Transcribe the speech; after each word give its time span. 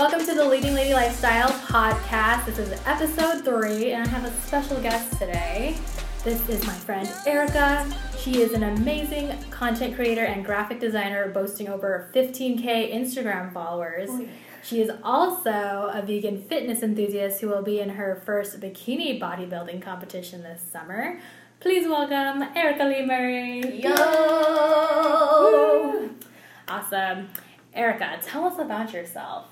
Welcome 0.00 0.24
to 0.24 0.34
the 0.34 0.48
Leading 0.48 0.72
Lady 0.72 0.94
Lifestyle 0.94 1.50
podcast. 1.50 2.46
This 2.46 2.58
is 2.58 2.72
episode 2.86 3.44
three, 3.44 3.92
and 3.92 4.02
I 4.02 4.08
have 4.08 4.24
a 4.24 4.32
special 4.40 4.80
guest 4.80 5.12
today. 5.18 5.76
This 6.24 6.48
is 6.48 6.66
my 6.66 6.72
friend 6.72 7.06
Erica. 7.26 7.86
She 8.18 8.40
is 8.40 8.54
an 8.54 8.62
amazing 8.62 9.30
content 9.50 9.94
creator 9.94 10.24
and 10.24 10.42
graphic 10.42 10.80
designer, 10.80 11.28
boasting 11.28 11.68
over 11.68 12.10
15k 12.14 12.94
Instagram 12.94 13.52
followers. 13.52 14.08
Oh, 14.10 14.26
she 14.62 14.80
is 14.80 14.90
also 15.04 15.90
a 15.92 16.02
vegan 16.02 16.44
fitness 16.44 16.82
enthusiast 16.82 17.42
who 17.42 17.48
will 17.48 17.62
be 17.62 17.80
in 17.80 17.90
her 17.90 18.22
first 18.24 18.58
bikini 18.58 19.20
bodybuilding 19.20 19.82
competition 19.82 20.42
this 20.42 20.62
summer. 20.62 21.20
Please 21.60 21.86
welcome 21.86 22.42
Erica 22.56 22.84
Lee 22.84 23.04
Murray. 23.04 23.82
Yo! 23.82 23.90
Woo! 25.42 26.10
Awesome. 26.66 27.28
Erica, 27.74 28.18
tell 28.22 28.46
us 28.46 28.58
about 28.58 28.94
yourself. 28.94 29.44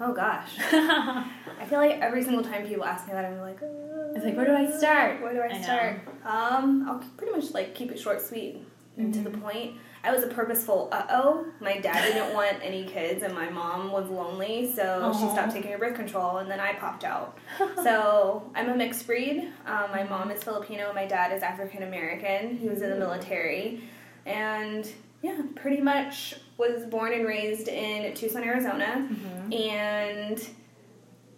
Oh 0.00 0.12
gosh. 0.12 0.50
I 0.58 1.64
feel 1.68 1.78
like 1.78 2.00
every 2.00 2.22
single 2.22 2.44
time 2.44 2.66
people 2.66 2.84
ask 2.84 3.06
me 3.06 3.12
that, 3.14 3.24
I'm 3.24 3.40
like, 3.40 3.62
uh, 3.62 4.12
It's 4.14 4.24
like, 4.24 4.36
where 4.36 4.44
do 4.46 4.52
I 4.54 4.70
start? 4.70 5.22
Where 5.22 5.32
do 5.32 5.40
I, 5.40 5.46
I 5.46 5.52
know. 5.56 5.62
start? 5.62 6.00
Um, 6.24 6.86
I'll 6.88 7.02
pretty 7.16 7.32
much 7.32 7.52
like 7.54 7.74
keep 7.74 7.90
it 7.90 7.98
short, 7.98 8.20
sweet, 8.20 8.62
and 8.98 9.12
to 9.14 9.20
the 9.20 9.30
Mm-hmm. 9.30 9.40
point. 9.40 9.74
I 10.04 10.12
was 10.14 10.22
a 10.22 10.28
purposeful 10.28 10.88
uh 10.92 11.04
oh. 11.10 11.46
My 11.60 11.78
dad 11.78 12.00
didn't 12.12 12.32
want 12.34 12.58
any 12.62 12.84
kids, 12.84 13.22
and 13.24 13.34
my 13.34 13.48
mom 13.50 13.90
was 13.90 14.08
lonely, 14.08 14.70
so 14.72 15.12
she 15.18 15.28
stopped 15.30 15.52
taking 15.52 15.72
her 15.72 15.78
birth 15.78 15.96
control, 15.96 16.36
and 16.36 16.48
then 16.50 16.60
I 16.60 16.74
popped 16.74 17.02
out. 17.02 17.38
so 17.82 18.48
I'm 18.54 18.68
a 18.68 18.76
mixed 18.76 19.04
breed. 19.06 19.48
Um, 19.66 19.90
my 19.90 20.04
mom 20.04 20.30
is 20.30 20.44
Filipino, 20.44 20.92
my 20.94 21.06
dad 21.06 21.32
is 21.34 21.42
African 21.42 21.82
American. 21.82 22.56
He 22.56 22.68
was 22.68 22.82
in 22.82 22.90
the 22.90 22.96
military, 22.96 23.82
and 24.26 24.88
yeah, 25.26 25.42
pretty 25.54 25.80
much 25.80 26.34
was 26.58 26.84
born 26.86 27.12
and 27.12 27.26
raised 27.26 27.68
in 27.68 28.14
Tucson, 28.14 28.42
Arizona, 28.44 29.08
Mm-hmm. 29.10 29.52
and 29.52 30.48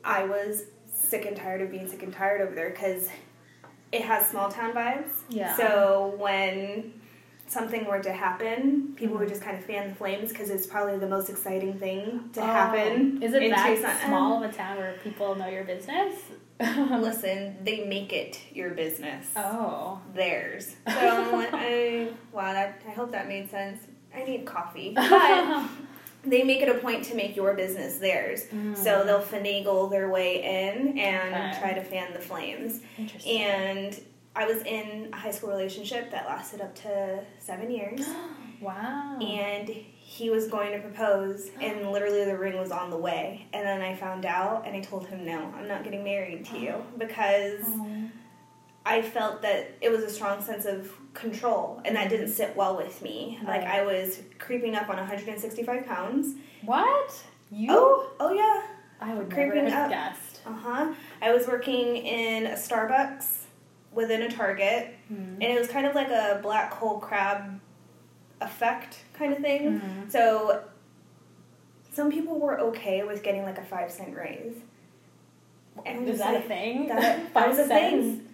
I 0.05 0.25
was 0.25 0.65
sick 0.93 1.25
and 1.27 1.37
tired 1.37 1.61
of 1.63 1.71
being 1.71 1.89
sick 1.89 2.03
and 2.03 2.13
tired 2.13 2.41
over 2.41 2.55
there 2.55 2.71
because 2.71 3.09
it 3.93 4.03
has 4.03 4.29
small 4.29 4.51
town 4.51 4.73
vibes. 4.73 5.11
Yeah. 5.29 5.57
So 5.57 6.15
when 6.19 6.93
something 7.47 7.87
were 7.87 8.01
to 8.03 8.13
happen, 8.13 8.93
people 8.97 9.15
Mm-hmm. 9.15 9.19
would 9.21 9.29
just 9.29 9.43
kind 9.43 9.57
of 9.57 9.65
fan 9.65 9.89
the 9.89 9.95
flames 9.95 10.29
because 10.31 10.51
it's 10.51 10.67
probably 10.67 10.99
the 10.99 11.09
most 11.09 11.31
exciting 11.31 11.75
thing 11.79 12.31
to 12.35 12.41
Oh. 12.43 12.45
happen. 12.47 13.23
Is 13.23 13.33
it 13.35 13.43
in 13.43 13.51
that 13.51 13.67
Tucson. 13.75 13.97
small 14.07 14.43
of 14.45 14.51
a 14.51 14.53
town 14.53 14.77
where 14.77 14.93
people 15.03 15.35
know 15.35 15.49
your 15.49 15.65
business? 15.65 16.15
Listen, 17.01 17.57
they 17.65 17.85
make 17.85 18.13
it 18.13 18.41
your 18.53 18.71
business. 18.71 19.27
oh. 19.37 20.01
Theirs. 20.15 20.75
So 20.89 20.99
I'm 20.99 21.33
like, 21.33 21.51
I, 21.53 22.09
wow, 22.33 22.53
that, 22.53 22.83
I 22.87 22.91
hope 22.93 23.13
that 23.13 23.29
made 23.29 23.51
sense. 23.51 23.83
I 24.15 24.25
need 24.25 24.45
coffee. 24.47 24.95
But 26.21 26.31
they 26.31 26.43
make 26.43 26.61
it 26.63 26.69
a 26.69 26.75
point 26.75 27.05
to 27.05 27.15
make 27.15 27.37
your 27.37 27.55
business 27.55 27.99
theirs. 27.99 28.43
So 28.75 29.05
they'll 29.05 29.23
finagle 29.23 29.89
their 29.89 30.11
way 30.11 30.43
in 30.43 30.99
and 30.99 31.33
Mm. 31.35 31.51
Okay. 31.53 31.61
try 31.61 31.73
to 31.75 31.81
fan 31.83 32.13
the 32.13 32.19
flames. 32.19 32.81
Interesting. 32.99 33.39
And 33.41 34.01
I 34.35 34.45
was 34.45 34.63
in 34.65 35.11
a 35.13 35.17
high 35.17 35.31
school 35.31 35.51
relationship 35.51 36.11
that 36.11 36.27
lasted 36.27 36.61
up 36.61 36.75
to 36.83 37.21
seven 37.39 37.71
years. 37.71 38.01
wow. 38.61 39.17
And 39.21 39.71
he 40.19 40.31
was 40.31 40.49
going 40.49 40.73
to 40.73 40.79
propose, 40.81 41.51
and 41.61 41.91
literally 41.93 42.25
the 42.25 42.37
ring 42.37 42.59
was 42.59 42.71
on 42.73 42.91
the 42.91 42.97
way. 42.97 43.47
And 43.53 43.65
then 43.67 43.81
I 43.81 43.95
found 43.95 44.27
out, 44.27 44.67
and 44.67 44.75
I 44.77 44.81
told 44.81 45.07
him, 45.07 45.25
no, 45.25 45.53
I'm 45.57 45.69
not 45.69 45.85
getting 45.85 46.03
married 46.03 46.45
to 46.47 46.59
you 46.59 46.75
because 46.97 47.61
Oh. 47.65 47.87
I 48.87 49.03
felt 49.03 49.43
that 49.43 49.73
it 49.81 49.91
was 49.91 50.03
a 50.03 50.11
strong 50.11 50.41
sense 50.43 50.65
of 50.65 50.91
control, 51.15 51.81
and 51.85 51.95
that 51.97 52.09
didn't 52.09 52.29
sit 52.29 52.57
well 52.57 52.77
with 52.77 53.01
me. 53.03 53.39
Like 53.45 53.63
I 53.63 53.83
was 53.85 54.21
creeping 54.39 54.75
up 54.75 54.89
on 54.89 54.97
165 54.97 55.87
pounds. 55.87 56.35
What? 56.65 57.13
You? 57.51 57.69
Oh, 57.71 58.11
oh 58.19 58.33
yeah. 58.33 58.63
I 59.01 59.15
would 59.15 59.31
creeping 59.31 59.65
never 59.65 59.71
have 59.71 59.85
up. 59.85 59.91
guessed. 59.91 60.41
Uh 60.47 60.53
huh. 60.55 60.95
I 61.23 61.33
was 61.33 61.47
working 61.47 61.97
in 61.99 62.47
a 62.47 62.55
Starbucks 62.55 63.45
within 63.93 64.23
a 64.23 64.31
Target, 64.31 64.95
Hmm. 65.09 65.35
and 65.41 65.43
it 65.45 65.59
was 65.59 65.69
kind 65.69 65.87
of 65.87 65.95
like 65.95 66.09
a 66.09 66.41
black 66.43 66.73
hole 66.73 66.99
crab 66.99 67.61
effect 68.41 68.99
kind 69.15 69.33
of 69.33 69.39
thing. 69.41 69.81
Mhm. 69.81 70.11
So 70.11 70.63
some 71.93 72.11
people 72.11 72.39
were 72.39 72.59
okay 72.61 73.03
with 73.03 73.23
getting 73.23 73.43
like 73.43 73.59
a 73.59 73.65
five 73.65 73.91
cent 73.91 74.15
raise. 74.17 74.55
And 75.87 76.09
Is 76.09 76.19
that 76.19 76.35
a 76.37 76.41
thing? 76.41 76.89
That, 76.89 77.33
that 77.35 77.49
was 77.49 77.59
a 77.59 77.65
thing 77.67 78.27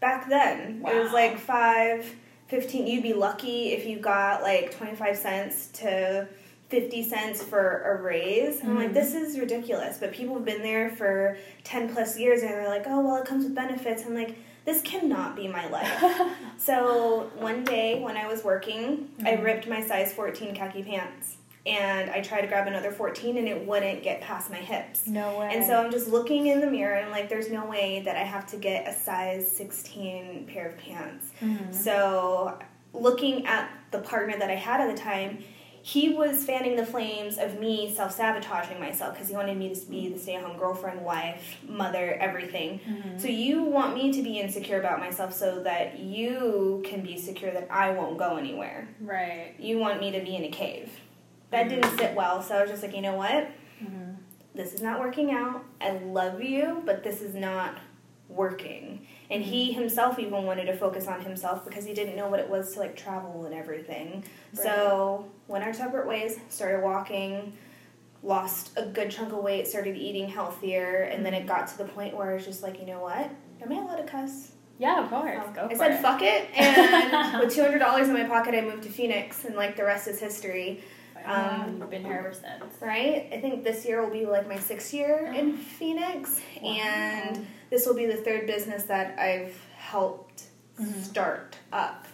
back 0.00 0.28
then. 0.28 0.82
It 0.86 0.94
was 0.98 1.08
Wow. 1.08 1.14
like 1.14 1.38
five, 1.38 2.14
fifteen. 2.48 2.86
You'd 2.86 3.02
be 3.02 3.12
lucky 3.12 3.72
if 3.72 3.86
you 3.86 3.98
got 3.98 4.42
like 4.42 4.74
twenty 4.76 4.94
five 4.96 5.16
cents 5.16 5.68
to 5.74 6.26
fifty 6.68 7.02
cents 7.02 7.42
for 7.42 7.82
a 7.82 8.02
raise. 8.02 8.60
And 8.60 8.70
I'm 8.70 8.76
like, 8.78 8.90
Mhm. 8.90 8.94
this 8.94 9.14
is 9.14 9.38
ridiculous. 9.38 9.98
But 9.98 10.12
people 10.12 10.34
have 10.34 10.44
been 10.44 10.62
there 10.62 10.90
for 10.90 11.36
ten 11.64 11.88
plus 11.88 12.18
years, 12.18 12.42
and 12.42 12.50
they're 12.50 12.68
like, 12.68 12.84
oh 12.86 13.00
well, 13.00 13.16
it 13.16 13.26
comes 13.26 13.44
with 13.44 13.54
benefits. 13.54 14.04
I'm 14.06 14.14
like, 14.14 14.34
this 14.66 14.82
cannot 14.82 15.34
be 15.36 15.48
my 15.48 15.66
life. 15.68 16.04
So 16.58 17.30
one 17.38 17.64
day 17.64 18.00
when 18.00 18.16
I 18.16 18.26
was 18.26 18.42
working, 18.42 19.10
I 19.24 19.32
Mhm. 19.36 19.44
ripped 19.44 19.68
my 19.68 19.80
size 19.86 20.12
14 20.12 20.54
khaki 20.54 20.82
pants. 20.82 21.36
And 21.64 22.10
I 22.10 22.20
tried 22.22 22.40
to 22.42 22.46
grab 22.48 22.66
another 22.66 22.90
14 22.92 23.36
and 23.38 23.46
it 23.48 23.66
wouldn't 23.66 24.02
get 24.02 24.20
past 24.20 24.50
my 24.50 24.56
hips. 24.56 25.06
no 25.06 25.38
way. 25.38 25.50
And 25.52 25.64
so 25.64 25.74
I'm 25.82 25.90
just 25.92 26.08
looking 26.08 26.46
in 26.46 26.60
the 26.60 26.66
mirror 26.70 26.94
and 26.96 27.06
I'm 27.06 27.12
like, 27.12 27.28
there's 27.28 27.50
no 27.50 27.64
way 27.66 28.02
that 28.04 28.16
I 28.16 28.24
have 28.24 28.46
to 28.48 28.56
get 28.56 28.88
a 28.88 28.92
size 28.92 29.50
16 29.50 30.46
pair 30.52 30.68
of 30.70 30.78
pants. 30.78 31.26
Mhm. 31.40 31.72
So 31.74 32.58
looking 32.92 33.46
at 33.46 33.68
the 33.90 33.98
partner 33.98 34.36
that 34.38 34.50
I 34.50 34.54
had 34.54 34.80
at 34.80 34.88
the 34.94 35.00
time, 35.00 35.44
he 35.86 36.08
was 36.08 36.42
fanning 36.44 36.74
the 36.74 36.84
flames 36.84 37.38
of 37.38 37.60
me 37.60 37.94
self 37.94 38.10
sabotaging 38.10 38.80
myself 38.80 39.14
because 39.14 39.28
he 39.28 39.36
wanted 39.36 39.56
me 39.56 39.72
to 39.72 39.86
be 39.88 40.08
the 40.08 40.18
stay 40.18 40.34
at 40.34 40.42
home 40.42 40.58
girlfriend, 40.58 41.00
wife, 41.04 41.58
mother, 41.68 42.14
everything. 42.14 42.80
Mhm. 42.84 43.20
So 43.20 43.28
you 43.28 43.62
want 43.62 43.94
me 43.94 44.12
to 44.12 44.20
be 44.20 44.40
insecure 44.40 44.80
about 44.80 44.98
myself 44.98 45.32
so 45.32 45.62
that 45.62 46.00
you 46.00 46.82
can 46.84 47.02
be 47.02 47.16
secure 47.16 47.52
that 47.52 47.68
I 47.70 47.92
won't 47.92 48.18
go 48.18 48.34
anywhere. 48.36 48.88
Right. 49.00 49.54
You 49.60 49.78
want 49.78 50.00
me 50.00 50.10
to 50.10 50.18
be 50.18 50.34
in 50.34 50.42
a 50.42 50.48
cave. 50.48 50.90
That 51.50 51.68
didn't 51.68 51.96
sit 51.96 52.16
well, 52.16 52.42
so 52.42 52.56
I 52.56 52.62
was 52.62 52.70
just 52.72 52.82
like, 52.82 52.92
you 52.96 53.02
know 53.02 53.14
what? 53.14 53.46
Mhm. 53.80 54.16
This 54.56 54.74
is 54.74 54.82
not 54.82 54.98
working 54.98 55.30
out. 55.30 55.62
I 55.80 55.90
love 55.98 56.42
you, 56.42 56.82
but 56.84 57.04
this 57.04 57.22
is 57.22 57.36
not 57.36 57.78
working. 58.28 59.06
And 59.30 59.42
he 59.42 59.72
himself 59.72 60.18
even 60.18 60.44
wanted 60.44 60.66
to 60.66 60.76
focus 60.76 61.06
on 61.08 61.20
himself 61.20 61.64
because 61.64 61.84
he 61.84 61.92
didn't 61.94 62.16
know 62.16 62.28
what 62.28 62.38
it 62.40 62.48
was 62.48 62.74
to 62.74 62.80
like 62.80 62.96
travel 62.96 63.44
and 63.44 63.54
everything. 63.54 64.22
So 64.52 65.26
went 65.48 65.64
our 65.64 65.72
separate 65.74 66.06
ways, 66.06 66.38
started 66.48 66.82
walking, 66.84 67.52
lost 68.22 68.72
a 68.76 68.86
good 68.86 69.10
chunk 69.10 69.32
of 69.32 69.38
weight, 69.38 69.66
started 69.66 69.96
eating 69.96 70.28
healthier, 70.28 71.02
and 71.12 71.24
then 71.24 71.34
it 71.34 71.46
got 71.46 71.68
to 71.68 71.78
the 71.78 71.84
point 71.84 72.16
where 72.16 72.30
I 72.30 72.34
was 72.34 72.44
just 72.44 72.62
like, 72.62 72.78
you 72.80 72.86
know 72.86 73.00
what? 73.00 73.30
Am 73.62 73.72
I 73.72 73.76
allowed 73.76 73.96
to 73.96 74.04
cuss? 74.04 74.52
Yeah, 74.78 75.02
of 75.02 75.08
course. 75.10 75.42
Oh, 75.42 75.52
Go 75.54 75.68
I 75.70 75.74
said 75.74 75.92
it. 75.92 76.02
fuck 76.02 76.20
it, 76.22 76.48
and 76.54 77.40
with 77.40 77.54
two 77.54 77.62
hundred 77.62 77.78
dollars 77.78 78.08
in 78.08 78.14
my 78.14 78.24
pocket, 78.24 78.54
I 78.54 78.60
moved 78.60 78.82
to 78.82 78.90
Phoenix, 78.90 79.44
and 79.44 79.56
like 79.56 79.74
the 79.76 79.84
rest 79.84 80.06
is 80.06 80.20
history. 80.20 80.82
Um, 81.24 81.34
um, 81.34 81.76
You've 81.78 81.90
been 81.90 82.04
here 82.04 82.18
ever 82.18 82.32
since. 82.32 82.80
Right? 82.82 83.28
I 83.32 83.40
think 83.40 83.64
this 83.64 83.86
year 83.86 84.04
will 84.04 84.12
be 84.12 84.26
like 84.26 84.46
my 84.46 84.58
sixth 84.58 84.92
year 84.92 85.32
in 85.34 85.56
Phoenix, 85.56 86.40
and 86.62 87.46
this 87.70 87.86
will 87.86 87.94
be 87.94 88.06
the 88.06 88.16
third 88.16 88.46
business 88.46 88.84
that 88.84 89.18
I've 89.18 89.54
helped 89.76 90.44
Mhm. 90.80 91.02
start 91.02 91.56
up. 91.72 92.06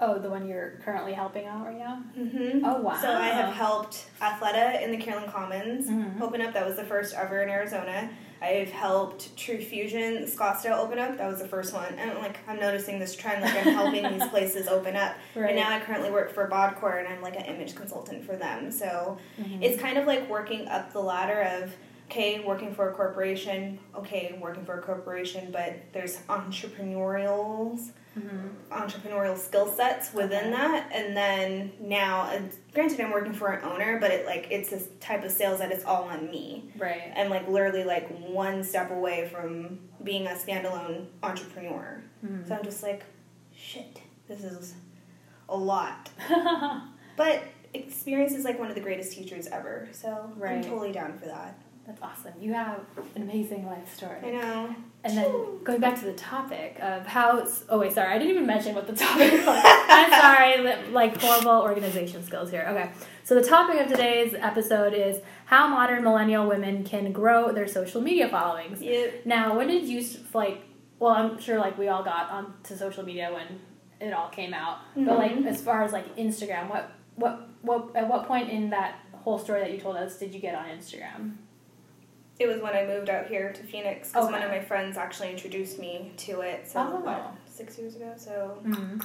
Oh, 0.00 0.18
the 0.18 0.28
one 0.28 0.48
you're 0.48 0.80
currently 0.84 1.12
helping 1.12 1.46
out 1.46 1.64
right 1.64 1.78
now? 1.78 2.02
Mm-hmm. 2.18 2.64
Oh, 2.64 2.80
wow. 2.82 2.98
So 3.00 3.12
I 3.12 3.28
have 3.28 3.54
helped 3.54 4.06
Athleta 4.20 4.82
in 4.82 4.90
the 4.90 4.98
Kierland 4.98 5.32
Commons 5.32 5.88
Mhm. 5.88 6.20
open 6.20 6.40
up. 6.40 6.52
That 6.52 6.66
was 6.66 6.76
the 6.76 6.84
first 6.84 7.14
ever 7.14 7.42
in 7.42 7.48
Arizona. 7.48 8.10
I've 8.42 8.72
helped 8.72 9.34
True 9.38 9.58
Fusion 9.58 10.24
Scottsdale 10.24 10.76
open 10.78 10.98
up. 10.98 11.16
That 11.16 11.30
was 11.30 11.38
the 11.40 11.46
first 11.48 11.72
one. 11.72 11.94
And 11.96 12.18
like 12.18 12.38
I'm 12.48 12.58
noticing 12.58 12.98
this 12.98 13.14
trend, 13.14 13.40
like 13.42 13.54
I'm 13.56 13.72
helping 13.72 14.02
these 14.18 14.26
places 14.30 14.66
open 14.66 14.96
up. 14.96 15.14
Right. 15.36 15.50
And 15.50 15.56
now 15.56 15.70
I 15.70 15.78
currently 15.80 16.10
work 16.10 16.32
for 16.34 16.46
Bodcore, 16.48 16.98
and 16.98 17.06
I'm 17.08 17.22
like 17.22 17.36
an 17.36 17.44
image 17.44 17.74
consultant 17.76 18.24
for 18.24 18.34
them. 18.36 18.70
So 18.72 19.16
Mhm. 19.40 19.62
it's 19.62 19.80
kind 19.80 19.96
of 19.96 20.06
like 20.06 20.28
working 20.28 20.66
up 20.68 20.92
the 20.92 21.00
ladder 21.00 21.40
of 21.62 21.72
okay, 22.06 22.40
working 22.44 22.74
for 22.74 22.90
a 22.90 22.94
corporation. 22.94 23.78
Okay, 23.96 24.36
working 24.40 24.64
for 24.64 24.78
a 24.78 24.82
corporation, 24.82 25.50
but 25.52 25.74
there's 25.92 26.18
entrepreneurials 26.28 27.90
Mhm. 28.16 28.50
entrepreneurial 28.70 29.36
skill 29.36 29.66
sets 29.66 30.14
within 30.14 30.44
Okay. 30.44 30.50
that 30.52 30.88
and 30.92 31.16
then 31.16 31.72
now 31.80 32.30
and 32.30 32.52
granted 32.72 33.00
i'm 33.00 33.10
working 33.10 33.32
for 33.32 33.48
an 33.48 33.64
owner 33.64 33.98
but 33.98 34.12
it 34.12 34.24
like 34.24 34.46
it's 34.52 34.70
this 34.70 34.86
type 35.00 35.24
of 35.24 35.32
sales 35.32 35.58
that 35.58 35.72
it's 35.72 35.84
all 35.84 36.04
on 36.04 36.30
me 36.30 36.70
Right. 36.78 37.12
i'm 37.16 37.28
like 37.28 37.48
literally 37.48 37.82
like 37.82 38.06
one 38.20 38.62
step 38.62 38.92
away 38.92 39.28
from 39.32 39.80
being 40.04 40.28
a 40.28 40.30
standalone 40.30 41.06
entrepreneur 41.24 42.00
Mhm. 42.24 42.46
so 42.46 42.54
i'm 42.54 42.62
just 42.62 42.84
like 42.84 43.02
shit 43.52 43.98
this 44.28 44.44
is 44.44 44.74
a 45.48 45.56
lot 45.56 46.08
but 47.16 47.42
experience 47.74 48.32
is 48.32 48.44
like 48.44 48.60
one 48.60 48.68
of 48.68 48.76
the 48.76 48.80
greatest 48.80 49.12
teachers 49.12 49.48
ever 49.48 49.88
so 49.90 50.30
i'm 50.46 50.62
totally 50.62 50.92
down 50.92 51.18
for 51.18 51.26
that 51.26 51.58
That's 51.86 52.00
awesome. 52.00 52.32
You 52.40 52.54
have 52.54 52.80
an 53.14 53.22
amazing 53.22 53.66
life 53.66 53.94
story. 53.94 54.16
I 54.24 54.30
know. 54.30 54.74
And 55.04 55.18
then 55.18 55.62
going 55.64 55.80
back 55.80 55.98
to 55.98 56.06
the 56.06 56.14
topic 56.14 56.78
of 56.80 57.06
how. 57.06 57.46
Oh 57.68 57.78
wait, 57.78 57.92
sorry, 57.92 58.08
I 58.14 58.18
didn't 58.18 58.30
even 58.30 58.46
mention 58.46 58.74
what 58.74 58.86
the 58.86 58.94
topic 59.06 59.32
was. 59.46 59.62
I'm 59.66 60.10
sorry, 60.10 60.90
like 60.92 61.20
horrible 61.20 61.60
organization 61.62 62.24
skills 62.24 62.50
here. 62.50 62.64
Okay, 62.70 62.90
so 63.22 63.34
the 63.34 63.42
topic 63.46 63.80
of 63.82 63.88
today's 63.88 64.34
episode 64.34 64.94
is 64.94 65.20
how 65.44 65.68
modern 65.68 66.02
millennial 66.04 66.48
women 66.48 66.84
can 66.84 67.12
grow 67.12 67.52
their 67.52 67.66
social 67.68 68.00
media 68.00 68.28
followings. 68.30 68.80
Yep. 68.80 69.26
Now, 69.26 69.56
when 69.58 69.68
did 69.68 69.84
you 69.84 70.02
like? 70.32 70.62
Well, 70.98 71.12
I'm 71.12 71.38
sure 71.38 71.58
like 71.58 71.76
we 71.76 71.88
all 71.88 72.02
got 72.02 72.30
onto 72.30 72.76
social 72.76 73.04
media 73.04 73.30
when 73.30 73.60
it 74.00 74.14
all 74.14 74.30
came 74.30 74.54
out. 74.54 74.78
But 74.96 75.18
like 75.18 75.32
Mhm. 75.32 75.46
as 75.46 75.60
far 75.60 75.82
as 75.82 75.92
like 75.92 76.16
Instagram, 76.16 76.70
what 76.70 76.90
what 77.16 77.48
what 77.60 77.94
at 77.94 78.08
what 78.08 78.26
point 78.26 78.48
in 78.48 78.70
that 78.70 78.94
whole 79.12 79.38
story 79.38 79.60
that 79.60 79.70
you 79.72 79.78
told 79.78 79.96
us 79.96 80.18
did 80.18 80.32
you 80.34 80.40
get 80.40 80.54
on 80.54 80.64
Instagram? 80.66 81.36
It 82.38 82.46
was 82.48 82.60
when 82.60 82.74
I 82.74 82.84
moved 82.84 83.08
out 83.10 83.26
here 83.28 83.52
to 83.52 83.62
Phoenix 83.62 84.08
because 84.08 84.30
one 84.30 84.42
of 84.42 84.50
my 84.50 84.60
friends 84.60 84.96
actually 84.96 85.30
introduced 85.30 85.78
me 85.78 86.12
to 86.18 86.40
it. 86.40 86.66
So 86.68 86.80
Oh. 86.80 87.00
what, 87.00 87.36
six 87.46 87.78
years 87.78 87.94
ago? 87.96 88.12
So 88.16 88.58
Mm-hmm. 88.66 88.98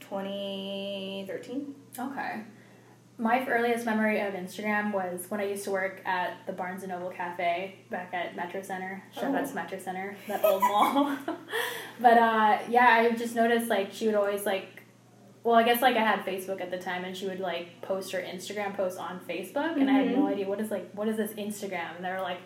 2013. 0.00 1.74
Okay. 1.98 2.40
My 3.16 3.46
earliest 3.46 3.86
memory 3.86 4.20
of 4.20 4.34
Instagram 4.34 4.92
was 4.92 5.26
when 5.30 5.40
I 5.40 5.44
used 5.44 5.62
to 5.64 5.70
work 5.70 6.02
at 6.04 6.36
the 6.46 6.52
Barnes 6.52 6.82
and 6.82 6.90
Noble 6.90 7.10
Cafe 7.10 7.76
back 7.88 8.12
at 8.12 8.34
Metro 8.34 8.60
Center. 8.60 9.04
Shout 9.14 9.32
out 9.34 9.44
Oh. 9.44 9.46
to 9.46 9.54
Metro 9.54 9.78
Center, 9.78 10.16
that 10.26 10.44
old 10.44 10.60
mall. 10.70 11.16
but 12.00 12.18
uh, 12.18 12.58
yeah, 12.68 12.88
I 12.88 13.10
just 13.12 13.36
noticed 13.36 13.68
like 13.68 13.92
she 13.92 14.06
would 14.06 14.16
always 14.16 14.44
like, 14.44 14.82
well, 15.44 15.54
I 15.54 15.62
guess 15.62 15.80
like 15.80 15.94
I 15.96 16.00
had 16.00 16.24
Facebook 16.26 16.60
at 16.60 16.72
the 16.72 16.78
time, 16.78 17.04
and 17.04 17.16
she 17.16 17.26
would 17.28 17.38
like 17.38 17.80
post 17.82 18.10
her 18.12 18.18
Instagram 18.20 18.74
posts 18.76 18.98
on 18.98 19.20
Facebook, 19.28 19.76
and 19.80 19.88
I 19.88 19.92
had 19.92 20.06
no 20.16 20.24
Mhm. 20.24 20.32
idea 20.32 20.48
what 20.48 20.58
is 20.60 20.72
like 20.72 20.90
what 20.92 21.06
is 21.06 21.16
this 21.16 21.32
Instagram, 21.34 21.94
and 21.96 22.04
they 22.04 22.10
were 22.10 22.20
like. 22.20 22.38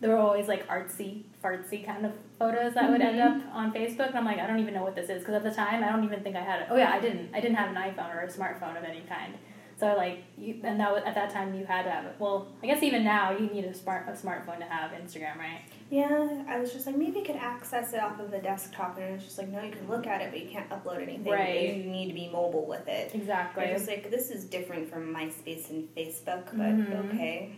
There 0.00 0.10
were 0.10 0.16
always 0.16 0.48
like 0.48 0.66
artsy, 0.66 1.24
fartsy 1.44 1.84
kind 1.84 2.06
of 2.06 2.12
photos 2.38 2.72
that 2.74 2.90
would 2.90 3.02
end 3.02 3.18
Mhm. 3.18 3.46
up 3.48 3.54
on 3.54 3.72
Facebook, 3.72 4.08
and 4.08 4.16
I'm 4.16 4.24
like, 4.24 4.38
I 4.38 4.46
don't 4.46 4.58
even 4.58 4.72
know 4.72 4.82
what 4.82 4.94
this 4.94 5.10
is 5.10 5.20
because 5.20 5.34
at 5.34 5.42
the 5.42 5.50
time 5.50 5.84
I 5.84 5.90
don't 5.90 6.04
even 6.04 6.20
think 6.22 6.36
I 6.36 6.40
had 6.40 6.62
it. 6.62 6.68
Oh 6.70 6.76
yeah, 6.76 6.90
I 6.92 7.00
didn't. 7.00 7.34
I 7.34 7.40
didn't 7.40 7.56
have 7.56 7.68
an 7.68 7.76
iPhone 7.76 8.14
or 8.14 8.20
a 8.20 8.28
smartphone 8.28 8.78
of 8.78 8.84
any 8.84 9.02
kind. 9.02 9.34
So 9.78 9.94
like 9.96 10.24
you, 10.38 10.60
and 10.64 10.78
that 10.80 10.92
was, 10.92 11.02
at 11.06 11.14
that 11.14 11.30
time 11.30 11.54
you 11.54 11.64
had 11.66 11.82
to 11.84 11.90
have 11.90 12.04
it. 12.06 12.14
Well, 12.18 12.48
I 12.62 12.66
guess 12.66 12.82
even 12.82 13.02
now 13.04 13.30
you 13.32 13.46
need 13.48 13.64
a 13.64 13.72
smart 13.74 14.06
a 14.08 14.12
smartphone 14.12 14.58
to 14.58 14.64
have 14.66 14.90
Instagram, 14.92 15.36
right? 15.38 15.60
Yeah, 15.90 16.44
I 16.48 16.58
was 16.60 16.72
just 16.72 16.86
like, 16.86 16.96
maybe 16.96 17.18
you 17.18 17.24
could 17.24 17.36
access 17.36 17.92
it 17.94 18.00
off 18.00 18.20
of 18.20 18.30
the 18.30 18.38
desktop. 18.38 18.96
And 18.98 19.06
it 19.06 19.12
was 19.12 19.24
just 19.24 19.38
like, 19.38 19.48
no, 19.48 19.60
you 19.62 19.72
can 19.72 19.88
look 19.88 20.06
at 20.06 20.20
it, 20.22 20.30
but 20.30 20.40
you 20.42 20.48
can't 20.50 20.68
upload 20.70 21.02
anything. 21.02 21.32
Right. 21.32 21.74
You 21.76 21.82
need 21.90 22.08
to 22.08 22.14
be 22.14 22.28
mobile 22.28 22.66
with 22.66 22.86
it. 22.88 23.14
Exactly. 23.14 23.64
I 23.64 23.72
was 23.72 23.88
like, 23.88 24.10
this 24.10 24.30
is 24.30 24.44
different 24.44 24.88
from 24.90 25.14
MySpace 25.14 25.70
and 25.70 25.88
Facebook, 25.96 26.44
but 26.52 26.76
Mhm. 26.76 27.10
okay. 27.12 27.52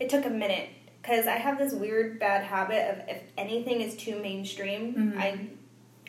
It 0.00 0.08
took 0.08 0.24
a 0.26 0.30
minute 0.30 0.68
because 1.06 1.26
I 1.28 1.36
have 1.36 1.56
this 1.58 1.72
weird 1.72 2.18
bad 2.18 2.42
habit 2.44 2.90
of 2.90 3.08
if 3.08 3.22
anything 3.38 3.80
is 3.80 3.96
too 3.96 4.18
mainstream, 4.20 4.94
Mhm. 5.14 5.18
I 5.20 5.46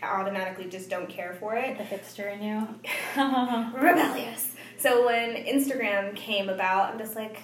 automatically 0.04 0.66
just 0.70 0.90
don't 0.90 1.08
care 1.10 1.36
for 1.40 1.56
it. 1.56 1.78
the 1.78 1.84
hipster 1.84 2.32
in 2.34 2.42
you. 2.42 2.68
Rebellious. 3.80 4.56
So 4.78 5.06
when 5.06 5.36
Instagram 5.36 6.16
came 6.16 6.50
about, 6.50 6.92
I'm 6.94 7.00
just 7.00 7.16
like, 7.16 7.38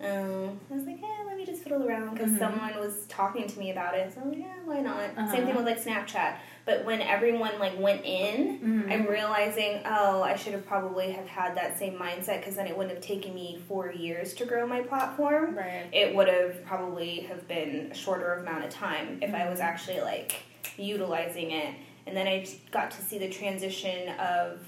um, 0.00 0.60
I 0.70 0.74
was 0.74 0.84
like, 0.86 1.00
yeah, 1.00 1.23
me 1.46 1.52
just 1.52 1.62
fiddle 1.62 1.86
around 1.86 2.14
because 2.14 2.30
Mhm. 2.32 2.38
someone 2.38 2.78
was 2.80 3.06
talking 3.06 3.46
to 3.46 3.58
me 3.58 3.70
about 3.70 3.94
it. 3.94 4.12
So 4.12 4.20
I'm 4.20 4.30
like, 4.30 4.38
yeah, 4.38 4.54
why 4.64 4.80
not? 4.80 5.10
Uh-huh. 5.16 5.30
Same 5.30 5.46
thing 5.46 5.54
with 5.54 5.66
like 5.66 5.78
Snapchat. 5.82 6.36
But 6.64 6.84
when 6.84 7.02
everyone 7.02 7.58
like 7.58 7.78
went 7.78 8.04
in, 8.04 8.58
Mhm. 8.58 8.92
I'm 8.92 9.06
realizing, 9.06 9.82
oh, 9.84 10.22
I 10.22 10.34
should 10.36 10.54
have 10.54 10.66
probably 10.66 11.12
have 11.12 11.26
had 11.28 11.54
that 11.56 11.78
same 11.78 11.94
mindset 11.98 12.38
because 12.38 12.56
then 12.56 12.66
it 12.66 12.76
wouldn't 12.76 12.94
have 12.94 13.04
taken 13.04 13.34
me 13.34 13.62
four 13.68 13.92
years 13.92 14.34
to 14.34 14.46
grow 14.46 14.66
my 14.66 14.80
platform. 14.82 15.56
right. 15.56 15.86
It 15.92 16.14
would 16.14 16.28
have 16.28 16.64
probably 16.64 17.20
have 17.20 17.46
been 17.46 17.88
a 17.92 17.94
shorter 17.94 18.34
amount 18.34 18.64
of 18.64 18.70
time 18.70 19.18
if 19.22 19.34
I 19.34 19.48
was 19.48 19.60
Mhm. 19.60 19.64
actually 19.64 20.00
like 20.00 20.34
utilizing 20.76 21.50
it. 21.50 21.74
And 22.06 22.16
then 22.16 22.26
I 22.26 22.40
just 22.40 22.70
got 22.70 22.90
to 22.92 23.02
see 23.02 23.18
the 23.18 23.28
transition 23.28 24.08
of 24.18 24.60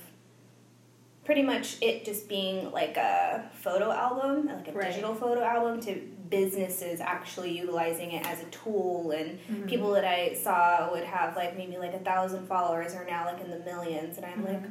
pretty 1.25 1.43
much 1.43 1.77
it 1.83 2.05
just 2.05 2.29
being 2.29 2.71
like 2.71 2.97
a 2.97 3.51
photo 3.55 3.91
album, 3.91 4.47
like 4.47 4.69
a 4.69 4.73
Right. 4.73 4.89
digital 4.89 5.15
photo 5.15 5.43
album, 5.43 5.81
to 5.81 6.01
businesses 6.31 7.01
actually 7.01 7.57
utilizing 7.57 8.13
it 8.13 8.27
as 8.27 8.43
a 8.43 8.47
tool 8.47 9.11
and 9.13 9.39
Mhm. 9.49 9.69
people 9.69 9.93
that 9.93 10.05
I 10.05 10.35
saw 10.35 10.91
would 10.93 11.05
have 11.05 11.37
like 11.37 11.57
maybe 11.57 11.77
like 11.79 11.95
a 11.95 11.99
thousand 12.01 12.47
followers 12.47 12.95
are 12.95 13.05
now 13.05 13.25
like 13.27 13.41
in 13.41 13.51
the 13.51 13.59
millions, 13.61 14.17
and 14.17 14.27
I'm 14.27 14.45
like, 14.45 14.63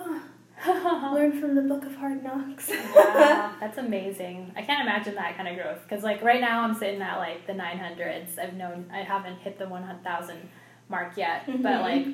oh, 0.00 0.20
learn 1.14 1.38
from 1.40 1.54
the 1.54 1.62
book 1.62 1.84
of 1.84 1.94
hard 1.96 2.22
knocks. 2.22 2.70
wow, 2.94 3.52
that's 3.60 3.78
amazing. 3.78 4.52
I 4.56 4.62
can't 4.62 4.82
imagine 4.82 5.14
that 5.16 5.36
kind 5.36 5.48
of 5.48 5.56
growth 5.56 5.82
because 5.88 6.02
like 6.02 6.22
right 6.22 6.40
now 6.40 6.62
I'm 6.62 6.74
sitting 6.74 7.00
at 7.02 7.18
like 7.18 7.46
the 7.46 7.52
900s. 7.52 8.38
I've 8.38 8.54
known 8.54 8.88
I 8.92 8.98
haven't 8.98 9.38
hit 9.38 9.58
the 9.58 9.68
1,000 9.68 10.48
mark 10.88 11.16
yet, 11.16 11.44
but 11.46 11.56
Mhm. 11.56 11.82
like. 11.82 12.06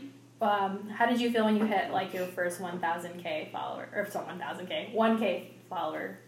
Um, 0.43 0.89
how 0.89 1.07
did 1.07 1.21
you 1.21 1.31
feel 1.31 1.45
when 1.45 1.57
you 1.57 1.65
hit 1.65 1.93
like 1.93 2.13
your 2.13 2.27
first 2.27 2.61
1,000k 2.61 3.53
follower 3.53 3.89
or 3.95 4.05
sorry 4.11 4.27
1,000k 4.27 4.93
1k 4.93 5.45
follower? 5.71 6.19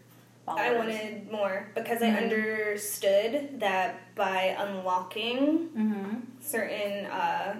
Followers? 0.45 0.65
I 0.65 0.77
wanted 0.77 1.31
more 1.31 1.67
because 1.73 2.01
I 2.03 2.07
Mhm. 2.11 2.23
understood 2.23 3.59
that 3.59 4.13
by 4.15 4.55
unlocking 4.59 5.69
Mm-hmm. 5.75 6.19
certain 6.39 7.05
uh, 7.07 7.55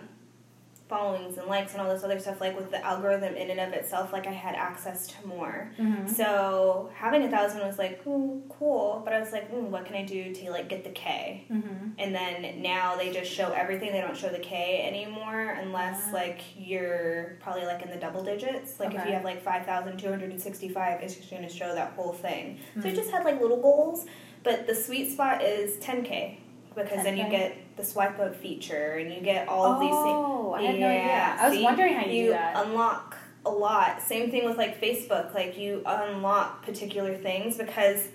followings 0.87 1.37
and 1.39 1.47
likes 1.47 1.73
and 1.73 1.81
all 1.81 1.89
this 1.89 2.03
other 2.03 2.19
stuff, 2.19 2.39
like 2.39 2.55
with 2.55 2.69
the 2.69 2.83
algorithm 2.85 3.33
in 3.35 3.49
and 3.49 3.59
of 3.59 3.73
itself, 3.73 4.13
like 4.13 4.27
I 4.27 4.31
had 4.31 4.53
access 4.53 5.07
to 5.07 5.27
more. 5.27 5.71
Mm-hmm. 5.79 6.07
So 6.07 6.91
having 6.93 7.23
a 7.23 7.29
thousand 7.29 7.61
was 7.65 7.79
like, 7.79 8.05
ooh, 8.05 8.43
cool. 8.49 9.01
But 9.03 9.13
I 9.13 9.19
was 9.19 9.31
like, 9.31 9.51
mm, 9.51 9.69
what 9.69 9.85
can 9.85 9.95
I 9.95 10.03
do 10.05 10.31
to 10.33 10.51
like 10.51 10.69
get 10.69 10.83
the 10.83 10.91
K? 10.91 11.45
Mm-hmm. 11.51 11.87
And 11.97 12.13
then 12.13 12.61
now 12.61 12.95
they 12.95 13.11
just 13.11 13.31
show 13.31 13.51
everything. 13.51 13.93
They 13.93 14.01
don't 14.01 14.15
show 14.15 14.29
the 14.29 14.37
K 14.39 14.83
anymore 14.87 15.57
unless 15.59 16.03
Ah. 16.09 16.13
like 16.13 16.41
you're 16.55 17.37
probably 17.39 17.65
like 17.65 17.81
in 17.81 17.89
the 17.89 17.97
double 17.97 18.23
digits. 18.23 18.79
Like 18.79 18.93
if 18.93 19.05
you 19.07 19.13
have 19.13 19.23
like 19.23 19.41
5,265, 19.41 21.01
it's 21.01 21.15
just 21.15 21.29
going 21.29 21.41
to 21.41 21.49
show 21.49 21.73
that 21.73 21.93
whole 21.93 22.13
thing. 22.13 22.59
So 22.81 22.87
I 22.89 22.93
just 22.93 23.09
had 23.11 23.23
like 23.25 23.41
little 23.41 23.61
goals. 23.61 24.05
But 24.43 24.67
the 24.67 24.75
sweet 24.75 25.11
spot 25.11 25.41
is 25.41 25.77
10K 25.77 26.37
because 26.75 27.03
then 27.03 27.17
you 27.17 27.27
get 27.29 27.57
the 27.75 27.83
swipe 27.83 28.17
up 28.19 28.35
feature 28.35 28.93
and 28.93 29.13
you 29.13 29.19
get 29.21 29.47
all 29.47 29.65
of 29.65 29.79
these 29.79 29.89
things. 29.89 29.99
Oh, 30.01 30.53
I 30.53 30.61
had 30.63 30.79
no 30.79 30.87
idea. 30.87 30.99
Yeah, 31.03 31.37
I 31.39 31.49
was 31.49 31.57
see? 31.57 31.63
wondering 31.63 31.93
how 31.93 32.05
you, 32.05 32.13
You 32.13 32.23
do 32.25 32.29
that. 32.31 32.65
unlock 32.65 33.17
a 33.45 33.49
lot. 33.49 34.01
Same 34.01 34.31
thing 34.31 34.45
with 34.45 34.57
like 34.57 34.79
Facebook. 34.81 35.33
Like 35.33 35.57
you 35.57 35.81
unlock 35.85 36.65
particular 36.65 37.15
things 37.15 37.57
because 37.57 38.07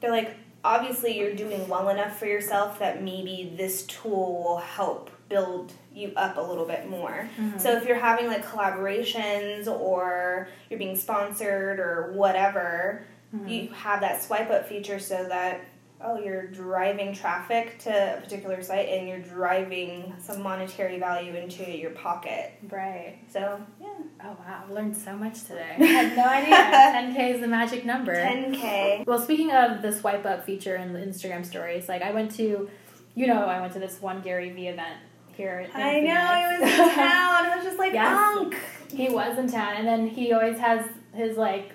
they're 0.00 0.10
like 0.10 0.34
obviously 0.64 1.16
you're 1.18 1.34
doing 1.34 1.66
well 1.68 1.88
enough 1.88 2.18
for 2.18 2.26
yourself 2.26 2.78
that 2.80 3.02
maybe 3.02 3.52
this 3.56 3.84
tool 3.86 4.42
will 4.42 4.58
help 4.58 5.10
build 5.28 5.72
you 5.94 6.12
up 6.16 6.36
a 6.36 6.40
little 6.40 6.66
bit 6.66 6.88
more. 6.90 7.28
Mhm. 7.38 7.60
So 7.60 7.72
if 7.76 7.86
you're 7.86 7.96
having 7.98 8.26
like 8.26 8.44
collaborations 8.44 9.66
or 9.66 10.48
you're 10.68 10.78
being 10.78 10.96
sponsored 10.96 11.78
or 11.80 12.12
whatever, 12.14 13.02
Mhm. 13.34 13.48
you 13.48 13.68
have 13.74 14.00
that 14.00 14.22
swipe 14.22 14.50
up 14.50 14.68
feature 14.68 14.98
so 14.98 15.24
that 15.24 15.60
oh 16.04 16.18
you're 16.18 16.46
driving 16.46 17.14
traffic 17.14 17.78
to 17.80 17.90
a 18.18 18.20
particular 18.20 18.62
site 18.62 18.88
and 18.88 19.08
you're 19.08 19.18
driving 19.20 20.12
some 20.20 20.42
monetary 20.42 20.98
value 20.98 21.34
into 21.34 21.70
your 21.70 21.90
pocket. 21.92 22.52
right. 22.70 23.16
So 23.32 23.60
yeah. 23.80 23.88
Oh 24.22 24.36
wow, 24.38 24.62
I've 24.64 24.70
learned 24.70 24.96
so 24.96 25.16
much 25.16 25.42
today. 25.44 25.74
I 25.80 25.84
had 25.84 26.16
no 26.16 26.24
idea. 26.24 27.14
10k 27.22 27.34
is 27.34 27.40
the 27.40 27.48
magic 27.48 27.84
number. 27.84 28.14
10k. 28.14 29.06
Well, 29.06 29.18
speaking 29.20 29.52
of 29.52 29.82
the 29.82 29.92
swipe 29.92 30.24
up 30.26 30.44
feature 30.44 30.76
in 30.76 30.92
the 30.92 31.00
Instagram 31.00 31.44
stories, 31.44 31.88
like 31.88 32.02
I 32.02 32.12
went 32.12 32.30
to, 32.36 32.68
you 33.14 33.26
know, 33.26 33.44
I 33.44 33.60
went 33.60 33.72
to 33.74 33.78
this 33.78 34.00
one 34.00 34.20
Gary 34.22 34.50
Vee 34.50 34.68
event 34.68 34.98
here. 35.36 35.66
I 35.74 36.00
know 36.00 36.12
I 36.14 36.58
was 36.58 36.70
in 36.70 36.76
town. 36.94 37.46
I 37.46 37.52
was 37.56 37.64
just 37.64 37.78
like, 37.78 37.92
Yes. 37.92 38.36
Unk. 38.38 38.56
he 38.90 39.08
was 39.08 39.38
in 39.38 39.50
town, 39.50 39.74
and 39.76 39.86
then 39.86 40.08
he 40.08 40.32
always 40.32 40.58
has 40.58 40.86
his 41.14 41.36
like 41.36 41.72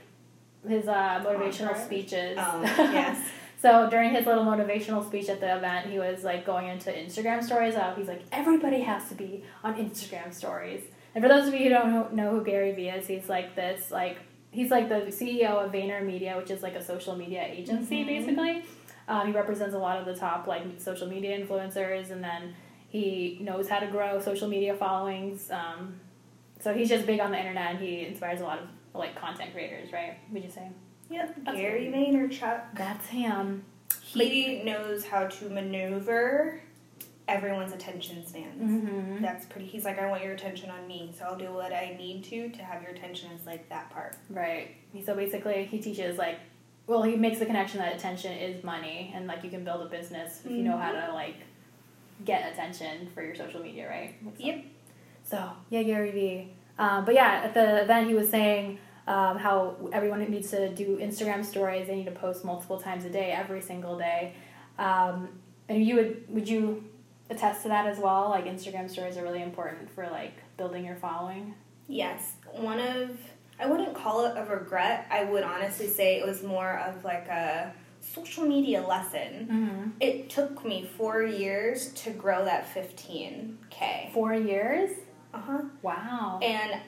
his 0.68 0.88
uh, 0.88 1.24
motivational 1.26 1.76
speeches. 1.84 2.38
Oh 2.40 2.62
yes. 2.78 3.20
So 3.62 3.88
during 3.92 4.10
his 4.12 4.26
little 4.26 4.44
motivational 4.44 5.06
speech 5.06 5.30
at 5.30 5.40
the 5.40 5.56
event, 5.56 5.86
he 5.88 6.00
was 6.00 6.24
like 6.24 6.46
going 6.46 6.68
into 6.68 6.92
Instagram 6.92 7.44
stories. 7.44 7.76
Of 7.76 7.96
he's 7.96 8.08
like, 8.08 8.24
everybody 8.32 8.82
has 8.82 9.08
to 9.10 9.16
be 9.16 9.44
on 9.64 9.76
Instagram 9.76 10.34
stories. 10.34 10.82
And 11.14 11.24
for 11.24 11.28
those 11.28 11.48
of 11.48 11.54
you 11.54 11.64
who 11.66 11.70
don't 11.70 12.14
know, 12.14 12.32
who 12.32 12.44
Gary 12.44 12.72
Vee 12.72 12.90
is, 12.90 13.06
he's 13.06 13.30
like 13.30 13.56
this 13.56 13.92
like 13.92 14.18
he's 14.50 14.72
like 14.72 14.90
the 14.90 14.96
CEO 15.12 15.64
of 15.64 15.72
VaynerMedia, 15.72 16.38
which 16.38 16.50
is 16.50 16.64
like 16.64 16.74
a 16.76 16.84
social 16.84 17.16
media 17.16 17.44
agency 17.44 18.04
Mhm. 18.04 18.08
basically. 18.08 18.64
Um, 19.08 19.28
he 19.28 19.34
represents 19.34 19.76
a 19.76 19.80
lot 19.80 19.98
of 20.00 20.06
the 20.06 20.16
top 20.16 20.48
like 20.48 20.64
social 20.80 21.08
media 21.08 21.38
influencers, 21.40 22.10
and 22.12 22.24
then 22.24 22.56
he 22.90 23.38
knows 23.42 23.70
how 23.70 23.80
to 23.80 23.88
grow 23.88 24.20
social 24.20 24.48
media 24.48 24.74
followings. 24.74 25.52
Um, 25.52 26.00
so 26.60 26.74
he's 26.74 26.90
just 26.90 27.06
big 27.06 27.20
on 27.20 27.32
the 27.32 27.38
internet, 27.38 27.72
and 27.76 27.80
he 27.80 28.06
inspires 28.08 28.42
a 28.42 28.44
lot 28.44 28.60
of 28.60 28.68
like 28.96 29.16
content 29.16 29.54
creators, 29.54 29.94
right? 29.94 30.18
Would 30.32 30.44
you 30.44 30.50
say? 30.50 30.70
Yep. 31.12 31.36
That's 31.46 31.58
Gary. 31.58 31.92
Vaynerchuk. 31.94 32.62
That's 32.76 33.08
him. 33.08 33.64
He 34.04 34.64
knows 34.64 35.06
how 35.06 35.28
to 35.28 35.50
maneuver 35.50 36.62
everyone's 37.28 37.72
attention 37.72 38.26
spans. 38.26 38.62
Mm-hmm. 38.62 39.22
That's 39.22 39.46
pretty. 39.46 39.68
He's 39.68 39.86
like, 39.86 40.00
I 40.00 40.10
want 40.10 40.24
your 40.24 40.34
attention 40.34 40.70
on 40.70 40.88
me, 40.88 41.14
so 41.18 41.26
I'll 41.26 41.38
do 41.38 41.52
what 41.52 41.74
I 41.74 41.96
need 41.98 42.24
to 42.26 42.50
to 42.50 42.64
have 42.64 42.82
your 42.82 42.92
attention. 42.92 43.32
Is 43.32 43.46
like 43.46 43.70
that 43.70 43.90
part. 43.90 44.18
Right. 44.30 44.76
So 45.06 45.16
basically, 45.16 45.66
he 45.66 45.80
teaches 45.80 46.18
like 46.18 46.40
well, 46.88 47.04
he 47.04 47.16
makes 47.16 47.40
the 47.40 47.46
connection 47.46 47.80
that 47.80 47.96
attention 47.96 48.34
is 48.34 48.64
money, 48.64 49.14
and 49.16 49.28
like 49.28 49.44
you 49.44 49.50
can 49.50 49.64
build 49.64 49.82
a 49.82 49.90
business 49.90 50.42
if 50.44 50.52
you 50.52 50.64
know 50.64 50.78
how 50.78 50.92
to 50.92 51.14
like 51.14 51.38
get 52.26 52.52
attention 52.52 53.10
for 53.14 53.24
your 53.24 53.36
social 53.36 53.62
media, 53.62 53.90
right? 53.90 54.16
Yep. 54.38 54.66
So 55.24 55.52
yeah, 55.70 55.84
Gary 55.84 56.12
Vee. 56.12 56.54
Um, 56.78 57.06
but 57.06 57.14
yeah, 57.14 57.42
at 57.46 57.54
the 57.54 57.84
event, 57.84 58.08
he 58.08 58.14
was 58.14 58.30
saying 58.30 58.80
um, 59.08 59.38
how 59.38 59.76
everyone 59.92 60.20
needs 60.30 60.52
to 60.52 60.70
do 60.70 60.98
Instagram 60.98 61.44
stories. 61.44 61.88
They 61.88 61.96
need 61.96 62.06
to 62.06 62.12
post 62.12 62.46
multiple 62.46 62.80
times 62.80 63.06
a 63.06 63.10
day, 63.10 63.32
every 63.32 63.62
single 63.62 63.98
day. 63.98 64.34
Um, 64.78 65.30
and 65.70 65.84
you 65.86 65.96
would 65.96 66.26
would 66.30 66.50
you 66.50 66.84
attest 67.30 67.64
to 67.64 67.70
that 67.70 67.88
as 67.88 67.98
well? 67.98 68.30
Like 68.30 68.46
Instagram 68.46 68.90
stories 68.90 69.18
are 69.18 69.24
really 69.24 69.42
important 69.42 69.90
for 69.92 70.08
like 70.08 70.34
building 70.58 70.86
your 70.86 70.96
following. 70.96 71.56
Yes, 71.88 72.36
one 72.52 72.80
of 72.80 73.18
I 73.60 73.68
wouldn't 73.68 73.94
call 73.94 74.26
it 74.26 74.38
a 74.38 74.44
regret. 74.46 75.08
I 75.12 75.24
would 75.24 75.44
honestly 75.44 75.88
say 75.88 76.20
it 76.20 76.26
was 76.26 76.44
more 76.44 76.80
of 76.80 77.04
like 77.04 77.28
a 77.28 77.74
social 78.02 78.46
media 78.46 78.82
lesson. 78.82 79.48
Mm-hmm. 79.50 79.90
It 80.00 80.30
took 80.30 80.66
me 80.66 80.90
four 80.98 81.24
years 81.24 81.94
to 81.94 82.12
grow 82.12 82.44
that 82.46 82.74
15k. 82.74 84.14
Four 84.14 84.34
years. 84.34 84.92
Uh 85.34 85.40
huh. 85.40 85.62
Wow. 85.82 86.40
And 86.42 86.82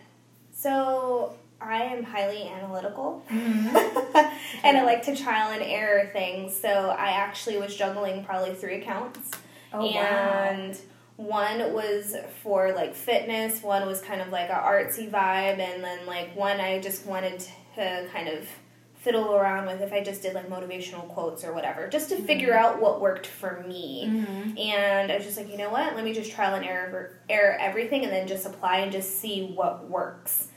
so 0.52 1.36
I 1.64 1.84
am 1.84 2.04
highly 2.04 2.48
analytical. 2.48 3.24
Mhm. 3.30 3.74
and 4.64 4.78
I 4.78 4.84
like 4.84 5.04
to 5.04 5.16
trial 5.16 5.52
and 5.52 5.64
error 5.64 6.10
things. 6.14 6.56
So 6.60 6.70
I 6.98 7.12
actually 7.12 7.58
was 7.58 7.76
juggling 7.76 8.24
probably 8.26 8.54
three 8.54 8.82
accounts. 8.82 9.32
Oh 9.74 9.86
wow. 9.86 9.92
and 10.02 10.78
one 11.16 11.74
was 11.74 12.16
for 12.44 12.74
like 12.74 12.96
fitness, 12.96 13.62
one 13.64 13.86
was 13.88 14.02
kind 14.02 14.22
of 14.22 14.30
like 14.30 14.50
a 14.50 14.54
artsy 14.54 15.10
vibe, 15.10 15.60
and 15.60 15.84
then 15.84 16.06
like 16.06 16.36
one 16.36 16.60
I 16.60 16.80
just 16.82 17.06
wanted 17.06 17.40
to 17.76 18.08
kind 18.12 18.28
of 18.28 18.48
fiddle 18.96 19.34
around 19.36 19.66
with 19.66 19.82
if 19.82 19.92
I 19.92 20.02
just 20.02 20.22
did 20.22 20.34
like 20.34 20.48
motivational 20.50 21.08
quotes 21.10 21.44
or 21.44 21.54
whatever, 21.54 21.88
just 21.90 22.10
to 22.10 22.16
figure 22.18 22.54
out 22.54 22.82
what 22.82 23.02
worked 23.02 23.28
for 23.28 23.64
me. 23.68 24.06
Mhm. 24.08 24.60
And 24.60 25.12
I 25.12 25.16
was 25.18 25.26
just 25.26 25.38
like, 25.38 25.50
you 25.52 25.58
know 25.58 25.70
what? 25.70 25.96
Let 25.96 26.06
me 26.06 26.14
just 26.14 26.32
trial 26.32 26.56
and 26.56 26.66
error, 26.66 27.18
error 27.30 27.58
everything, 27.60 28.04
and 28.04 28.14
then 28.14 28.28
just 28.28 28.46
apply 28.46 28.78
and 28.80 28.92
just 28.92 29.20
see 29.20 29.52
what 29.56 29.90
works. 29.90 30.48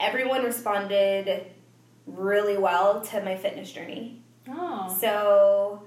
Everyone 0.00 0.44
responded 0.44 1.46
really 2.06 2.56
well 2.58 3.00
to 3.00 3.22
my 3.22 3.36
fitness 3.36 3.72
journey. 3.72 4.22
Oh. 4.48 4.96
So 5.00 5.82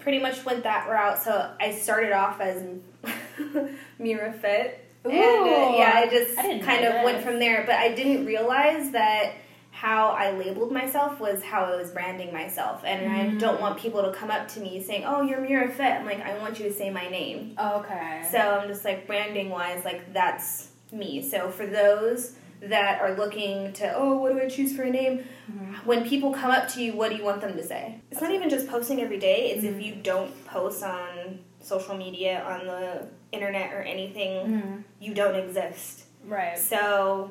pretty 0.00 0.18
much 0.18 0.44
went 0.44 0.62
that 0.64 0.88
route. 0.88 1.18
So 1.22 1.52
I 1.60 1.72
started 1.72 2.12
off 2.12 2.40
as 2.40 2.62
Mira 3.98 4.32
Fit. 4.32 4.80
and 5.04 5.12
uh, 5.14 5.76
yeah, 5.76 5.92
I 5.94 6.08
just 6.10 6.38
I 6.38 6.58
kind 6.60 6.84
of 6.84 7.04
went 7.04 7.22
from 7.22 7.38
there. 7.38 7.64
But 7.66 7.76
I 7.76 7.94
didn't 7.94 8.24
realize 8.26 8.90
that 8.92 9.34
how 9.70 10.10
I 10.10 10.30
labeled 10.30 10.70
myself 10.72 11.18
was 11.20 11.42
how 11.42 11.64
I 11.64 11.76
was 11.76 11.90
branding 11.90 12.32
myself. 12.32 12.82
And 12.86 13.10
I 13.12 13.24
Mm. 13.34 13.40
don't 13.40 13.60
want 13.60 13.78
people 13.78 14.02
to 14.04 14.12
come 14.12 14.30
up 14.30 14.46
to 14.48 14.60
me 14.60 14.80
saying, 14.82 15.04
Oh, 15.04 15.20
you're 15.22 15.40
Mira 15.40 15.68
Fit. 15.68 15.80
I'm 15.86 16.06
like, 16.06 16.20
I 16.20 16.38
want 16.38 16.58
you 16.58 16.66
to 16.66 16.72
say 16.72 16.90
my 16.90 17.08
name. 17.08 17.56
Okay. 17.58 18.26
So 18.30 18.38
I'm 18.38 18.68
just 18.68 18.84
like 18.84 19.06
branding 19.06 19.50
wise, 19.50 19.84
like 19.84 20.12
that's 20.12 20.68
me. 20.92 21.20
So 21.28 21.50
for 21.50 21.66
those 21.66 22.36
that 22.60 23.00
are 23.00 23.14
looking 23.16 23.72
to, 23.74 23.94
oh, 23.96 24.16
what 24.18 24.32
do 24.32 24.40
I 24.40 24.48
choose 24.48 24.74
for 24.74 24.82
a 24.82 24.90
name? 24.90 25.24
Mhm. 25.50 25.84
When 25.84 26.08
people 26.08 26.32
come 26.32 26.50
up 26.50 26.68
to 26.68 26.82
you, 26.82 26.94
what 26.94 27.10
do 27.10 27.16
you 27.16 27.24
want 27.24 27.40
them 27.40 27.54
to 27.56 27.62
say? 27.62 28.00
It's 28.10 28.20
not 28.20 28.30
even 28.32 28.48
just 28.48 28.68
posting 28.68 29.00
every 29.02 29.18
day. 29.18 29.50
It's 29.50 29.64
Mm-hmm. 29.64 29.78
if 29.78 29.84
you 29.86 29.94
don't 29.96 30.44
post 30.46 30.82
on 30.82 31.40
social 31.60 31.94
media, 31.96 32.42
on 32.44 32.66
the 32.66 33.06
internet 33.32 33.72
or 33.72 33.82
anything, 33.82 34.46
Mhm. 34.46 34.84
you 35.00 35.14
don't 35.14 35.34
exist. 35.34 36.04
Right. 36.26 36.58
So 36.58 37.30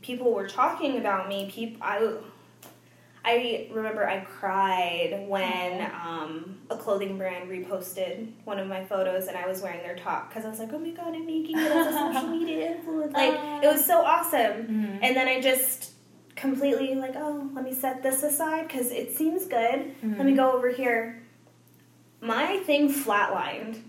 people 0.00 0.32
were 0.32 0.48
talking 0.48 0.96
about 0.98 1.28
me. 1.28 1.48
People, 1.50 1.78
I, 1.82 2.14
I 3.24 3.68
remember 3.72 4.08
I 4.08 4.20
cried 4.20 5.26
when 5.28 5.80
um, 6.04 6.58
a 6.70 6.76
clothing 6.76 7.16
brand 7.18 7.48
reposted 7.48 8.32
one 8.44 8.58
of 8.58 8.66
my 8.66 8.84
photos 8.84 9.28
and 9.28 9.36
I 9.36 9.46
was 9.46 9.62
wearing 9.62 9.80
their 9.82 9.94
top 9.96 10.28
because 10.28 10.44
I 10.44 10.48
was 10.48 10.58
like, 10.58 10.72
oh 10.72 10.78
my 10.78 10.90
god, 10.90 11.14
I'm 11.14 11.24
making 11.26 11.56
it 11.56 11.70
as 11.70 11.86
a 11.86 11.92
social 11.92 12.28
media 12.36 12.76
influencer. 12.76 13.12
Like 13.12 13.62
it 13.64 13.68
was 13.70 13.84
so 13.84 14.04
awesome. 14.04 14.66
Mhm. 14.66 14.98
And 15.02 15.14
then 15.16 15.28
I 15.28 15.40
just 15.40 15.92
completely 16.34 16.94
like, 16.96 17.14
oh, 17.16 17.48
let 17.54 17.62
me 17.64 17.72
set 17.72 18.02
this 18.02 18.22
aside 18.24 18.66
because 18.66 18.90
it 18.90 19.16
seems 19.16 19.44
good. 19.46 19.94
Let 20.02 20.24
me 20.26 20.32
Mhm. 20.32 20.36
go 20.36 20.52
over 20.52 20.70
here. 20.70 21.22
My 22.20 22.56
thing 22.58 22.92
flatlined. 22.92 23.80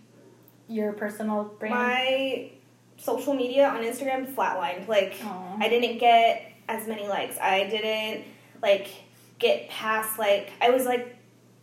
Your 0.68 0.94
personal 0.94 1.46
brand. 1.60 1.74
My 1.76 2.52
social 2.98 3.34
media 3.34 3.68
on 3.70 3.82
Instagram 3.84 4.32
flatlined. 4.34 4.88
Like 4.88 5.16
Aw. 5.24 5.58
I 5.60 5.70
didn't 5.70 5.98
get 5.98 6.52
as 6.70 6.88
many 6.88 7.08
likes. 7.08 7.38
I 7.40 7.64
didn't 7.68 8.26
like 8.62 8.88
get 9.44 9.70
past 9.70 10.18
like 10.18 10.52
I 10.62 10.70
was 10.72 10.86
like 10.86 11.16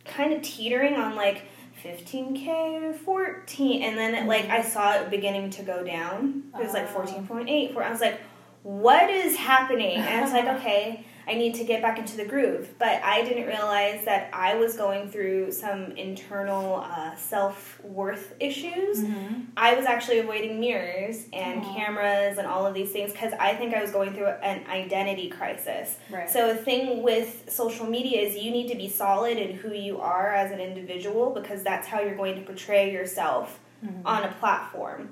kind 0.05 0.33
of 0.33 0.41
teetering 0.41 0.95
on 0.95 1.15
like 1.15 1.43
15k 1.83 2.95
14 2.95 3.81
and 3.81 3.97
then 3.97 4.15
it, 4.15 4.27
like 4.27 4.45
I 4.45 4.59
mm-hmm. 4.59 4.69
saw 4.69 4.93
it 4.93 5.09
beginning 5.09 5.49
to 5.51 5.63
go 5.63 5.83
down. 5.83 6.43
It 6.57 6.63
was 6.63 6.73
like 6.73 6.85
uh-huh. 6.85 7.03
Oh. 7.03 7.07
14.8 7.07 7.75
I 7.75 7.91
was 7.91 8.01
like 8.01 8.21
what 8.63 9.09
is 9.09 9.35
happening? 9.35 9.97
And 9.97 10.19
I 10.19 10.21
was 10.21 10.31
like 10.31 10.45
okay, 10.59 11.05
I 11.27 11.35
need 11.35 11.55
to 11.55 11.63
get 11.63 11.81
back 11.81 11.97
into 11.99 12.17
the 12.17 12.25
groove. 12.25 12.69
But 12.79 13.01
I 13.03 13.23
didn't 13.23 13.47
realize 13.47 14.05
that 14.05 14.29
I 14.33 14.55
was 14.55 14.75
going 14.75 15.09
through 15.09 15.51
some 15.51 15.91
internal 15.91 16.77
uh, 16.77 17.15
self-worth 17.15 18.35
issues. 18.39 18.99
Mhm. 19.03 19.45
I 19.57 19.73
was 19.75 19.85
actually 19.85 20.19
avoiding 20.19 20.59
mirrors 20.59 21.25
and 21.33 21.61
Aw. 21.63 21.75
cameras 21.75 22.37
and 22.37 22.47
all 22.47 22.65
of 22.65 22.73
these 22.73 22.91
things 22.91 23.11
because 23.11 23.33
I 23.39 23.55
think 23.55 23.73
I 23.73 23.81
was 23.81 23.91
going 23.91 24.13
through 24.13 24.27
an 24.27 24.63
identity 24.69 25.29
crisis. 25.29 25.97
Right. 26.09 26.29
So, 26.29 26.47
the 26.47 26.55
thing 26.55 27.03
with 27.03 27.49
social 27.51 27.85
media 27.85 28.21
is 28.21 28.35
you 28.37 28.51
need 28.51 28.67
to 28.69 28.75
be 28.75 28.89
solid 28.89 29.37
in 29.37 29.55
who 29.57 29.73
you 29.73 29.99
are 29.99 30.33
as 30.33 30.51
an 30.51 30.59
individual 30.59 31.31
because 31.31 31.63
that's 31.63 31.87
how 31.87 32.01
you're 32.01 32.15
going 32.15 32.35
to 32.35 32.41
portray 32.41 32.91
yourself 32.91 33.59
Mhm. 33.85 34.01
on 34.05 34.23
a 34.23 34.31
platform. 34.33 35.09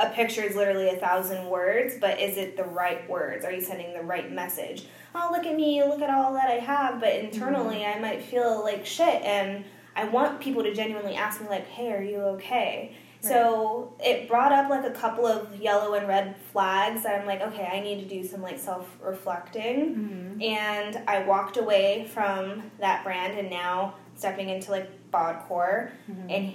A 0.00 0.08
picture 0.10 0.42
is 0.42 0.56
literally 0.56 0.88
a 0.88 0.96
thousand 0.96 1.46
words, 1.46 1.96
but 2.00 2.18
is 2.18 2.36
it 2.38 2.56
the 2.56 2.64
right 2.64 3.08
words? 3.08 3.44
Are 3.44 3.52
you 3.52 3.60
sending 3.60 3.92
the 3.92 4.02
right 4.02 4.32
message? 4.32 4.86
Oh, 5.14 5.28
look 5.30 5.44
at 5.44 5.54
me, 5.54 5.82
look 5.84 6.00
at 6.00 6.08
all 6.10 6.32
that 6.34 6.48
I 6.50 6.54
have, 6.54 7.00
but 7.00 7.12
internally 7.14 7.84
I 7.84 7.98
might 7.98 8.22
feel 8.22 8.62
like 8.64 8.86
shit 8.86 9.22
and 9.22 9.64
I 9.94 10.04
want 10.04 10.40
people 10.40 10.62
to 10.62 10.72
genuinely 10.72 11.16
ask 11.16 11.40
me 11.42 11.48
like, 11.48 11.66
"Hey, 11.66 11.92
are 11.92 12.02
you 12.02 12.18
okay?" 12.36 12.94
So, 13.22 13.92
it 14.02 14.26
brought 14.28 14.50
up 14.52 14.70
like 14.70 14.84
a 14.84 14.90
couple 14.92 15.26
of 15.26 15.54
yellow 15.60 15.92
and 15.92 16.08
red 16.08 16.36
flags 16.52 17.02
that 17.02 17.20
I'm 17.20 17.26
like, 17.26 17.42
"Okay, 17.42 17.68
I 17.70 17.80
need 17.80 18.00
to 18.00 18.06
do 18.06 18.26
some 18.26 18.40
like 18.40 18.58
self-reflecting." 18.58 20.38
Mhm. 20.40 20.42
And 20.42 21.02
I 21.06 21.22
walked 21.24 21.56
away 21.58 22.06
from 22.06 22.70
that 22.78 23.04
brand 23.04 23.38
and 23.38 23.50
now 23.50 23.94
stepping 24.14 24.48
into 24.48 24.70
like 24.70 24.88
Bodcore 25.12 25.90
Mhm. 26.10 26.30
and 26.30 26.54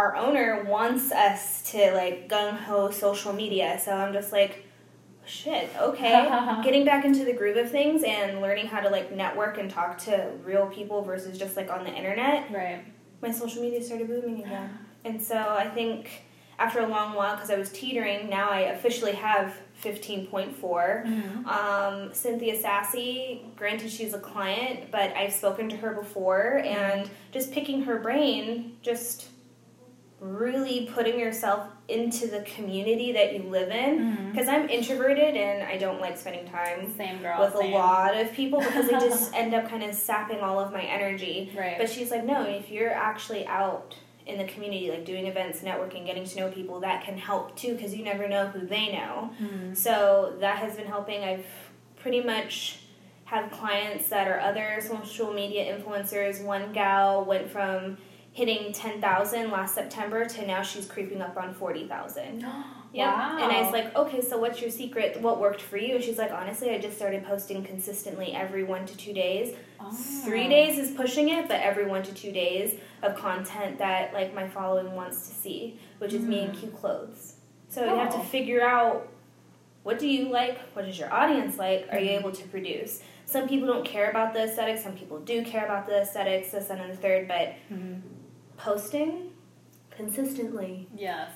our 0.00 0.16
owner 0.16 0.64
wants 0.64 1.12
us 1.12 1.70
to 1.72 1.92
like 1.92 2.26
gung 2.26 2.56
ho 2.56 2.90
social 2.90 3.34
media. 3.34 3.78
So 3.84 3.92
I'm 3.92 4.14
just 4.14 4.32
like, 4.32 4.64
shit, 5.26 5.68
okay. 5.78 6.60
Getting 6.64 6.86
back 6.86 7.04
into 7.04 7.22
the 7.24 7.34
groove 7.34 7.58
of 7.58 7.70
things 7.70 8.02
and 8.02 8.40
learning 8.40 8.66
how 8.66 8.80
to 8.80 8.88
like 8.88 9.12
network 9.14 9.58
and 9.58 9.70
talk 9.70 9.98
to 9.98 10.30
real 10.42 10.66
people 10.68 11.02
versus 11.02 11.38
just 11.38 11.54
like 11.54 11.70
on 11.70 11.84
the 11.84 11.92
internet. 11.92 12.50
Right. 12.50 12.82
My 13.20 13.30
social 13.30 13.60
media 13.60 13.82
started 13.82 14.08
booming 14.08 14.42
again. 14.42 14.78
And 15.04 15.20
so 15.22 15.36
I 15.36 15.68
think 15.68 16.24
after 16.58 16.80
a 16.80 16.86
long 16.86 17.14
while, 17.14 17.34
because 17.34 17.50
I 17.50 17.56
was 17.56 17.70
teetering, 17.70 18.28
now 18.30 18.50
I 18.50 18.60
officially 18.76 19.12
have 19.12 19.54
15.4. 19.82 21.04
Mhm. 21.06 21.46
Um, 21.46 22.12
Cynthia 22.14 22.54
Sassy, 22.58 23.46
granted 23.56 23.90
she's 23.90 24.12
a 24.12 24.18
client, 24.18 24.90
but 24.90 25.14
I've 25.16 25.32
spoken 25.32 25.70
to 25.70 25.76
her 25.78 25.92
before, 25.94 26.62
and 26.64 27.08
just 27.32 27.50
picking 27.52 27.82
her 27.84 27.98
brain, 27.98 28.76
just 28.82 29.29
really 30.20 30.88
putting 30.94 31.18
yourself 31.18 31.66
into 31.88 32.26
the 32.26 32.42
community 32.42 33.12
that 33.12 33.32
you 33.34 33.42
live 33.44 33.70
in. 33.70 34.30
Because 34.30 34.48
I'm 34.48 34.68
introverted 34.68 35.34
and 35.36 35.62
I 35.62 35.78
don't 35.78 36.00
like 36.00 36.16
spending 36.18 36.46
time 36.46 36.94
Same 36.96 37.22
girl. 37.22 37.40
with 37.40 37.54
same. 37.54 37.72
a 37.72 37.76
lot 37.76 38.14
of 38.16 38.32
people 38.32 38.60
because 38.60 38.86
they 38.86 38.92
just 38.92 39.34
end 39.34 39.54
up 39.54 39.68
kind 39.68 39.82
of 39.82 39.94
sapping 39.94 40.40
all 40.40 40.60
of 40.60 40.72
my 40.72 40.82
energy. 40.82 41.50
Right. 41.56 41.76
But 41.78 41.88
she's 41.90 42.10
like, 42.10 42.24
no, 42.24 42.42
if 42.44 42.70
you're 42.70 42.92
actually 42.92 43.46
out 43.46 43.94
in 44.26 44.36
the 44.38 44.44
community, 44.44 44.90
like 44.90 45.04
doing 45.06 45.26
events, 45.26 45.60
networking, 45.60 46.04
getting 46.06 46.24
to 46.24 46.36
know 46.38 46.50
people, 46.50 46.80
that 46.80 47.02
can 47.04 47.16
help 47.16 47.56
too 47.56 47.74
because 47.74 47.94
you 47.94 48.04
never 48.04 48.28
know 48.28 48.46
who 48.48 48.66
they 48.66 48.92
know. 48.92 49.30
Mhm. 49.42 49.74
So 49.76 50.34
that 50.40 50.58
has 50.58 50.76
been 50.76 50.86
helping. 50.86 51.24
I've 51.24 51.46
pretty 51.96 52.22
much 52.22 52.80
have 53.24 53.50
clients 53.50 54.08
that 54.10 54.28
are 54.28 54.38
other 54.40 54.80
social 54.80 55.32
media 55.32 55.74
influencers. 55.76 56.44
One 56.44 56.72
gal 56.72 57.24
went 57.24 57.50
from 57.50 57.96
hitting 58.40 58.72
10,000 58.72 59.50
last 59.50 59.74
September 59.74 60.24
to 60.24 60.46
now 60.46 60.62
she's 60.62 60.86
creeping 60.86 61.20
up 61.20 61.36
on 61.36 61.52
40,000. 61.54 62.44
Yep. 62.92 63.06
Wow. 63.06 63.38
And 63.40 63.52
I 63.52 63.62
was 63.62 63.72
like, 63.72 63.94
okay, 63.94 64.20
so 64.20 64.36
what's 64.36 64.60
your 64.60 64.68
secret? 64.68 65.20
What 65.20 65.38
worked 65.40 65.60
for 65.60 65.76
you? 65.76 65.94
And 65.94 66.02
she's 66.02 66.18
like, 66.18 66.32
honestly, 66.32 66.70
I 66.70 66.78
just 66.80 66.96
started 66.96 67.24
posting 67.24 67.62
consistently 67.64 68.32
every 68.34 68.64
one 68.64 68.84
to 68.84 68.96
two 68.96 69.12
days. 69.12 69.54
Oh. 69.78 69.92
Three 70.24 70.48
days 70.48 70.76
is 70.76 70.90
pushing 70.96 71.28
it, 71.28 71.46
but 71.46 71.60
every 71.60 71.86
one 71.86 72.02
to 72.02 72.12
two 72.12 72.32
days 72.32 72.80
of 73.04 73.14
content 73.14 73.78
that 73.78 74.12
like 74.12 74.34
my 74.34 74.48
following 74.48 74.92
wants 74.96 75.28
to 75.28 75.34
see, 75.36 75.78
which 75.98 76.12
is 76.12 76.24
me 76.24 76.40
in 76.46 76.50
cute 76.50 76.74
clothes. 76.80 77.34
So 77.68 77.84
you 77.84 77.94
have 77.94 78.10
to 78.10 78.18
Oh. 78.18 78.22
figure 78.24 78.60
out 78.66 79.06
what 79.84 80.00
do 80.00 80.08
you 80.08 80.28
like, 80.28 80.58
what 80.74 80.84
does 80.84 80.98
your 80.98 81.12
audience 81.14 81.58
like, 81.58 81.86
are 81.92 81.98
you 82.00 82.10
Mhm. 82.10 82.18
able 82.18 82.32
to 82.32 82.48
produce? 82.48 83.02
some 83.24 83.46
people 83.46 83.68
don't 83.68 83.84
care 83.84 84.10
about 84.10 84.34
the 84.34 84.42
aesthetics, 84.42 84.82
some 84.82 84.96
people 84.96 85.20
do 85.20 85.44
care 85.44 85.64
about 85.64 85.86
the 85.86 86.00
aesthetics, 86.00 86.50
this 86.50 86.68
and 86.70 86.90
the 86.90 86.96
third, 86.96 87.28
but 87.28 87.52
Mhm. 87.72 88.00
Posting 88.62 89.30
consistently. 89.90 90.88
Yes. 90.94 91.30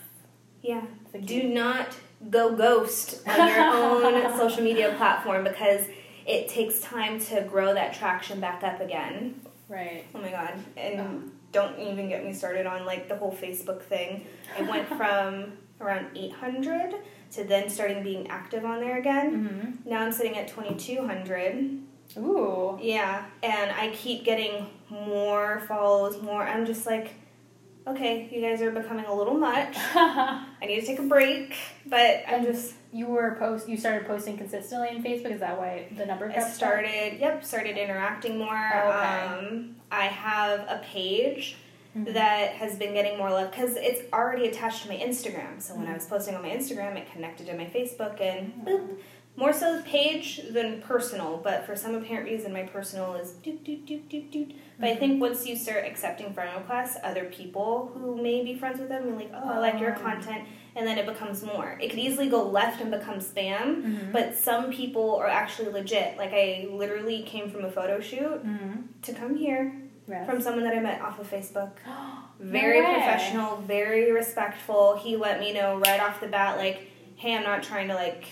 Yeah. 0.63 0.83
Do 1.25 1.43
not 1.45 1.89
go 2.31 2.55
ghost 2.55 3.23
on 3.27 3.49
your 3.49 3.61
own 3.61 4.39
social 4.39 4.63
media 4.63 4.95
platform 4.97 5.45
because 5.45 5.87
it 6.27 6.49
takes 6.49 6.81
time 6.81 7.21
to 7.21 7.43
grow 7.43 7.75
that 7.75 7.95
traction 7.95 8.41
back 8.41 8.63
up 8.63 8.81
again. 8.81 9.41
Right. 9.69 10.05
Oh 10.15 10.21
my 10.21 10.31
god. 10.31 10.55
And 10.77 11.31
don't 11.53 11.79
even 11.79 12.09
get 12.09 12.25
me 12.25 12.33
started 12.33 12.67
on 12.67 12.85
like 12.85 13.09
the 13.09 13.17
whole 13.17 13.33
Facebook 13.33 13.83
thing. 13.83 14.27
I 14.59 14.63
went 14.63 14.89
from 14.97 15.53
around 15.81 16.07
800 16.15 16.95
to 17.33 17.45
then 17.45 17.69
starting 17.69 18.03
being 18.03 18.29
active 18.29 18.65
on 18.65 18.81
there 18.81 18.99
again. 18.99 19.49
Mm-hmm. 19.49 19.89
Now 19.91 20.01
I'm 20.01 20.13
sitting 20.13 20.37
at 20.37 20.49
2200. 20.49 21.81
Ooh. 22.19 22.79
Yeah, 22.81 23.25
and 23.43 23.71
I 23.73 23.91
keep 23.95 24.25
getting 24.25 24.67
more 24.91 25.63
follows, 25.69 26.21
more. 26.23 26.43
I'm 26.43 26.67
just 26.67 26.87
like, 26.87 27.15
okay, 27.87 28.29
you 28.33 28.41
guys 28.41 28.63
are 28.63 28.71
becoming 28.71 29.05
a 29.07 29.15
little 29.15 29.35
much. 29.35 29.75
I 29.95 30.47
need 30.63 30.81
to 30.81 30.87
take 30.87 30.99
a 30.99 31.03
break, 31.03 31.55
but 31.87 32.25
I'm 32.29 32.45
just 32.45 32.75
you 32.93 33.07
were 33.07 33.37
post. 33.39 33.69
You 33.69 33.77
started 33.77 34.07
posting 34.07 34.37
consistently 34.39 34.89
on 34.89 35.03
Facebook. 35.03 35.33
Is 35.33 35.41
that 35.41 35.59
why 35.59 35.89
the 35.97 36.07
number 36.07 36.33
I 36.35 36.49
started, 36.49 37.19
yep, 37.19 37.45
started 37.45 37.77
interacting 37.77 38.39
more. 38.39 38.71
Oh, 38.75 38.89
okay. 38.89 39.47
Um, 39.49 39.77
I 39.91 40.05
have 40.07 40.61
a 40.61 40.81
page 40.85 41.57
Mhm. 41.97 42.13
that 42.15 42.51
has 42.55 42.77
been 42.77 42.93
getting 42.93 43.17
more 43.19 43.31
love 43.31 43.53
because 43.53 43.77
it's 43.77 44.03
already 44.13 44.49
attached 44.49 44.83
to 44.83 44.89
my 44.89 44.97
Instagram. 44.97 45.61
So 45.63 45.77
when 45.77 45.87
I 45.87 45.95
was 45.95 46.07
posting 46.07 46.35
on 46.35 46.43
my 46.43 46.49
Instagram, 46.51 46.97
it 46.97 47.09
connected 47.13 47.47
to 47.47 47.55
my 47.57 47.67
Facebook 47.67 48.21
and 48.21 48.53
boop. 48.67 48.97
More 49.37 49.53
so 49.53 49.83
page 49.83 50.41
than 50.53 50.81
personal, 50.81 51.39
but 51.43 51.67
for 51.67 51.75
some 51.75 51.95
apparent 51.97 52.27
reason, 52.29 52.53
my 52.53 52.63
personal 52.63 53.15
is 53.17 53.33
doot 53.33 53.65
doot 53.65 53.85
doot 53.85 54.09
doot 54.09 54.31
doot. 54.31 54.53
But 54.79 54.91
I 54.91 54.97
think 54.97 55.21
once 55.21 55.45
you 55.45 55.57
start 55.57 55.85
accepting 55.85 56.33
friend 56.33 56.51
requests, 56.57 56.97
other 57.03 57.25
people 57.25 57.91
who 57.95 58.21
may 58.23 58.45
be 58.45 58.55
friends 58.55 58.79
with 58.79 58.89
them, 58.89 59.07
you're 59.09 59.17
like, 59.17 59.33
oh, 59.35 59.55
I 59.55 59.59
like 59.59 59.81
your 59.81 59.97
Oh. 59.97 60.01
content, 60.01 60.45
and 60.77 60.87
then 60.87 60.99
it 60.99 61.07
becomes 61.07 61.43
more. 61.43 61.77
It 61.83 61.91
could 61.91 61.99
easily 61.99 62.29
go 62.29 62.45
left 62.45 62.81
and 62.81 62.93
become 62.93 63.17
spam, 63.19 63.83
Mhm. 63.83 64.13
but 64.13 64.37
some 64.37 64.71
people 64.71 65.17
are 65.17 65.27
actually 65.29 65.71
legit. 65.73 66.17
Like 66.17 66.33
I 66.33 66.69
literally 66.71 67.23
came 67.25 67.51
from 67.51 67.65
a 67.65 67.71
photo 67.71 67.99
shoot 68.01 68.45
Mm-hmm. 68.47 68.73
to 69.03 69.13
come 69.15 69.35
here 69.37 69.75
Yes. 70.07 70.27
from 70.29 70.41
someone 70.41 70.63
that 70.65 70.75
I 70.77 70.81
met 70.81 71.01
off 71.01 71.19
of 71.19 71.29
Facebook. 71.29 71.73
Very 72.39 72.81
way. 72.81 72.87
professional, 72.93 73.57
very 73.59 74.13
respectful. 74.13 74.97
He 74.97 75.17
let 75.17 75.41
me 75.41 75.53
know 75.53 75.79
right 75.79 76.01
off 76.01 76.21
the 76.21 76.27
bat, 76.29 76.57
like, 76.59 76.83
hey, 77.17 77.35
I'm 77.37 77.43
not 77.45 77.63
trying 77.65 77.89
to 77.89 77.95
like 77.95 78.25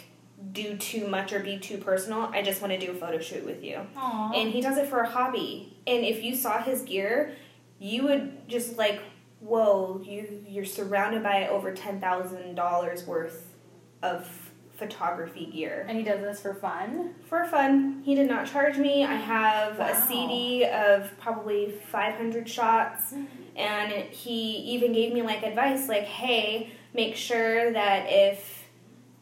do 0.50 0.76
too 0.76 1.06
much 1.06 1.32
or 1.32 1.40
be 1.40 1.58
too 1.58 1.78
personal. 1.78 2.22
I 2.32 2.42
just 2.42 2.60
want 2.60 2.72
to 2.72 2.78
do 2.78 2.90
a 2.92 2.94
photo 2.94 3.18
shoot 3.20 3.44
with 3.44 3.62
you. 3.62 3.80
Aw. 3.96 4.32
And 4.32 4.50
he 4.50 4.60
does 4.60 4.76
it 4.76 4.88
for 4.88 5.00
a 5.00 5.08
hobby. 5.08 5.76
And 5.86 6.04
if 6.04 6.22
you 6.22 6.34
saw 6.34 6.62
his 6.62 6.82
gear, 6.82 7.34
you 7.78 8.04
would 8.04 8.48
just 8.48 8.76
like, 8.76 9.00
whoa, 9.40 10.00
you 10.04 10.44
you're 10.48 10.64
surrounded 10.64 11.22
by 11.22 11.48
over 11.48 11.72
ten 11.72 12.00
thousand 12.00 12.54
dollars 12.54 13.06
worth 13.06 13.54
of 14.02 14.28
photography 14.74 15.46
gear. 15.46 15.86
And 15.88 15.96
he 15.96 16.02
does 16.02 16.20
this 16.20 16.40
for 16.40 16.54
fun. 16.54 17.14
For 17.28 17.44
fun, 17.46 18.02
he 18.04 18.14
did 18.14 18.28
not 18.28 18.46
charge 18.50 18.78
me. 18.78 19.04
I 19.04 19.14
have 19.14 19.78
Wow. 19.78 19.90
a 19.92 20.06
CD 20.08 20.64
of 20.64 21.10
probably 21.18 21.74
500 21.90 22.48
shots, 22.48 23.12
mm-hmm. 23.12 23.24
and 23.56 23.92
he 24.10 24.56
even 24.74 24.92
gave 24.92 25.12
me 25.12 25.22
like 25.22 25.44
advice 25.44 25.88
like, 25.88 26.04
hey, 26.04 26.72
make 26.94 27.14
sure 27.14 27.72
that 27.72 28.06
if 28.08 28.61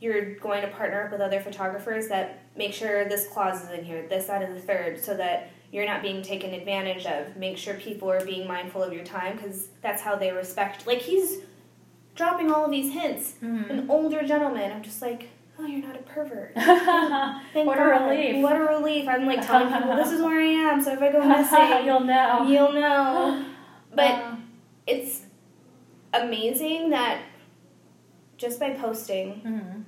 you're 0.00 0.35
going 0.37 0.62
to 0.62 0.69
partner 0.69 1.02
up 1.04 1.12
with 1.12 1.21
other 1.21 1.40
photographers, 1.40 2.09
that 2.09 2.40
make 2.57 2.73
sure 2.73 3.04
this 3.09 3.26
clause 3.28 3.62
is 3.64 3.71
in 3.71 3.85
here, 3.85 4.07
this, 4.09 4.26
that, 4.26 4.42
and 4.42 4.57
the 4.57 4.61
third, 4.61 4.99
so 4.99 5.14
that 5.16 5.50
you're 5.73 5.87
not 5.87 6.02
being 6.02 6.23
taken 6.23 6.52
advantage 6.54 7.07
of. 7.07 7.37
Make 7.37 7.57
sure 7.59 7.75
people 7.75 8.11
are 8.11 8.25
being 8.25 8.49
mindful 8.49 8.83
of 8.83 8.92
your 8.92 9.04
time 9.04 9.37
because 9.37 9.69
that's 9.83 10.02
how 10.02 10.16
they 10.16 10.33
respect. 10.33 10.87
Like, 10.87 10.99
he's 10.99 11.38
dropping 12.16 12.50
all 12.50 12.64
of 12.64 12.71
these 12.71 12.92
hints. 12.92 13.35
Mhm. 13.42 13.71
An 13.71 13.90
older 13.90 14.23
gentleman. 14.26 14.73
I'm 14.73 14.83
just 14.83 15.00
like, 15.02 15.28
oh, 15.59 15.66
you're 15.66 15.87
not 15.87 15.95
a 15.97 16.02
pervert. 16.02 16.52
Thank 16.57 17.66
what 17.66 17.78
a 17.78 17.85
relief. 17.85 18.42
What 18.42 18.57
a 18.57 18.61
relief. 18.64 19.07
I'm 19.07 19.26
like 19.26 19.47
telling 19.47 19.73
people 19.73 19.95
this 20.02 20.11
is 20.12 20.21
where 20.23 20.40
I 20.40 20.45
am, 20.73 20.83
so 20.83 20.92
if 20.95 21.00
I 21.02 21.12
go 21.12 21.26
missing, 21.28 21.85
You'll 21.87 22.00
know. 22.00 22.49
you'll 22.49 22.73
know. 22.73 23.45
But 23.95 24.11
Uh, 24.14 24.37
it's 24.87 25.23
amazing 26.14 26.90
that 26.90 27.23
just 28.36 28.58
by 28.60 28.71
posting, 28.71 29.41
mhm. 29.45 29.79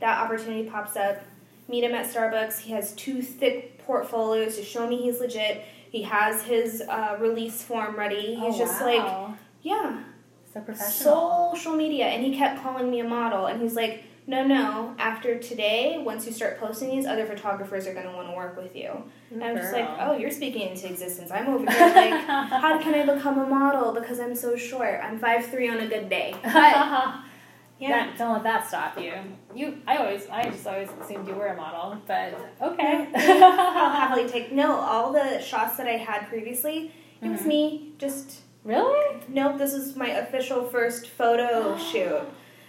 That 0.00 0.18
opportunity 0.24 0.68
pops 0.68 0.96
up. 0.96 1.20
Meet 1.68 1.84
him 1.84 1.94
at 1.94 2.06
Starbucks. 2.06 2.60
He 2.60 2.72
has 2.72 2.92
two 2.94 3.20
thick 3.20 3.78
portfolios 3.84 4.56
to 4.56 4.64
show 4.64 4.86
me 4.88 5.02
he's 5.02 5.20
legit. 5.20 5.64
He 5.90 6.02
has 6.02 6.42
his 6.42 6.82
uh, 6.82 7.16
release 7.20 7.62
form 7.62 7.96
ready. 7.96 8.34
He's 8.34 8.54
Oh, 8.54 8.58
just 8.58 8.80
like, 8.80 9.36
yeah, 9.62 10.02
so 10.52 10.60
professional. 10.60 11.50
social 11.54 11.72
media. 11.74 12.06
And 12.06 12.24
he 12.24 12.36
kept 12.36 12.62
calling 12.62 12.90
me 12.90 13.00
a 13.00 13.04
model. 13.04 13.46
And 13.46 13.60
he's 13.60 13.74
like, 13.74 14.04
no, 14.26 14.44
no, 14.46 14.94
after 14.98 15.38
today, 15.38 15.96
once 15.98 16.26
you 16.26 16.32
start 16.32 16.60
posting 16.60 16.90
these, 16.90 17.06
other 17.06 17.24
photographers 17.24 17.86
are 17.86 17.94
going 17.94 18.04
to 18.06 18.12
want 18.12 18.28
to 18.28 18.34
work 18.36 18.58
with 18.58 18.76
you. 18.76 18.90
And 19.30 19.42
I'm 19.42 19.56
just 19.56 19.72
like, 19.72 19.88
oh, 20.00 20.16
you're 20.18 20.30
speaking 20.30 20.68
into 20.68 20.86
existence. 20.86 21.30
I'm 21.30 21.46
over 21.48 21.70
here 21.70 21.80
like, 21.94 22.24
how 22.26 22.78
can 22.78 22.94
I 22.94 23.14
become 23.14 23.38
a 23.38 23.46
model 23.46 23.92
because 23.92 24.20
I'm 24.20 24.34
so 24.34 24.54
short? 24.56 25.00
I'm 25.02 25.18
5'3 25.18 25.70
on 25.72 25.78
a 25.80 25.86
good 25.86 26.10
day. 26.10 26.34
But, 26.42 27.14
yeah. 27.78 28.06
That- 28.06 28.18
don't 28.18 28.32
let 28.32 28.42
that 28.44 28.66
stop 28.66 28.98
you. 28.98 29.14
You, 29.54 29.78
I 29.86 29.96
always, 29.98 30.26
I 30.28 30.44
just 30.50 30.66
always 30.66 30.88
assumed 31.00 31.26
you 31.28 31.34
were 31.34 31.46
a 31.48 31.56
model, 31.56 32.00
but 32.06 32.34
okay. 32.62 33.08
I'll 33.14 33.90
happily 33.90 34.28
take, 34.28 34.52
no, 34.52 34.76
all 34.76 35.12
the 35.12 35.40
shots 35.40 35.76
that 35.76 35.86
I 35.86 35.96
had 35.96 36.28
previously, 36.28 36.92
it 37.22 37.28
was 37.28 37.40
Mhm. 37.42 37.46
me 37.46 37.92
just 37.98 38.40
really? 38.64 39.20
Nope, 39.28 39.58
this 39.58 39.72
is 39.72 39.96
my 39.96 40.08
official 40.08 40.64
first 40.68 41.08
photo 41.08 41.76
shoot. 41.92 42.22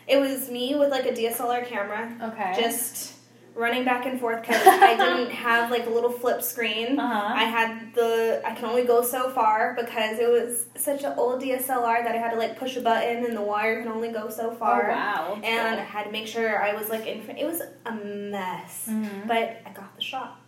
It 0.07 0.17
was 0.19 0.49
me 0.49 0.75
with 0.75 0.89
like 0.89 1.05
a 1.05 1.11
DSLR 1.11 1.65
camera, 1.67 2.11
Okay. 2.31 2.53
just 2.59 3.13
running 3.55 3.83
back 3.83 4.05
and 4.05 4.19
forth 4.19 4.41
because 4.41 4.65
I 4.65 4.95
didn't 4.95 5.31
have 5.45 5.69
like 5.71 5.85
a 5.85 5.89
little 5.89 6.11
flip 6.11 6.41
screen. 6.41 6.99
Uh 6.99 7.07
huh. 7.07 7.33
I 7.35 7.43
had 7.43 7.93
the 7.93 8.41
I 8.45 8.53
can 8.55 8.65
only 8.65 8.83
go 8.83 9.01
so 9.01 9.29
far 9.31 9.75
because 9.79 10.19
it 10.19 10.29
was 10.29 10.67
such 10.75 11.03
an 11.03 11.13
old 11.17 11.41
DSLR 11.41 12.03
that 12.03 12.15
I 12.15 12.17
had 12.17 12.31
to 12.31 12.37
like 12.37 12.57
push 12.57 12.77
a 12.77 12.81
button 12.81 13.25
and 13.25 13.35
the 13.35 13.41
wire 13.41 13.81
can 13.81 13.91
only 13.91 14.11
go 14.11 14.29
so 14.29 14.51
far. 14.51 14.83
Oh 14.83 14.85
far. 14.85 14.89
wow. 14.91 15.39
And 15.43 15.79
I 15.79 15.83
had 15.83 16.03
to 16.05 16.11
make 16.11 16.27
sure 16.27 16.61
I 16.63 16.73
was 16.73 16.89
like 16.89 17.05
in 17.05 17.21
front. 17.23 17.39
It 17.39 17.45
was 17.45 17.61
a 17.85 17.91
mess, 17.93 18.87
Mhm. 18.89 19.27
but 19.27 19.61
I 19.65 19.71
got 19.73 19.95
the 19.95 20.01
shot. 20.01 20.39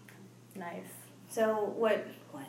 nice. 0.55 0.85
So 1.29 1.73
what? 1.77 2.05
What? 2.31 2.45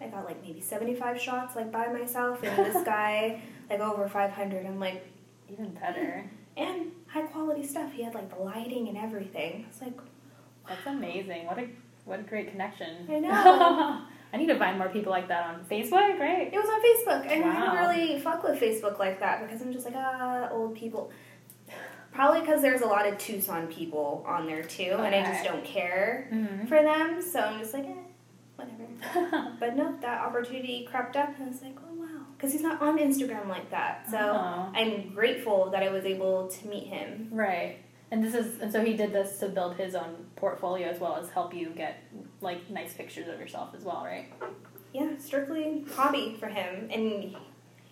I 0.00 0.08
got 0.08 0.24
like 0.24 0.42
maybe 0.42 0.60
seventy 0.60 0.94
five 0.94 1.20
shots 1.20 1.56
like 1.56 1.70
by 1.72 1.88
myself, 1.88 2.42
and 2.42 2.66
this 2.66 2.82
guy 2.84 3.40
like 3.68 3.80
over 3.80 4.08
five 4.08 4.30
hundred. 4.30 4.66
I'm 4.66 4.78
like, 4.80 5.06
Even 5.50 5.70
better. 5.74 6.24
and 6.56 6.92
high 7.20 7.26
quality 7.26 7.64
stuff. 7.66 7.92
He 7.92 8.02
had 8.02 8.14
like 8.14 8.28
the 8.36 8.42
lighting 8.42 8.88
and 8.88 8.96
everything. 8.98 9.64
It's 9.68 9.80
like 9.80 9.98
That's 10.68 10.86
amazing. 10.86 11.46
What 11.46 11.58
a 11.58 11.68
what 12.04 12.20
a 12.20 12.22
great 12.22 12.50
connection. 12.50 13.06
I 13.10 13.18
know. 13.20 14.02
I 14.32 14.36
need 14.38 14.46
to 14.48 14.58
find 14.58 14.76
more 14.78 14.88
people 14.88 15.10
like 15.12 15.28
that 15.28 15.46
on 15.46 15.64
Facebook. 15.64 16.18
Right. 16.20 16.50
it 16.52 16.56
was 16.56 16.68
on 16.68 16.80
Facebook, 16.82 17.32
and 17.32 17.44
I 17.44 17.54
Wow. 17.54 17.74
don't 17.74 17.88
really 17.88 18.20
fuck 18.20 18.42
with 18.42 18.60
Facebook 18.60 18.98
like 18.98 19.20
that 19.20 19.42
because 19.42 19.62
I'm 19.62 19.72
just 19.72 19.84
like 19.86 19.94
ah 19.96 20.48
old 20.50 20.74
people. 20.74 21.10
Probably 22.12 22.40
because 22.40 22.62
there's 22.62 22.80
a 22.80 22.86
lot 22.86 23.06
of 23.06 23.18
Tucson 23.18 23.66
people 23.66 24.24
on 24.26 24.46
there 24.46 24.62
too, 24.62 24.92
and 24.98 25.14
I 25.14 25.22
just 25.32 25.44
don't 25.44 25.64
care 25.64 26.28
Mm-hmm. 26.32 26.66
for 26.66 26.82
them. 26.82 27.20
So 27.22 27.40
I'm 27.40 27.58
just 27.60 27.74
like, 27.74 27.84
eh, 27.84 27.94
whatever. 28.56 29.52
But 29.60 29.76
no, 29.76 29.96
that 30.00 30.20
opportunity 30.22 30.86
crept 30.90 31.16
up, 31.16 31.34
and 31.36 31.44
I 31.44 31.48
was 31.48 31.62
like, 31.62 31.76
because 32.36 32.52
he's 32.52 32.62
not 32.62 32.80
on 32.82 32.98
Instagram 32.98 33.48
like 33.48 33.70
that. 33.70 34.06
So 34.10 34.18
Oh. 34.18 34.70
I'm 34.74 35.10
grateful 35.14 35.70
that 35.70 35.82
I 35.82 35.90
was 35.90 36.04
able 36.04 36.48
to 36.48 36.68
meet 36.68 36.86
him. 36.86 37.28
right. 37.32 37.78
And 38.10 38.22
this 38.22 38.34
is 38.34 38.60
and 38.60 38.70
so 38.70 38.84
he 38.84 38.94
did 38.94 39.12
this 39.12 39.38
to 39.40 39.48
build 39.48 39.74
his 39.76 39.96
own 39.96 40.26
portfolio 40.36 40.86
as 40.88 41.00
well 41.00 41.16
as 41.16 41.28
help 41.30 41.52
you 41.52 41.70
get 41.70 42.04
like 42.40 42.70
nice 42.70 42.94
pictures 42.94 43.26
of 43.26 43.40
yourself 43.40 43.70
as 43.76 43.82
well, 43.82 44.04
right? 44.04 44.32
Yeah, 44.92 45.16
strictly 45.18 45.84
hobby 45.94 46.36
for 46.38 46.46
him, 46.46 46.88
and 46.90 47.34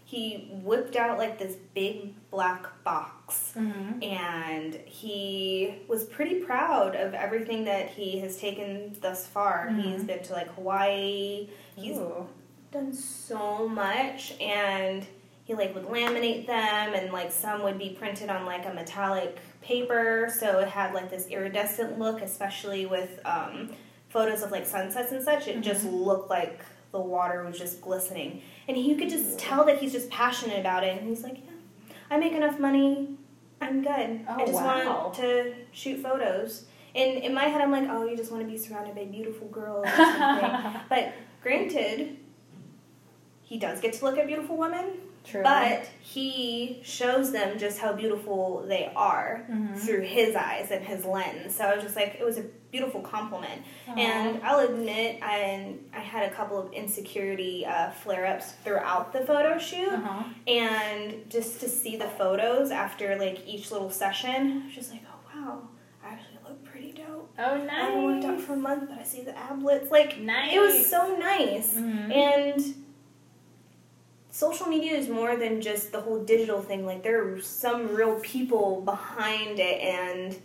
he 0.05 0.51
whipped 0.63 0.95
out 0.97 1.19
like 1.19 1.39
this 1.39 1.57
big 1.75 2.15
black 2.31 2.67
box. 2.85 3.55
Mm-hmm. 3.57 4.03
And 4.05 4.75
he 4.87 5.83
was 5.89 6.05
pretty 6.05 6.37
proud 6.37 6.95
of 6.95 7.13
everything 7.15 7.65
that 7.65 7.89
he 7.91 8.21
has 8.21 8.37
taken 8.37 8.95
thus 9.01 9.27
far. 9.27 9.69
Mhm. 9.73 9.83
He's 9.83 10.05
been 10.05 10.23
to 10.23 10.33
like 10.33 10.49
Hawaii. 10.55 11.49
He's 11.75 11.97
Ooh. 11.99 12.29
Done 12.75 12.93
so 12.93 13.67
much 13.69 14.35
and 14.41 15.07
he 15.45 15.55
like 15.55 15.75
would 15.75 15.85
laminate 15.87 16.47
them 16.47 16.95
and 16.95 17.13
like 17.13 17.31
some 17.33 17.63
would 17.63 17.79
be 17.79 17.91
printed 17.91 18.29
on 18.31 18.45
like 18.47 18.67
a 18.67 18.73
metallic 18.75 19.39
paper 19.63 20.31
so 20.39 20.59
it 20.59 20.69
had 20.69 20.93
like 20.93 21.11
this 21.11 21.27
iridescent 21.29 21.99
look 21.99 22.21
especially 22.23 22.87
with 22.87 23.19
um, 23.25 23.71
photos 24.09 24.43
of 24.43 24.51
like 24.51 24.67
sunsets 24.67 25.13
and 25.13 25.23
such. 25.23 25.49
It 25.49 25.61
just 25.61 25.85
looked 25.85 26.31
like 26.31 26.61
the 26.93 27.01
water 27.01 27.43
was 27.45 27.59
just 27.59 27.81
glistening. 27.81 28.43
And 28.69 28.77
you 28.77 28.97
could 28.97 29.09
just 29.11 29.39
tell 29.39 29.65
that 29.67 29.79
he's 29.79 29.93
just 29.93 30.09
passionate 30.11 30.61
about 30.61 30.85
it 30.85 30.97
and 30.99 31.09
he's 31.09 31.23
like 31.23 31.37
yeah 31.45 31.51
i 32.11 32.17
make 32.19 32.33
enough 32.33 32.59
money. 32.59 33.17
I'm 33.61 33.83
good. 33.83 33.91
I 33.91 34.25
Oh, 34.29 34.39
just 34.41 34.53
wow. 34.53 35.03
want 35.05 35.15
to 35.15 35.55
shoot 35.73 36.03
photos. 36.03 36.67
And 36.95 37.19
in 37.25 37.33
my 37.35 37.45
head, 37.45 37.61
I'm 37.63 37.71
like, 37.73 37.89
oh, 37.89 38.05
you 38.07 38.17
just 38.17 38.31
want 38.31 38.45
to 38.45 38.51
be 38.51 38.59
surrounded 38.59 38.95
by 38.95 39.05
beautiful 39.07 39.49
girls. 39.49 39.87
Or 39.87 39.97
something. 39.97 40.81
but 40.89 41.13
granted, 41.43 42.19
he 43.45 43.59
does 43.59 43.81
get 43.81 43.93
to 43.95 44.05
look 44.05 44.19
at 44.19 44.27
beautiful 44.27 44.57
women. 44.57 44.87
True. 45.25 45.43
But 45.43 45.87
he 46.03 46.81
shows 46.85 47.33
them 47.33 47.59
just 47.59 47.79
how 47.79 47.95
beautiful 47.95 48.63
they 48.69 48.93
are 48.95 49.47
Mhm. 49.51 49.75
through 49.79 50.03
his 50.03 50.37
eyes 50.37 50.71
and 50.71 50.85
his 50.85 51.07
lens. 51.07 51.55
So 51.55 51.65
I 51.65 51.75
was 51.75 51.83
just 51.83 51.97
like, 51.97 52.17
it 52.21 52.25
was 52.25 52.37
a 52.37 52.43
beautiful 52.71 53.01
compliment. 53.01 53.63
Aw. 53.89 53.95
And 53.95 54.43
I'll 54.45 54.59
admit, 54.59 55.21
I, 55.23 55.77
I 55.95 56.01
had 56.01 56.31
a 56.31 56.35
couple 56.35 56.59
of 56.59 56.71
insecurity 56.75 57.65
uh, 57.65 57.91
flare 57.93 58.27
ups 58.27 58.53
throughout 58.65 59.15
the 59.15 59.21
photo 59.21 59.59
shoot. 59.59 59.89
Uh-huh. 59.93 60.25
And 60.47 61.31
just 61.31 61.59
to 61.61 61.71
see 61.71 61.97
the 61.97 62.09
photos 62.09 62.71
after 62.71 63.17
like 63.17 63.47
each 63.47 63.71
little 63.71 63.91
session, 63.91 64.61
I 64.63 64.67
was 64.67 64.75
just 64.75 64.91
like, 64.93 65.03
oh 65.11 65.39
wow, 65.41 65.69
I 66.05 66.09
actually 66.13 66.39
look 66.47 66.63
pretty 66.67 66.93
dope. 66.93 67.33
Oh, 67.39 67.57
nice. 67.57 67.71
I 67.71 67.75
haven't 67.87 68.05
worked 68.05 68.25
out 68.27 68.41
for 68.43 68.53
a 68.53 68.57
month, 68.57 68.91
but 68.91 68.99
I 68.99 69.05
see 69.05 69.23
the 69.23 69.33
ablets. 69.33 69.91
Like, 69.91 70.19
Nice. 70.19 70.53
it 70.55 70.59
was 70.61 70.87
so 70.87 71.17
nice. 71.17 71.75
Mhm. 71.75 72.15
And 72.15 72.75
social 74.35 74.67
media 74.67 74.93
is 74.93 75.09
more 75.09 75.37
than 75.37 75.61
just 75.61 75.93
the 75.93 76.01
whole 76.01 76.19
digital 76.25 76.61
thing. 76.61 76.85
Like, 76.85 77.05
there 77.05 77.25
are 77.25 77.41
some 77.41 77.95
real 77.95 78.19
people 78.21 78.81
behind 78.81 79.61
it, 79.61 79.81
and 79.81 80.37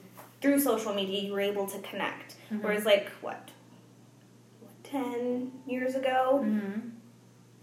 through 0.41 0.59
social 0.59 0.93
media, 0.93 1.21
you're 1.23 1.39
able 1.41 1.65
to 1.65 1.79
connect. 1.79 2.35
Mhm. 2.51 2.61
Whereas, 2.61 2.85
like, 2.85 3.09
what? 3.21 3.49
what, 4.61 4.83
10 4.83 5.51
years 5.65 5.95
ago? 5.95 6.41
Mhm. 6.45 6.91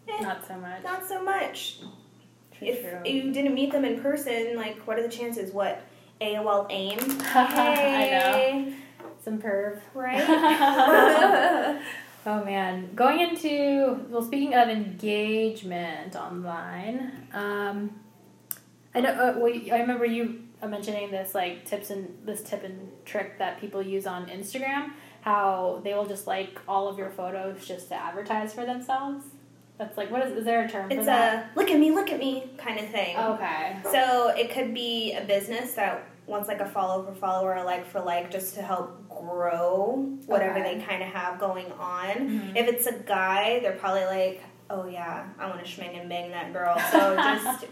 Eh, 0.09 0.21
Not 0.21 0.45
so 0.47 0.57
much. 0.57 0.83
not 0.83 1.07
so 1.07 1.23
much. 1.23 1.79
True, 2.59 2.69
if 2.69 2.81
true. 2.81 3.01
you 3.05 3.33
didn't 3.33 3.55
meet 3.55 3.71
them 3.71 3.85
in 3.85 4.01
person, 4.01 4.57
like, 4.57 4.79
what 4.81 4.99
are 4.99 5.03
the 5.03 5.09
chances? 5.09 5.53
What? 5.53 5.81
AOL 6.21 6.67
AIM? 6.71 6.99
I 7.35 8.09
know. 8.11 8.73
Some 9.23 9.39
perv. 9.39 9.79
Right? 9.95 11.77
Oh 12.29 12.45
man, 12.45 12.93
going 12.97 13.21
into 13.21 14.05
well, 14.11 14.21
speaking 14.21 14.53
of 14.55 14.69
engagement 14.69 16.17
online, 16.17 17.29
um, 17.33 18.01
I 18.93 19.01
know. 19.01 19.11
Uh, 19.11 19.35
well, 19.39 19.53
I 19.73 19.79
remember 19.79 20.05
you 20.05 20.43
mentioning 20.67 21.13
this 21.13 21.37
like 21.37 21.65
tips 21.65 21.91
and 21.91 22.19
this 22.25 22.43
tip 22.43 22.65
and 22.65 22.91
trick 23.05 23.39
that 23.39 23.61
people 23.61 23.81
use 23.81 24.09
on 24.09 24.27
Instagram. 24.27 24.91
How 25.21 25.81
they 25.85 25.95
will 25.95 26.07
just 26.07 26.27
like 26.27 26.59
all 26.67 26.89
of 26.89 26.99
your 26.99 27.11
photos 27.11 27.65
just 27.65 27.89
to 27.91 27.95
advertise 27.95 28.53
for 28.53 28.67
themselves. 28.67 29.25
That's 29.79 29.97
like 29.97 30.11
what 30.11 30.27
is 30.27 30.39
is 30.39 30.45
there 30.45 30.65
a 30.65 30.69
term 30.69 30.89
for 30.89 30.97
it's 30.97 31.07
that? 31.07 31.53
a 31.55 31.59
look 31.59 31.71
at 31.71 31.79
me, 31.79 31.93
look 31.93 32.11
at 32.11 32.19
me 32.19 32.51
kind 32.59 32.81
of 32.81 32.89
thing. 32.89 33.17
okay. 33.17 33.77
So 33.93 34.29
it 34.37 34.51
could 34.51 34.75
be 34.75 35.13
a 35.15 35.25
business 35.25 35.75
that 35.75 36.05
wants 36.27 36.49
like 36.49 36.61
a 36.61 36.67
follow 36.67 37.05
for 37.05 37.15
follow 37.15 37.47
or 37.47 37.55
a 37.55 37.63
like 37.65 37.87
for 37.87 38.01
like 38.01 38.31
just 38.31 38.55
to 38.57 38.63
help 38.63 39.09
grow 39.09 40.09
whatever 40.27 40.59
Okay. 40.59 40.79
they 40.79 40.85
kind 40.85 41.03
of 41.03 41.09
have 41.09 41.39
going 41.39 41.71
on. 41.73 42.07
Mhm. 42.09 42.57
If 42.57 42.69
it's 42.69 42.87
a 42.87 42.95
guy, 42.99 43.61
they're 43.61 43.77
probably 43.77 44.05
like, 44.05 44.43
oh 44.69 44.87
yeah, 44.89 45.27
I 45.39 45.47
want 45.49 45.65
to 45.65 45.71
schming 45.71 45.99
and 46.01 46.09
bang 46.09 46.31
that 46.33 46.53
girl. 46.53 46.77
So 46.91 47.15
just 47.17 47.67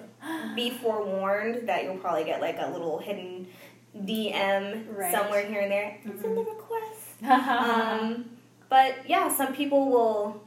be 0.54 0.70
forewarned 0.70 1.68
that 1.68 1.84
you'll 1.84 1.96
probably 1.98 2.24
get 2.24 2.40
like 2.40 2.56
a 2.60 2.70
little 2.70 2.98
hidden 2.98 3.48
DM 3.96 4.84
Right. 4.96 5.12
somewhere 5.14 5.44
here 5.46 5.60
and 5.62 5.70
there. 5.70 5.98
It's 6.04 6.22
in 6.22 6.34
the 6.34 6.40
Mhm. 6.42 6.46
request. 6.46 7.22
um, 7.28 8.30
but 8.68 9.08
yeah, 9.08 9.28
some 9.28 9.54
people 9.54 9.88
will 9.90 10.42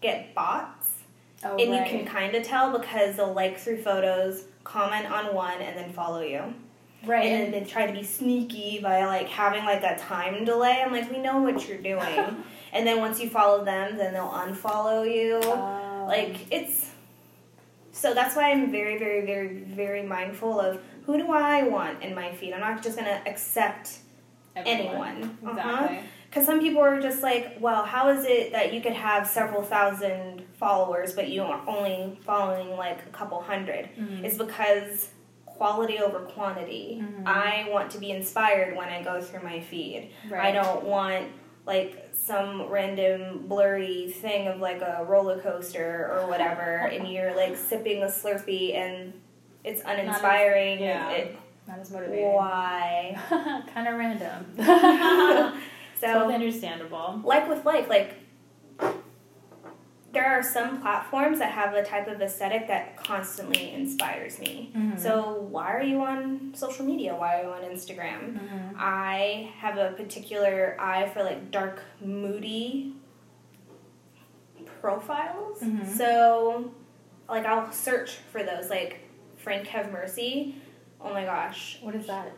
get 0.00 0.34
bots, 0.34 0.88
oh, 1.44 1.56
and 1.56 1.70
right. 1.70 1.90
you 1.92 1.98
can 1.98 2.06
kind 2.06 2.34
of 2.34 2.42
tell 2.44 2.76
because 2.76 3.16
they'll 3.16 3.32
like 3.32 3.58
through 3.58 3.80
photos, 3.82 4.44
comment 4.64 5.10
on 5.10 5.34
one, 5.34 5.60
and 5.60 5.76
then 5.76 5.92
follow 5.92 6.20
you. 6.22 6.54
Right. 7.06 7.24
And 7.26 7.52
then 7.52 7.62
they 7.62 7.68
try 7.68 7.86
to 7.86 7.92
be 7.92 8.02
sneaky 8.04 8.80
by 8.80 9.04
like 9.06 9.28
having 9.28 9.64
like 9.64 9.82
a 9.82 9.98
time 9.98 10.44
delay. 10.44 10.82
I'm 10.84 10.92
like, 10.92 11.10
we 11.10 11.18
know 11.18 11.40
what 11.40 11.68
you're 11.68 11.78
doing. 11.78 12.44
and 12.72 12.86
then 12.86 12.98
once 12.98 13.20
you 13.20 13.28
follow 13.28 13.64
them, 13.64 13.96
then 13.96 14.12
they'll 14.12 14.28
unfollow 14.28 15.04
you. 15.10 15.40
Oh. 15.42 16.04
Like 16.06 16.36
it's 16.50 16.90
so 17.92 18.14
that's 18.14 18.34
why 18.34 18.50
I'm 18.50 18.70
very, 18.70 18.98
very, 18.98 19.24
very, 19.26 19.48
very 19.48 20.02
mindful 20.02 20.58
of 20.58 20.80
who 21.04 21.18
do 21.18 21.30
I 21.30 21.64
want 21.64 22.02
in 22.02 22.14
my 22.14 22.32
feed. 22.32 22.52
I'm 22.52 22.60
not 22.60 22.82
just 22.82 22.96
gonna 22.96 23.20
accept 23.26 23.98
anyone. 24.56 25.38
Uh-huh. 25.44 25.50
Exactly. 25.50 26.00
Because 26.28 26.46
some 26.46 26.60
people 26.60 26.80
are 26.80 26.98
just 27.00 27.22
like, 27.22 27.58
well, 27.60 27.84
how 27.84 28.08
is 28.08 28.24
it 28.24 28.52
that 28.52 28.72
you 28.72 28.80
could 28.80 28.94
have 28.94 29.26
several 29.26 29.62
thousand 29.62 30.42
followers, 30.54 31.12
but 31.12 31.28
you 31.28 31.42
are 31.42 31.60
only 31.66 32.18
following 32.24 32.70
like 32.76 33.00
a 33.06 33.10
couple 33.10 33.38
100 33.38 33.90
Mhm. 33.98 34.24
It's 34.24 34.38
because 34.38 35.10
quality 35.56 35.98
over 35.98 36.20
quantity. 36.20 37.00
Mhm. 37.02 37.26
I 37.26 37.68
want 37.70 37.90
to 37.92 37.98
be 37.98 38.10
inspired 38.10 38.76
when 38.76 38.88
I 38.88 39.02
go 39.02 39.20
through 39.20 39.42
my 39.42 39.60
feed. 39.60 40.10
Right. 40.30 40.46
I 40.46 40.50
don't 40.52 40.84
want 40.84 41.26
like 41.66 42.08
some 42.12 42.62
random 42.68 43.46
blurry 43.46 44.08
thing 44.10 44.48
of 44.48 44.60
like 44.60 44.80
a 44.80 45.04
roller 45.08 45.40
coaster 45.40 46.10
or 46.12 46.26
whatever, 46.26 46.62
and 46.92 47.06
you're 47.06 47.34
like 47.36 47.56
sipping 47.56 48.02
a 48.02 48.06
Slurpee 48.06 48.74
and 48.74 49.12
it's 49.64 49.82
uninspiring. 49.84 50.80
yeah. 50.80 51.10
It, 51.10 51.36
Not 51.68 51.78
as 51.78 51.90
motivating. 51.92 52.32
why? 52.32 53.16
kind 53.72 53.86
of 53.88 53.94
random. 53.94 54.54
so 56.00 56.06
totally 56.12 56.34
understandable. 56.34 57.20
like 57.24 57.48
with 57.48 57.64
like 57.64 57.88
like 57.88 58.14
there 60.12 60.26
are 60.26 60.42
some 60.42 60.80
platforms 60.82 61.38
that 61.38 61.52
have 61.52 61.72
a 61.74 61.82
type 61.82 62.06
of 62.06 62.20
aesthetic 62.20 62.66
that 62.68 62.96
constantly 62.96 63.72
inspires 63.72 64.38
me 64.38 64.70
Mhm. 64.76 64.98
so 64.98 65.40
why 65.54 65.72
are 65.74 65.82
you 65.82 66.00
on 66.02 66.52
social 66.54 66.84
media 66.84 67.14
why 67.14 67.40
are 67.40 67.44
you 67.44 67.50
on 67.50 67.62
instagram 67.62 68.20
Mhm. 68.38 68.74
i 68.78 69.50
have 69.58 69.78
a 69.78 69.92
particular 69.92 70.76
eye 70.78 71.08
for 71.08 71.22
like 71.24 71.50
dark 71.50 71.80
moody 72.00 72.94
profiles 74.80 75.60
Mhm. 75.60 75.86
so 75.86 76.72
like 77.28 77.46
i'll 77.46 77.70
search 77.72 78.10
for 78.32 78.42
those 78.42 78.68
like 78.70 79.00
frank 79.36 79.66
have 79.68 79.90
mercy 79.92 80.56
oh 81.00 81.12
my 81.12 81.24
gosh 81.24 81.78
What 81.82 81.94
is 81.94 82.06
that? 82.06 82.32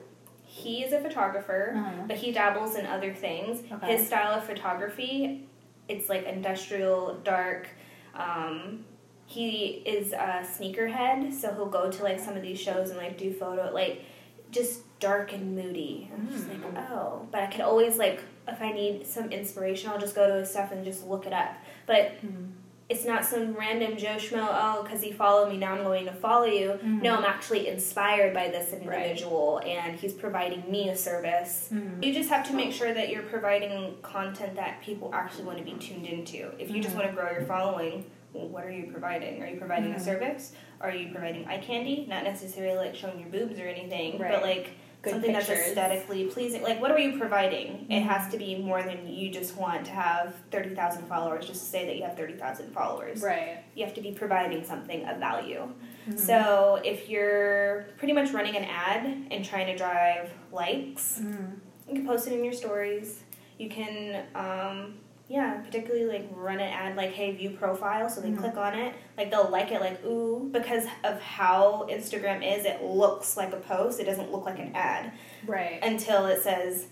he 0.45 0.85
is 0.85 0.93
a 0.93 1.01
photographer 1.01 1.73
Uh-huh. 1.77 1.91
but 2.07 2.17
he 2.17 2.31
dabbles 2.33 2.77
in 2.77 2.87
other 2.87 3.13
things. 3.13 3.63
Okay. 3.73 3.97
His 3.97 4.07
style 4.07 4.33
of 4.39 4.45
photography, 4.45 5.49
it's 5.89 6.09
like 6.09 6.25
industrial, 6.25 7.19
dark. 7.25 7.69
Um, 8.15 8.85
he 9.27 9.83
is 9.87 10.13
a 10.13 10.45
sneakerhead, 10.45 11.33
so 11.33 11.53
he'll 11.55 11.67
go 11.67 11.91
to 11.91 12.03
like 12.03 12.21
some 12.21 12.37
of 12.37 12.43
these 12.43 12.61
shows 12.61 12.91
and 12.91 12.99
like 12.99 13.17
do 13.19 13.33
photo, 13.33 13.71
like 13.73 14.03
just 14.51 14.83
dark 15.01 15.33
and 15.33 15.55
moody. 15.57 16.11
I'm 16.15 16.29
just 16.31 16.49
like, 16.49 16.63
Mm. 16.63 16.91
oh. 16.91 17.27
But 17.31 17.43
I 17.43 17.47
can 17.49 17.63
always 17.63 17.99
like, 17.99 18.23
if 18.47 18.61
I 18.63 18.73
need 18.73 19.07
some 19.07 19.31
inspiration, 19.33 19.91
I'll 19.91 19.99
just 20.01 20.15
go 20.15 20.27
to 20.29 20.35
his 20.35 20.51
stuff 20.51 20.71
and 20.73 20.85
just 20.85 21.07
look 21.07 21.27
it 21.27 21.33
up. 21.33 21.55
But 21.87 22.13
Mhm. 22.25 22.51
It's 22.89 23.05
not 23.07 23.25
some 23.25 23.55
random 23.55 23.97
Joe 23.97 24.17
Schmo, 24.17 24.47
oh, 24.51 24.83
because 24.83 25.01
he 25.03 25.11
followed 25.11 25.49
me, 25.51 25.57
now 25.57 25.73
I'm 25.75 25.83
going 25.85 26.05
to 26.05 26.13
follow 26.13 26.45
you. 26.45 26.79
Mhm. 26.83 27.03
No, 27.03 27.15
I'm 27.17 27.25
actually 27.25 27.69
inspired 27.69 28.35
by 28.35 28.49
this 28.49 28.73
Right. 28.73 28.83
individual 28.83 29.61
and 29.65 29.97
he's 29.99 30.13
providing 30.13 30.71
me 30.71 30.91
a 30.91 30.97
service. 30.97 31.71
Mhm. 31.73 32.05
You 32.05 32.13
just 32.13 32.29
have 32.29 32.47
to 32.49 32.55
make 32.55 32.73
sure 32.73 32.93
that 32.93 33.09
you're 33.09 33.23
providing 33.23 33.97
content 34.03 34.57
that 34.57 34.83
people 34.83 35.11
actually 35.15 35.45
want 35.45 35.59
to 35.59 35.65
be 35.65 35.73
tuned 35.75 36.07
into. 36.07 36.51
If 36.59 36.71
you 36.71 36.83
just 36.83 36.95
Mhm. 36.95 36.99
want 36.99 37.11
to 37.11 37.17
grow 37.17 37.31
your 37.33 37.43
following, 37.47 38.05
well, 38.35 38.49
what 38.49 38.65
are 38.65 38.71
you 38.71 38.91
providing? 38.91 39.43
Are 39.43 39.47
you 39.47 39.57
providing 39.57 39.93
a 39.95 40.01
service? 40.01 40.53
Are 40.81 40.91
you 40.91 41.11
providing 41.11 41.47
eye 41.47 41.59
candy? 41.59 42.05
Not 42.07 42.25
necessarily 42.25 42.77
like 42.77 42.95
showing 42.95 43.19
your 43.19 43.29
boobs 43.31 43.59
or 43.59 43.67
anything, 43.67 44.19
Right. 44.19 44.31
but 44.33 44.43
like 44.43 44.71
Good 45.05 45.11
something 45.13 45.33
pictures. 45.35 45.49
that's 45.49 45.69
aesthetically 45.69 46.25
pleasing. 46.27 46.63
Like, 46.63 46.81
what 46.81 46.91
are 46.91 46.99
you 46.99 47.19
providing? 47.19 47.87
It 47.91 48.01
has 48.03 48.31
to 48.33 48.39
be 48.39 48.57
more 48.57 48.83
than 48.83 49.07
you 49.07 49.31
just 49.31 49.57
want 49.57 49.85
to 49.87 49.93
have 49.93 50.35
30,000 50.51 51.07
followers 51.07 51.47
just 51.47 51.61
to 51.61 51.67
say 51.67 51.87
that 51.87 51.97
you 51.97 52.03
have 52.05 52.17
30,000 52.17 52.73
followers. 52.73 53.23
Right. 53.23 53.59
You 53.75 53.85
have 53.85 53.95
to 53.95 54.01
be 54.01 54.13
providing 54.13 54.65
something 54.65 55.05
of 55.07 55.19
value. 55.19 55.69
Mhm. 56.09 56.19
So, 56.19 56.81
if 56.85 57.09
you're 57.09 57.87
pretty 57.99 58.13
much 58.15 58.33
running 58.33 58.57
an 58.57 58.65
ad 58.65 59.05
and 59.31 59.45
trying 59.45 59.67
to 59.67 59.77
drive 59.77 60.31
likes, 60.53 61.21
Mhm. 61.23 61.57
you 61.89 61.95
can 61.95 62.07
post 62.07 62.27
it 62.27 62.33
in 62.33 62.43
your 62.45 62.53
stories. 62.55 63.23
You 63.59 63.69
can, 63.71 64.25
um, 64.35 64.99
yeah, 65.29 65.55
particularly 65.65 66.05
like 66.07 66.29
run 66.33 66.61
an 66.61 66.71
ad 66.73 66.97
like, 66.97 67.13
hey, 67.13 67.33
view 67.35 67.51
profile. 67.51 68.09
So 68.11 68.21
they 68.21 68.29
Mhm. 68.31 68.39
click 68.39 68.57
on 68.57 68.75
it. 68.79 68.95
Like 69.17 69.31
they'll 69.31 69.49
like 69.49 69.73
it, 69.73 69.81
like, 69.81 70.05
ooh, 70.05 70.49
because 70.53 70.85
of 71.03 71.21
how 71.23 71.87
Instagram 71.91 72.43
is, 72.59 72.65
it 72.67 72.83
looks 72.83 73.37
like 73.37 73.53
a 73.53 73.57
post. 73.57 74.01
It 74.01 74.05
doesn't 74.05 74.31
look 74.33 74.45
like 74.45 74.59
an 74.59 74.73
ad 74.75 75.13
Right. 75.47 75.79
until 75.83 76.27
it 76.27 76.43
says 76.43 76.89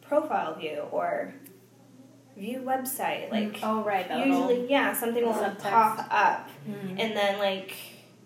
profile 0.00 0.54
view 0.54 0.84
or 0.90 1.34
view 2.36 2.60
website. 2.60 3.30
Like, 3.30 3.58
oh 3.62 3.82
right. 3.82 4.06
Usually, 4.24 4.68
yeah, 4.70 4.92
something 4.94 5.24
will 5.24 5.34
subtext. 5.34 5.60
pop 5.70 6.06
up 6.10 6.48
Mhm. 6.68 6.90
and 6.98 7.16
then 7.16 7.38
like 7.38 7.74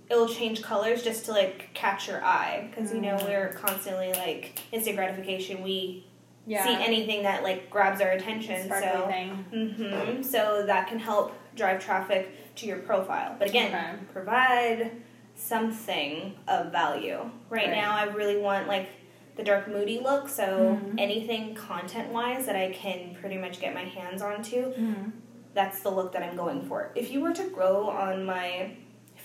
it'll 0.08 0.28
change 0.28 0.62
colors 0.62 1.02
just 1.02 1.24
to 1.24 1.32
like 1.32 1.70
catch 1.74 2.06
your 2.06 2.22
eye 2.24 2.68
because 2.70 2.92
you 2.94 3.00
know 3.00 3.16
Mm. 3.16 3.24
we're 3.24 3.48
constantly 3.54 4.12
like 4.12 4.52
instant 4.70 4.96
gratification 4.96 5.62
we 5.64 6.05
yeah. 6.46 6.64
see 6.64 6.74
anything 6.84 7.22
that 7.24 7.42
like 7.42 7.68
grabs 7.70 8.00
our 8.00 8.10
attention 8.10 8.64
Sparkly 8.66 8.88
so 8.88 9.06
thing. 9.06 9.30
hmm 9.76 10.22
so 10.22 10.64
that 10.66 10.88
can 10.88 10.98
help 10.98 11.34
drive 11.54 11.84
traffic 11.84 12.54
to 12.56 12.66
your 12.66 12.78
profile 12.78 13.34
but 13.38 13.48
again 13.48 13.74
Okay. 13.74 14.04
provide 14.12 14.92
something 15.34 16.34
of 16.48 16.72
value 16.72 17.18
right, 17.50 17.66
Right. 17.68 17.70
now 17.70 17.94
i 17.96 18.04
really 18.04 18.38
want 18.38 18.66
like 18.68 18.88
the 19.36 19.42
dark 19.44 19.68
moody 19.68 19.98
look. 19.98 20.30
So 20.30 20.78
Mhm. 20.82 20.94
anything 20.98 21.54
content 21.54 22.10
wise 22.10 22.46
that 22.46 22.56
I 22.56 22.70
can 22.72 23.14
pretty 23.20 23.36
much 23.36 23.60
get 23.60 23.74
my 23.74 23.84
hands 23.84 24.22
onto, 24.22 24.72
Mhm. 24.72 25.12
that's 25.52 25.82
the 25.82 25.90
look 25.90 26.12
that 26.14 26.22
I'm 26.22 26.36
going 26.36 26.62
for. 26.62 26.90
If 26.94 27.10
you 27.12 27.20
were 27.20 27.34
to 27.34 27.44
grow 27.50 27.86
on 27.90 28.24
my 28.24 28.70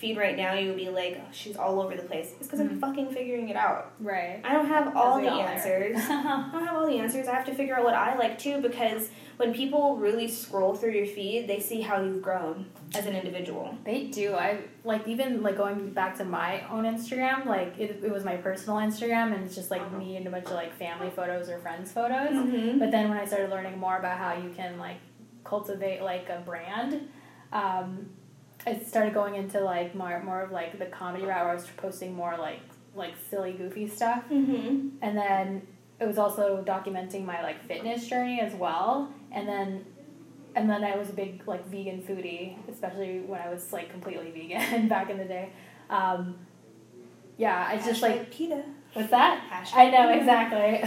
feed 0.01 0.17
right 0.17 0.35
now, 0.35 0.53
you 0.53 0.67
would 0.69 0.77
be 0.77 0.89
like, 0.89 1.21
oh, 1.21 1.27
she's 1.31 1.55
all 1.55 1.79
over 1.79 1.95
the 1.95 2.01
place. 2.01 2.31
It's 2.39 2.47
because 2.47 2.59
I'm 2.59 2.69
Mhm. 2.71 2.79
fucking 2.79 3.09
figuring 3.13 3.49
it 3.49 3.55
out. 3.55 3.91
Right. 3.99 4.41
I 4.43 4.51
don't 4.53 4.65
have 4.65 4.95
all 4.97 5.21
the 5.21 5.29
all 5.29 5.41
answers. 5.41 5.95
I 6.09 6.49
don't 6.51 6.65
have 6.65 6.75
all 6.75 6.87
the 6.87 6.97
answers. 6.97 7.27
I 7.27 7.35
have 7.35 7.45
to 7.45 7.53
figure 7.53 7.75
out 7.77 7.83
what 7.83 7.93
I 7.93 8.17
like 8.17 8.39
too 8.39 8.59
because 8.61 9.09
when 9.37 9.53
people 9.53 9.97
really 9.97 10.27
scroll 10.27 10.73
through 10.75 10.91
your 10.91 11.05
feed, 11.05 11.47
they 11.47 11.59
see 11.59 11.81
how 11.81 12.01
you've 12.01 12.21
grown 12.21 12.65
as 12.95 13.05
an 13.05 13.15
individual. 13.15 13.75
They 13.83 14.05
do. 14.07 14.33
I 14.33 14.59
like 14.83 15.07
even 15.07 15.41
like 15.43 15.55
going 15.57 15.91
back 15.91 16.17
to 16.17 16.25
my 16.25 16.67
own 16.69 16.83
Instagram. 16.85 17.45
Like 17.45 17.77
it, 17.79 18.03
it 18.03 18.11
was 18.11 18.23
my 18.25 18.37
personal 18.37 18.77
Instagram, 18.79 19.33
and 19.35 19.43
it's 19.45 19.55
just 19.55 19.69
like 19.71 19.85
me 19.93 20.17
and 20.17 20.25
a 20.27 20.31
bunch 20.31 20.45
of 20.45 20.53
like 20.53 20.73
family 20.73 21.11
photos 21.11 21.47
or 21.49 21.59
friends 21.59 21.91
photos. 21.91 22.31
Mm-hmm. 22.31 22.79
But 22.79 22.89
then 22.91 23.09
when 23.09 23.17
I 23.19 23.25
started 23.25 23.49
learning 23.51 23.77
more 23.79 23.97
about 23.97 24.17
how 24.17 24.33
you 24.33 24.49
can 24.49 24.77
like 24.79 24.97
cultivate 25.43 26.01
like 26.01 26.27
a 26.29 26.41
brand, 26.45 27.07
um, 27.53 28.09
I 28.65 28.80
started 28.80 29.13
going 29.13 29.36
into 29.36 29.60
like 29.60 29.95
more 29.95 30.21
more 30.24 30.41
of 30.41 30.52
like 30.52 30.78
the 30.78 30.86
comedy 30.86 31.26
route 31.26 31.43
where 31.45 31.52
I 31.52 31.56
was 31.56 31.67
posting 31.78 32.13
more 32.15 32.38
like 32.38 32.60
like 32.95 33.13
silly 33.30 33.54
goofy 33.54 33.88
stuff, 33.88 34.24
Mm-hmm. 34.30 34.89
and 35.02 35.17
then 35.17 35.67
it 36.00 36.06
was 36.06 36.17
also 36.17 36.63
documenting 36.65 37.26
my 37.26 37.41
like 37.41 37.63
fitness 37.67 38.08
journey 38.08 38.39
as 38.39 38.54
well, 38.54 39.12
and 39.32 39.47
then. 39.47 39.86
And 40.54 40.69
then 40.69 40.84
I 40.84 40.97
was 40.97 41.10
a 41.10 41.13
big 41.13 41.47
like 41.47 41.65
vegan 41.69 42.02
foodie, 42.02 42.58
especially 42.67 43.21
when 43.21 43.39
I 43.39 43.47
was 43.50 43.71
like 43.71 43.89
completely 43.89 44.32
vegan 44.32 44.88
back 44.89 45.10
in 45.10 45.17
the 45.17 45.24
day. 45.24 45.50
Um, 45.89 46.36
yeah, 47.38 47.67
I 47.69 47.78
just 47.78 48.02
like 48.02 48.34
what's 48.91 49.10
that? 49.12 49.41
Hashtag 49.50 49.78
I 49.78 49.89
know 49.89 50.10
exactly. 50.10 50.82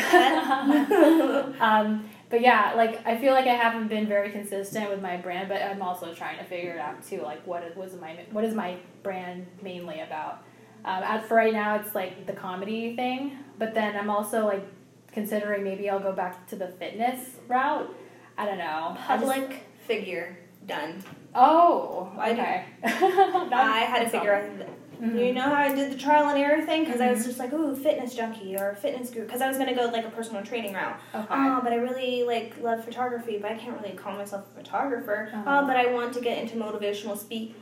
um, 1.61 2.11
but 2.35 2.41
yeah, 2.41 2.73
like 2.75 3.07
I 3.07 3.17
feel 3.17 3.33
like 3.33 3.47
I 3.47 3.55
haven't 3.55 3.87
been 3.87 4.09
very 4.09 4.33
consistent 4.33 4.91
with 4.91 5.01
my 5.01 5.17
brand, 5.17 5.49
but 5.49 5.63
I'm 5.63 5.81
also 5.81 6.13
trying 6.13 6.37
to 6.39 6.45
figure 6.45 6.73
it 6.73 6.81
out 6.81 7.01
too. 7.07 7.23
Like 7.23 7.47
what 7.47 7.63
is, 7.63 7.77
was 7.77 7.95
my 8.01 8.19
what 8.33 8.43
is 8.43 8.57
my 8.57 8.77
brand 9.05 9.47
mainly 9.63 10.01
about? 10.01 10.43
Um, 10.85 11.05
as 11.05 11.25
for 11.27 11.37
right 11.37 11.53
now, 11.53 11.77
it's 11.77 11.95
like 11.95 12.27
the 12.27 12.33
comedy 12.33 12.97
thing, 12.97 13.39
but 13.57 13.73
then 13.73 13.95
I'm 13.95 14.11
also 14.11 14.47
like 14.47 14.67
considering 15.13 15.63
maybe 15.63 15.89
I'll 15.89 16.01
go 16.01 16.11
back 16.11 16.49
to 16.49 16.57
the 16.57 16.67
fitness 16.67 17.37
route. 17.47 17.95
I 18.37 18.47
don't 18.47 18.59
know. 18.59 18.97
I 19.09 19.17
just- 19.17 19.31
Public 19.33 19.63
figure. 19.87 20.37
Done. 20.67 21.05
oh, 21.37 22.11
I 22.19 22.33
okay. 22.33 22.65
I 22.85 23.87
had 23.87 24.05
to 24.05 24.09
figure 24.11 24.35
out. 24.35 24.69
Mhm. 25.05 25.19
You 25.27 25.33
know 25.35 25.43
how 25.43 25.55
I 25.55 25.75
did 25.75 25.93
the 25.93 25.99
trial 25.99 26.29
and 26.29 26.39
error 26.39 26.63
thing? 26.65 26.85
Because 26.85 27.01
I 27.01 27.11
was 27.11 27.21
Mhm. 27.23 27.27
just 27.27 27.39
like, 27.39 27.53
ooh, 27.53 27.75
fitness 27.77 28.15
junkie 28.15 28.57
or 28.57 28.75
fitness 28.77 29.11
guru. 29.11 29.27
Because 29.27 29.43
I 29.43 29.49
was 29.49 29.57
going 29.59 29.69
to 29.69 29.75
go 29.75 29.87
like 29.87 30.05
a 30.07 30.11
personal 30.11 30.43
training 30.43 30.73
route. 30.75 30.99
Okay. 31.15 31.27
Oh, 31.31 31.61
but 31.63 31.73
I 31.73 31.77
really 31.77 32.23
like 32.25 32.55
love 32.63 32.85
photography, 32.85 33.39
but 33.39 33.51
I 33.53 33.55
can't 33.57 33.79
really 33.81 33.95
call 33.97 34.15
myself 34.15 34.47
a 34.55 34.59
photographer. 34.61 35.31
Uh-huh. 35.33 35.61
Oh, 35.63 35.67
but 35.67 35.77
I 35.77 35.93
want 35.93 36.15
to 36.15 36.21
get 36.21 36.39
into 36.39 36.57
motivational 36.57 37.19
speak. 37.19 37.55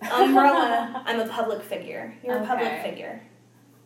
Umbrella, 0.12 1.02
I'm 1.06 1.20
a 1.20 1.26
public 1.28 1.62
figure. 1.62 2.14
You're 2.22 2.36
a 2.38 2.46
public 2.46 2.82
figure. 2.82 3.20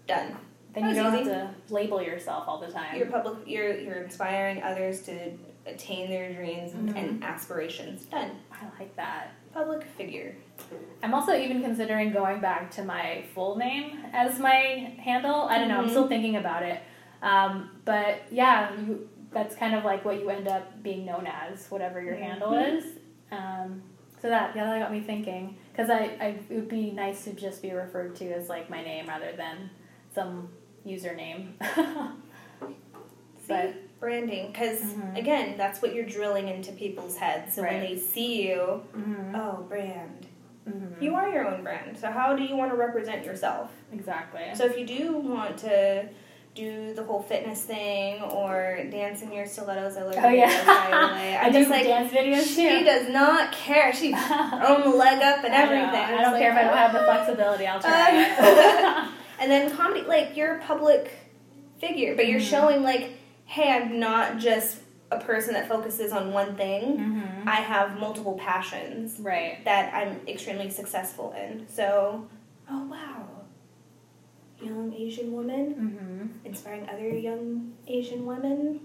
Done. 0.07 0.37
then 0.75 0.89
you 0.89 0.95
don't 0.95 1.13
was 1.13 1.27
have 1.29 1.55
to 1.69 1.75
label 1.75 2.01
yourself 2.03 2.45
all 2.47 2.59
the 2.59 2.71
time. 2.71 2.97
You're 2.97 3.07
public. 3.07 3.39
You're 3.47 3.75
you're 3.79 4.03
inspiring 4.03 4.63
others 4.63 5.03
to 5.03 5.33
attain 5.67 6.09
their 6.11 6.33
dreams 6.33 6.73
Mhm. 6.73 6.97
and 6.97 7.25
aspirations. 7.25 8.05
Done. 8.07 8.31
I 8.53 8.65
like 8.79 8.95
that. 8.97 9.33
Public 9.53 9.85
figure. 9.97 10.37
I'm 11.03 11.15
also 11.15 11.35
even 11.35 11.63
considering 11.63 12.13
going 12.13 12.41
back 12.41 12.71
to 12.73 12.85
my 12.85 13.25
full 13.35 13.57
name 13.57 13.99
as 14.13 14.39
my 14.39 14.93
handle. 15.03 15.43
I 15.43 15.59
don't 15.59 15.69
know. 15.69 15.79
I'm 15.79 15.87
Mhm. 15.87 15.91
still 15.91 16.09
thinking 16.09 16.37
about 16.37 16.63
it. 16.63 16.81
Um, 17.23 17.71
but 17.85 18.23
yeah, 18.31 18.73
you, 18.75 19.09
that's 19.33 19.55
kind 19.57 19.75
of 19.75 19.85
like 19.85 20.05
what 20.05 20.21
you 20.21 20.31
end 20.31 20.49
up 20.49 20.83
being 20.83 21.05
known 21.05 21.27
as, 21.27 21.71
whatever 21.71 22.01
your 22.03 22.15
handle 22.15 22.51
Mhm. 22.53 22.77
is. 22.79 22.85
Um, 23.33 23.83
so 24.21 24.29
that 24.29 24.55
yeah, 24.55 24.65
that 24.65 24.79
got 24.81 24.93
me 24.93 25.01
thinking 25.01 25.57
because 25.73 25.91
I, 25.91 26.17
I 26.21 26.27
it 26.49 26.51
would 26.51 26.69
be 26.69 26.91
nice 26.91 27.25
to 27.25 27.33
just 27.33 27.63
be 27.63 27.73
referred 27.73 28.17
to 28.17 28.33
as 28.33 28.49
like 28.49 28.69
my 28.69 28.83
name 28.83 29.07
rather 29.07 29.33
than 29.37 29.71
some 30.15 30.49
username. 30.87 31.53
but 33.49 33.75
Branding, 34.01 34.53
because 34.53 34.81
Mhm. 34.81 35.19
again, 35.19 35.55
that's 35.57 35.83
what 35.83 35.93
you're 35.93 36.05
drilling 36.07 36.47
into 36.49 36.71
people's 36.73 37.17
heads. 37.17 37.55
So 37.55 37.63
when 37.63 37.81
they 37.81 37.97
see 37.97 38.49
you, 38.49 38.83
mhm, 38.97 39.35
oh, 39.35 39.63
brand. 39.69 40.27
mhm. 40.69 41.03
You 41.03 41.17
are 41.17 41.29
your 41.31 41.49
own 41.49 41.63
brand. 41.65 41.99
So 41.99 42.11
how 42.11 42.37
do 42.37 42.45
you 42.45 42.55
want 42.57 42.71
to 42.71 42.77
represent 42.77 43.25
yourself? 43.25 43.73
exactly. 43.93 44.43
So 44.55 44.67
if 44.67 44.79
you 44.79 44.87
do 44.87 45.13
want 45.19 45.59
to 45.59 46.09
do 46.55 46.93
the 46.95 47.03
whole 47.05 47.21
fitness 47.23 47.65
thing 47.65 48.21
or 48.23 48.79
dance 48.91 49.23
in 49.23 49.33
your 49.33 49.47
stilettos, 49.47 49.97
I 49.97 50.03
love 50.03 50.15
Oh 50.19 50.29
yeah, 50.29 50.49
videos, 50.49 50.67
by 50.67 50.91
the 51.09 51.13
way. 51.15 51.37
I 51.41 51.51
do 51.51 51.59
just 51.59 51.71
like 51.71 51.85
dance 51.85 52.13
videos 52.13 52.43
she 52.43 52.55
too. 52.69 52.79
She 52.79 52.85
does 52.85 53.09
not 53.09 53.51
care. 53.53 53.93
She's 53.93 54.17
thrown 54.17 54.83
the 54.83 54.91
leg 54.97 55.23
up 55.23 55.45
and 55.45 55.53
I 55.55 55.63
everything. 55.63 55.95
I 56.19 56.23
don't 56.23 56.33
like, 56.33 56.43
care 56.43 56.53
if 56.53 56.57
I 56.59 56.63
don't 56.65 56.77
have 56.77 56.93
the 56.93 57.01
"Ah." 57.01 57.05
flexibility. 57.25 57.67
I'll 57.67 57.81
try. 57.81 59.09
And 59.41 59.49
then 59.51 59.71
comedy, 59.77 60.03
like 60.03 60.37
you're 60.37 60.57
a 60.57 60.61
public 60.63 61.13
figure, 61.81 62.17
but 62.17 62.27
you're 62.27 62.41
Mhm. 62.41 62.51
showing 62.51 62.83
like, 62.83 63.13
hey, 63.49 63.71
I'm 63.73 63.99
not 63.99 64.37
just 64.39 64.79
a 65.11 65.19
person 65.19 65.55
that 65.55 65.67
focuses 65.69 66.13
on 66.13 66.33
one 66.35 66.55
thing. 66.55 66.99
mm-hmm. 66.99 67.49
I 67.49 67.57
have 67.57 67.99
multiple 67.99 68.35
passions 68.39 69.19
Right. 69.21 69.65
that 69.65 69.93
I'm 69.95 70.21
extremely 70.29 70.69
successful 70.71 71.33
in. 71.33 71.67
So, 71.69 72.27
oh 72.71 72.85
wow, 72.85 73.25
young 74.63 74.93
Asian 74.95 75.33
woman 75.33 75.65
Mm-hmm. 75.75 76.47
inspiring 76.47 76.89
other 76.91 77.09
young 77.09 77.73
Asian 77.87 78.27
women. 78.27 78.81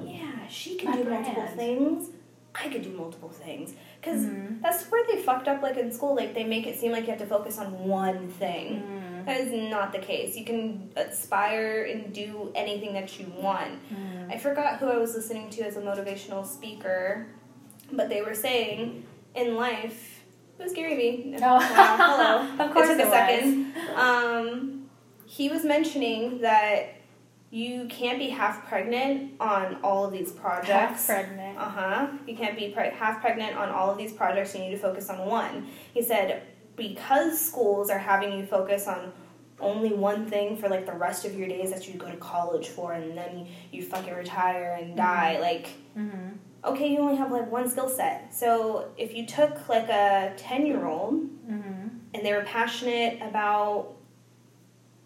Yeah, 0.00 0.46
she 0.48 0.76
can 0.76 0.90
My 0.90 0.96
do 0.98 1.04
multiple 1.04 1.46
things. 1.56 2.10
I 2.54 2.68
could 2.68 2.82
do 2.82 2.90
multiple 2.90 3.28
things. 3.30 3.72
Because 4.00 4.24
Mhm. 4.26 4.60
that's 4.60 4.84
where 4.90 5.04
they 5.06 5.22
fucked 5.22 5.46
up, 5.48 5.62
like 5.62 5.76
in 5.76 5.90
school. 5.92 6.14
Like, 6.16 6.34
they 6.34 6.44
make 6.44 6.66
it 6.66 6.78
seem 6.78 6.90
like 6.92 7.04
you 7.04 7.10
have 7.10 7.18
to 7.20 7.26
focus 7.26 7.58
on 7.58 7.88
one 7.88 8.28
thing. 8.28 8.82
That 9.30 9.42
is 9.42 9.52
not 9.70 9.92
the 9.92 10.00
case. 10.00 10.36
You 10.36 10.44
can 10.44 10.90
aspire 10.96 11.84
and 11.84 12.12
do 12.12 12.50
anything 12.56 12.94
that 12.94 13.16
you 13.20 13.32
want. 13.38 13.78
Mm-hmm. 13.88 14.32
I 14.32 14.36
forgot 14.36 14.80
who 14.80 14.88
I 14.88 14.96
was 14.96 15.14
listening 15.14 15.50
to 15.50 15.62
as 15.62 15.76
a 15.76 15.80
motivational 15.80 16.44
speaker, 16.44 17.28
but 17.92 18.08
they 18.08 18.22
were 18.22 18.34
saying 18.34 19.04
in 19.36 19.54
life, 19.54 20.24
it 20.58 20.64
was 20.64 20.72
Gary 20.72 20.96
Vee. 20.96 21.36
Oh. 21.36 21.40
Wow, 21.60 21.96
hello. 21.96 22.64
Of 22.66 22.72
course 22.72 22.88
it 22.88 22.96
took 22.96 23.06
it 23.06 23.06
a 23.06 23.10
second. 23.12 23.72
Um, 23.94 24.90
he 25.26 25.48
was 25.48 25.64
mentioning 25.64 26.40
that 26.40 26.94
you 27.52 27.86
can't 27.86 28.18
be 28.18 28.30
half 28.30 28.66
pregnant 28.66 29.34
on 29.38 29.78
all 29.84 30.04
of 30.04 30.12
these 30.12 30.32
projects. 30.32 31.06
Half 31.06 31.06
pregnant. 31.06 31.56
Uh 31.56 31.68
huh. 31.68 32.06
You 32.26 32.36
can't 32.36 32.56
be 32.56 32.70
pre- 32.70 32.90
half 32.90 33.20
pregnant 33.20 33.56
on 33.56 33.68
all 33.68 33.92
of 33.92 33.96
these 33.96 34.12
projects. 34.12 34.56
You 34.56 34.62
need 34.62 34.70
to 34.72 34.78
focus 34.78 35.08
on 35.08 35.24
one. 35.24 35.68
He 35.94 36.02
said 36.02 36.42
because 36.76 37.38
schools 37.40 37.90
are 37.90 37.98
having 37.98 38.38
you 38.38 38.46
focus 38.46 38.86
on 38.86 39.12
only 39.60 39.92
one 39.92 40.24
thing 40.26 40.56
for 40.56 40.68
like 40.68 40.86
the 40.86 40.92
rest 40.94 41.24
of 41.26 41.38
your 41.38 41.46
days 41.48 41.70
that 41.70 41.86
you 41.86 41.94
go 41.94 42.10
to 42.10 42.16
college 42.16 42.68
for, 42.68 42.92
and 42.94 43.16
then 43.16 43.46
you 43.70 43.82
fucking 43.82 44.14
retire 44.14 44.78
and 44.80 44.96
die. 44.96 45.38
Like, 45.40 45.68
Mm-hmm. 45.98 46.28
okay, 46.64 46.88
you 46.92 46.98
only 47.00 47.16
have 47.16 47.32
like 47.32 47.50
one 47.50 47.68
skill 47.68 47.88
set. 47.88 48.32
So 48.34 48.88
if 48.96 49.14
you 49.14 49.26
took 49.26 49.68
like 49.68 49.88
a 49.88 50.32
ten 50.36 50.64
year 50.66 50.86
old 50.86 51.24
Mm-hmm. 51.50 51.88
and 52.14 52.24
they 52.24 52.32
were 52.32 52.44
passionate 52.44 53.20
about 53.20 53.96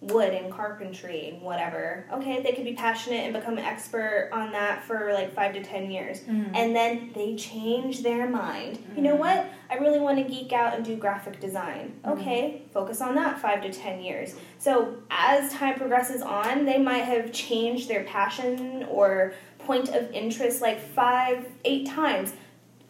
wood 0.00 0.34
and 0.34 0.52
carpentry 0.52 1.30
and 1.30 1.40
whatever, 1.40 2.04
okay, 2.12 2.42
they 2.42 2.52
could 2.52 2.64
be 2.64 2.74
passionate 2.74 3.24
and 3.24 3.32
become 3.32 3.56
an 3.56 3.64
expert 3.64 4.28
on 4.32 4.52
that 4.52 4.82
for 4.84 5.12
like 5.14 5.32
five 5.34 5.54
to 5.54 5.62
ten 5.62 5.90
years 5.90 6.20
Mm-hmm. 6.20 6.54
and 6.54 6.76
then 6.76 7.10
they 7.14 7.34
change 7.36 8.02
their 8.02 8.28
mind. 8.28 8.78
You 8.96 9.02
know 9.02 9.14
Mhm. 9.14 9.18
what? 9.18 9.46
I 9.70 9.76
really 9.76 10.00
want 10.00 10.18
to 10.18 10.24
geek 10.24 10.52
out 10.52 10.74
and 10.74 10.84
do 10.84 10.94
graphic 10.96 11.40
design. 11.40 11.98
Mhm. 12.04 12.12
Okay, 12.12 12.62
focus 12.72 13.00
on 13.00 13.14
that 13.14 13.38
five 13.38 13.62
to 13.62 13.72
ten 13.72 14.00
years. 14.02 14.34
So 14.58 14.94
as 15.10 15.50
time 15.52 15.74
progresses 15.76 16.20
on, 16.20 16.66
they 16.66 16.78
might 16.78 17.04
have 17.04 17.32
changed 17.32 17.88
their 17.88 18.04
passion 18.04 18.84
or 18.90 19.32
point 19.58 19.88
of 19.88 20.12
interest 20.12 20.60
like 20.60 20.78
five, 20.80 21.46
eight 21.64 21.86
times. 21.88 22.34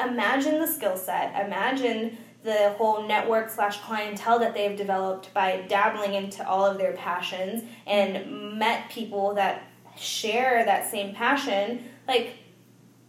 Imagine 0.00 0.58
the 0.58 0.66
skill 0.66 0.96
set. 0.96 1.32
Imagine 1.46 2.18
the 2.44 2.74
whole 2.76 3.06
network 3.08 3.48
slash 3.50 3.80
clientele 3.80 4.38
that 4.38 4.54
they've 4.54 4.76
developed 4.76 5.32
by 5.34 5.62
dabbling 5.68 6.14
into 6.14 6.46
all 6.46 6.64
of 6.64 6.78
their 6.78 6.92
passions 6.92 7.64
and 7.86 8.58
met 8.58 8.88
people 8.90 9.34
that 9.34 9.62
share 9.96 10.64
that 10.64 10.88
same 10.90 11.14
passion. 11.14 11.84
Like 12.06 12.36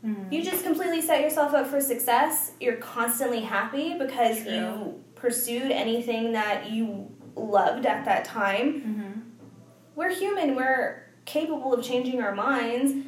Mm-hmm. 0.05 0.31
you 0.31 0.43
just 0.43 0.63
completely 0.63 1.01
set 1.01 1.21
yourself 1.21 1.55
up 1.55 1.65
for 1.65 1.81
success. 1.81 2.51
You're 2.59 2.75
constantly 2.75 3.39
happy 3.41 3.97
because 3.97 4.43
True. 4.43 4.51
you 4.53 5.03
pursued 5.15 5.71
anything 5.71 6.33
that 6.33 6.69
you 6.69 7.09
loved 7.35 7.87
at 7.87 8.05
that 8.05 8.23
time. 8.23 8.73
Mm-hmm. 8.81 9.19
We're 9.95 10.13
human, 10.13 10.55
we're 10.55 11.07
capable 11.25 11.73
of 11.73 11.83
changing 11.83 12.21
our 12.21 12.35
minds. 12.35 13.07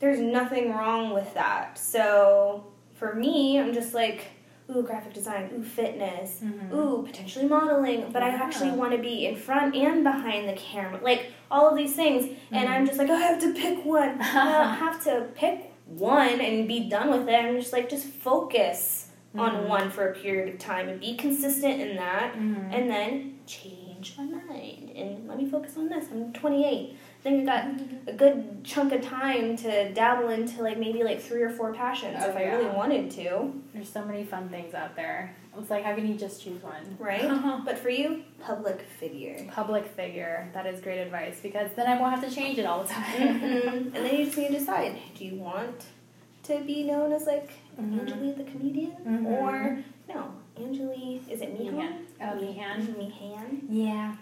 There's 0.00 0.18
nothing 0.18 0.72
wrong 0.72 1.14
with 1.14 1.32
that. 1.34 1.78
So, 1.78 2.66
for 2.94 3.14
me, 3.14 3.60
I'm 3.60 3.72
just 3.72 3.94
like, 3.94 4.24
ooh, 4.70 4.82
graphic 4.82 5.12
design, 5.12 5.50
ooh, 5.56 5.62
fitness, 5.62 6.40
Mhm. 6.42 6.72
ooh, 6.72 7.02
potentially 7.06 7.46
modeling, 7.46 8.06
but 8.12 8.22
I 8.22 8.28
actually 8.30 8.70
want 8.72 8.92
to 8.92 8.98
be 8.98 9.26
in 9.26 9.36
front 9.36 9.74
and 9.74 10.02
behind 10.02 10.48
the 10.48 10.54
camera, 10.54 11.00
like 11.02 11.26
all 11.50 11.68
of 11.68 11.76
these 11.76 11.94
things. 11.94 12.34
And 12.50 12.68
I'm 12.68 12.86
just 12.86 12.98
like, 12.98 13.08
oh, 13.10 13.14
I 13.14 13.18
have 13.20 13.40
to 13.40 13.52
pick 13.52 13.84
one. 13.84 14.18
I 14.20 14.52
don't 14.52 14.74
have 14.76 15.02
to 15.04 15.26
pick 15.34 15.72
one 15.86 16.40
and 16.40 16.66
be 16.66 16.88
done 16.88 17.10
with 17.10 17.28
it. 17.28 17.34
I'm 17.34 17.58
just 17.60 17.72
like, 17.72 17.88
just 17.90 18.06
focus 18.06 19.10
on 19.36 19.50
Mhm. 19.64 19.68
one 19.68 19.90
for 19.90 20.08
a 20.08 20.14
period 20.14 20.54
of 20.54 20.58
time 20.60 20.88
and 20.88 21.00
be 21.00 21.14
consistent 21.16 21.80
in 21.80 21.96
that, 21.96 22.34
Mhm. 22.34 22.72
and 22.72 22.90
then 22.90 23.38
change 23.46 24.14
my 24.16 24.24
mind 24.24 24.90
and 24.94 25.26
let 25.28 25.36
me 25.38 25.44
focus 25.46 25.76
on 25.76 25.88
this. 25.88 26.06
I'm 26.10 26.32
28. 26.32 26.96
Then 27.24 27.40
you 27.40 27.46
got 27.46 27.64
a 28.06 28.12
good 28.12 28.62
chunk 28.64 28.92
of 28.92 29.00
time 29.00 29.56
to 29.56 29.90
dabble 29.94 30.28
into 30.28 30.62
like 30.62 30.78
maybe 30.78 31.02
like 31.02 31.20
three 31.22 31.40
or 31.42 31.48
four 31.48 31.72
passions 31.72 32.18
Oh, 32.20 32.28
if 32.28 32.36
I 32.36 32.44
really 32.44 32.66
wanted 32.66 33.10
to, 33.12 33.50
There's 33.72 33.88
so 33.88 34.04
many 34.04 34.24
fun 34.24 34.50
things 34.50 34.74
out 34.74 34.94
there. 34.94 35.34
It's 35.58 35.70
like, 35.70 35.84
how 35.84 35.94
can 35.94 36.06
you 36.06 36.16
just 36.16 36.42
choose 36.42 36.62
one? 36.62 36.96
right? 36.98 37.22
but 37.64 37.78
for 37.78 37.88
you, 37.88 38.22
public 38.40 38.82
figure. 39.00 39.38
Public 39.50 39.86
figure. 39.86 40.48
That 40.52 40.66
is 40.66 40.80
great 40.80 40.98
advice 40.98 41.40
because 41.42 41.70
then 41.76 41.86
I 41.86 41.98
won't 41.98 42.14
have 42.14 42.28
to 42.28 42.34
change 42.34 42.58
it 42.58 42.66
all 42.66 42.82
the 42.82 42.88
time. 42.92 43.12
and 43.42 43.92
then 43.94 44.14
you 44.16 44.24
just 44.26 44.36
need 44.36 44.48
to 44.48 44.58
decide: 44.58 44.98
do 45.16 45.24
you 45.24 45.36
want 45.36 45.86
to 46.44 46.60
be 46.60 46.82
known 46.82 47.10
as 47.12 47.26
like 47.26 47.50
Mhm. 47.80 48.00
Angeli 48.00 48.32
the 48.32 48.44
comedian, 48.44 48.92
Mhm. 49.06 49.26
or 49.26 49.78
no, 50.08 50.26
Angeli? 50.60 51.22
Is 51.30 51.40
it 51.40 51.58
Mihan? 51.58 51.74
Mihan. 51.74 51.94
Oh, 52.20 52.34
Mihan. 52.40 52.94
Mihan. 52.98 53.60
Yeah. 53.70 54.14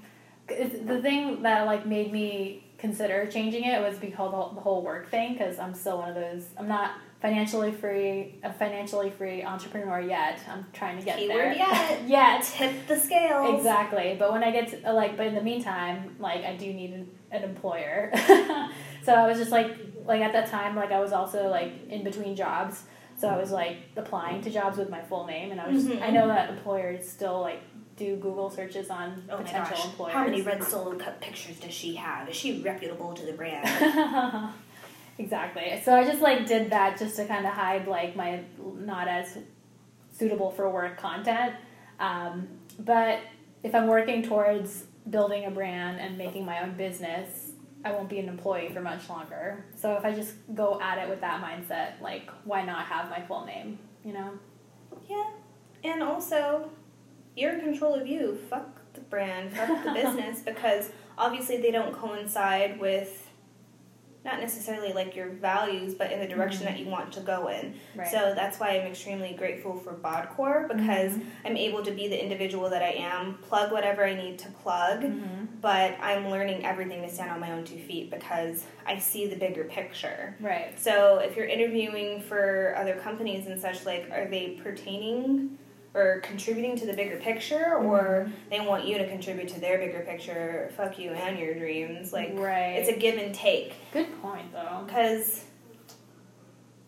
The 0.47 1.01
thing 1.03 1.43
that 1.43 1.67
like 1.67 1.85
made 1.87 2.13
me 2.13 2.63
consider 2.83 3.27
changing 3.27 3.63
it 3.65 3.81
was 3.81 3.97
because 3.97 4.33
the 4.55 4.61
whole, 4.61 4.83
work 4.83 5.09
thing 5.09 5.33
because 5.35 5.57
I'm 5.61 5.73
still 5.73 5.99
one 5.99 6.09
of 6.09 6.17
those 6.17 6.45
I'm 6.59 6.67
not 6.67 6.91
financially 7.21 7.71
free 7.71 8.35
a 8.43 8.53
financially 8.53 9.09
free 9.11 9.45
entrepreneur 9.45 10.01
yet. 10.01 10.41
I'm 10.51 10.67
trying 10.73 10.99
to 10.99 11.05
get 11.05 11.19
Keyword 11.19 11.37
there. 11.39 11.55
yet. 11.55 12.03
yet. 12.09 12.43
Tip 12.43 12.89
the 12.89 12.99
scales. 12.99 13.57
Exactly. 13.57 14.17
But 14.19 14.33
when 14.33 14.43
I 14.43 14.51
get 14.51 14.83
to, 14.83 14.93
like 14.93 15.17
but 15.17 15.29
in 15.29 15.37
the 15.37 15.43
meantime, 15.43 16.17
like 16.19 16.45
I 16.45 16.57
do 16.57 16.67
need 16.73 16.93
an, 16.93 17.09
an 17.31 17.45
employer. 17.45 18.11
so 19.05 19.15
I 19.15 19.27
was 19.29 19.39
just 19.39 19.53
like 19.53 19.71
like 20.05 20.21
at 20.21 20.33
that 20.33 20.49
time 20.51 20.75
like 20.75 20.91
I 20.91 20.99
was 20.99 21.13
also 21.13 21.49
like 21.49 21.73
in 21.89 22.03
between 22.03 22.35
jobs. 22.35 22.83
So 23.17 23.29
I 23.29 23.37
was 23.39 23.53
like 23.53 23.77
applying 23.97 24.41
to 24.43 24.51
jobs 24.51 24.77
with 24.77 24.91
my 24.91 25.01
full 25.03 25.25
name 25.29 25.53
and 25.53 25.61
I 25.61 25.69
was 25.69 25.85
Mhm. 25.85 26.03
I 26.03 26.11
know 26.11 26.27
that 26.27 26.51
employers 26.51 27.09
still 27.09 27.41
like 27.41 27.61
do 28.03 28.17
Google 28.17 28.51
searches 28.51 28.91
on 28.91 29.23
Oh 29.31 29.37
my 29.39 29.43
potential 29.45 29.77
gosh. 29.77 29.85
employers. 29.87 30.13
How 30.15 30.25
many 30.25 30.43
red 30.43 30.63
solo 30.65 30.97
cup 30.97 31.21
pictures 31.21 31.59
does 31.61 31.73
she 31.73 31.95
have? 31.95 32.29
Is 32.29 32.37
she 32.37 32.61
reputable 32.63 33.13
to 33.15 33.25
the 33.25 33.33
brand? 33.33 34.53
exactly. 35.19 35.81
So 35.85 35.95
I 35.95 36.05
just 36.05 36.21
like 36.21 36.47
did 36.47 36.71
that 36.71 36.99
just 36.99 37.17
to 37.17 37.27
kind 37.27 37.47
of 37.47 37.53
hide 37.53 37.87
like 37.87 38.17
my 38.17 38.41
not 38.59 39.09
as 39.09 39.39
suitable 40.13 40.51
for 40.51 40.69
work 40.69 40.99
content. 40.99 41.55
Um, 42.01 42.49
but 42.79 43.21
if 43.63 43.75
I'm 43.75 43.87
working 43.87 44.23
towards 44.23 44.85
building 45.09 45.45
a 45.45 45.51
brand 45.51 46.01
and 46.01 46.19
making 46.19 46.45
my 46.45 46.63
own 46.63 46.73
business, 46.77 47.53
I 47.85 47.93
won't 47.93 48.09
be 48.09 48.19
an 48.19 48.29
employee 48.29 48.71
for 48.73 48.81
much 48.81 49.09
longer. 49.09 49.65
So 49.77 49.95
if 49.95 50.05
I 50.05 50.13
just 50.13 50.35
go 50.55 50.81
at 50.81 50.99
it 50.99 51.09
with 51.09 51.21
that 51.21 51.43
mindset, 51.43 52.01
like 52.01 52.31
why 52.45 52.65
not 52.65 52.87
have 52.87 53.11
my 53.11 53.21
full 53.23 53.45
name? 53.45 53.79
You 54.05 54.15
know? 54.15 54.31
yeah. 55.09 55.31
And 55.85 56.03
also, 56.03 56.71
you're 57.37 57.53
in 57.53 57.61
control 57.61 57.95
of 57.95 58.07
you. 58.07 58.39
Fuck 58.51 58.81
the 58.95 59.01
brand, 59.01 59.53
fuck 59.57 59.85
the 59.85 59.93
business, 59.95 60.41
because 60.41 60.91
obviously 61.17 61.59
they 61.59 61.71
don't 61.71 61.95
coincide 61.95 62.79
with 62.81 63.29
not 64.25 64.39
necessarily 64.39 64.93
like 64.93 65.17
your 65.17 65.31
values, 65.31 65.95
but 65.95 66.13
in 66.13 66.21
the 66.21 66.29
direction 66.29 66.65
that 66.65 66.79
you 66.79 66.87
want 66.87 67.11
to 67.13 67.19
go 67.19 67.49
in. 67.49 67.75
Right. 67.97 68.07
So 68.07 68.35
that's 68.37 68.61
why 68.61 68.69
I'm 68.79 68.87
extremely 68.87 69.35
grateful 69.37 69.77
for 69.77 69.95
Bodcore 69.95 70.69
because 70.69 71.15
Mhm. 71.15 71.25
I'm 71.45 71.57
able 71.57 71.83
to 71.83 71.91
be 71.91 72.07
the 72.07 72.23
individual 72.23 72.71
that 72.71 72.83
I 72.85 72.91
am, 72.91 73.35
plug 73.43 73.73
whatever 73.73 74.05
I 74.05 74.15
need 74.15 74.39
to 74.39 74.49
plug, 74.63 75.03
Mhm. 75.03 75.49
but 75.61 75.97
I'm 76.01 76.31
learning 76.31 76.65
everything 76.65 77.03
to 77.03 77.09
stand 77.09 77.33
on 77.33 77.41
my 77.41 77.51
own 77.51 77.65
two 77.65 77.79
feet 77.81 78.13
because 78.13 78.65
I 78.87 78.99
see 78.99 79.27
the 79.27 79.35
bigger 79.35 79.65
picture. 79.65 80.37
Right. 80.39 80.79
So 80.79 81.19
if 81.19 81.35
you're 81.37 81.47
interviewing 81.47 82.21
for 82.21 82.77
other 82.79 82.95
companies 82.95 83.49
and 83.49 83.61
such, 83.61 83.85
like, 83.85 84.09
are 84.13 84.27
they 84.27 84.51
pertaining 84.63 85.59
or 85.95 86.21
contributing 86.21 86.77
to 86.79 86.87
the 86.87 86.93
bigger 86.95 87.17
picture, 87.19 87.75
or 87.77 88.31
they 88.51 88.61
want 88.61 88.87
you 88.87 88.97
to 88.99 89.07
contribute 89.09 89.49
to 89.49 89.61
their 89.61 89.79
bigger 89.79 90.01
picture? 90.01 90.71
Fuck 90.77 90.99
you 90.99 91.11
and 91.11 91.39
your 91.39 91.55
dreams. 91.55 92.13
Like, 92.13 92.31
right. 92.35 92.77
it's 92.79 92.89
a 92.89 92.97
give 92.99 93.17
and 93.19 93.35
take. 93.35 93.75
good 93.93 94.07
point 94.23 94.53
though. 94.53 94.85
Because, 94.87 95.45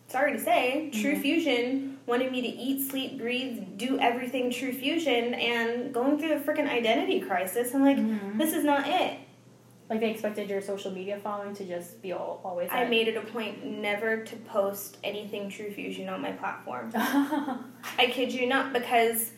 sorry 0.07 0.33
to 0.33 0.39
say, 0.39 0.89
True 0.91 1.15
Mhm. 1.15 1.21
Fusion 1.21 1.97
wanted 2.07 2.31
me 2.31 2.41
to 2.41 2.47
eat, 2.47 2.87
sleep, 2.89 3.17
breathe, 3.19 3.77
do 3.77 3.97
everything 3.99 4.49
True 4.51 4.71
Fusion, 4.73 5.33
and 5.33 5.93
going 5.93 6.17
through 6.19 6.33
a 6.33 6.39
freaking 6.39 6.69
identity 6.69 7.19
crisis. 7.19 7.73
I'm 7.73 7.81
like, 7.83 7.97
Mhm. 7.97 8.37
this 8.37 8.53
is 8.53 8.63
not 8.63 8.87
it. 8.87 9.17
Like 9.89 9.99
they 9.99 10.09
expected 10.09 10.49
your 10.49 10.61
social 10.61 10.91
media 10.91 11.19
following 11.23 11.53
to 11.55 11.65
just 11.65 12.01
be 12.01 12.11
all, 12.11 12.41
always. 12.43 12.69
I 12.71 12.83
at- 12.83 12.89
made 12.89 13.07
it 13.07 13.17
a 13.17 13.21
point 13.21 13.63
never 13.65 14.23
to 14.23 14.35
post 14.37 14.97
anything 15.03 15.49
True 15.49 15.71
Fusion 15.71 16.09
on 16.09 16.21
my 16.21 16.31
platform. 16.31 16.91
I 16.95 18.07
kid 18.11 18.33
you 18.33 18.47
not, 18.47 18.73
because 18.73 19.31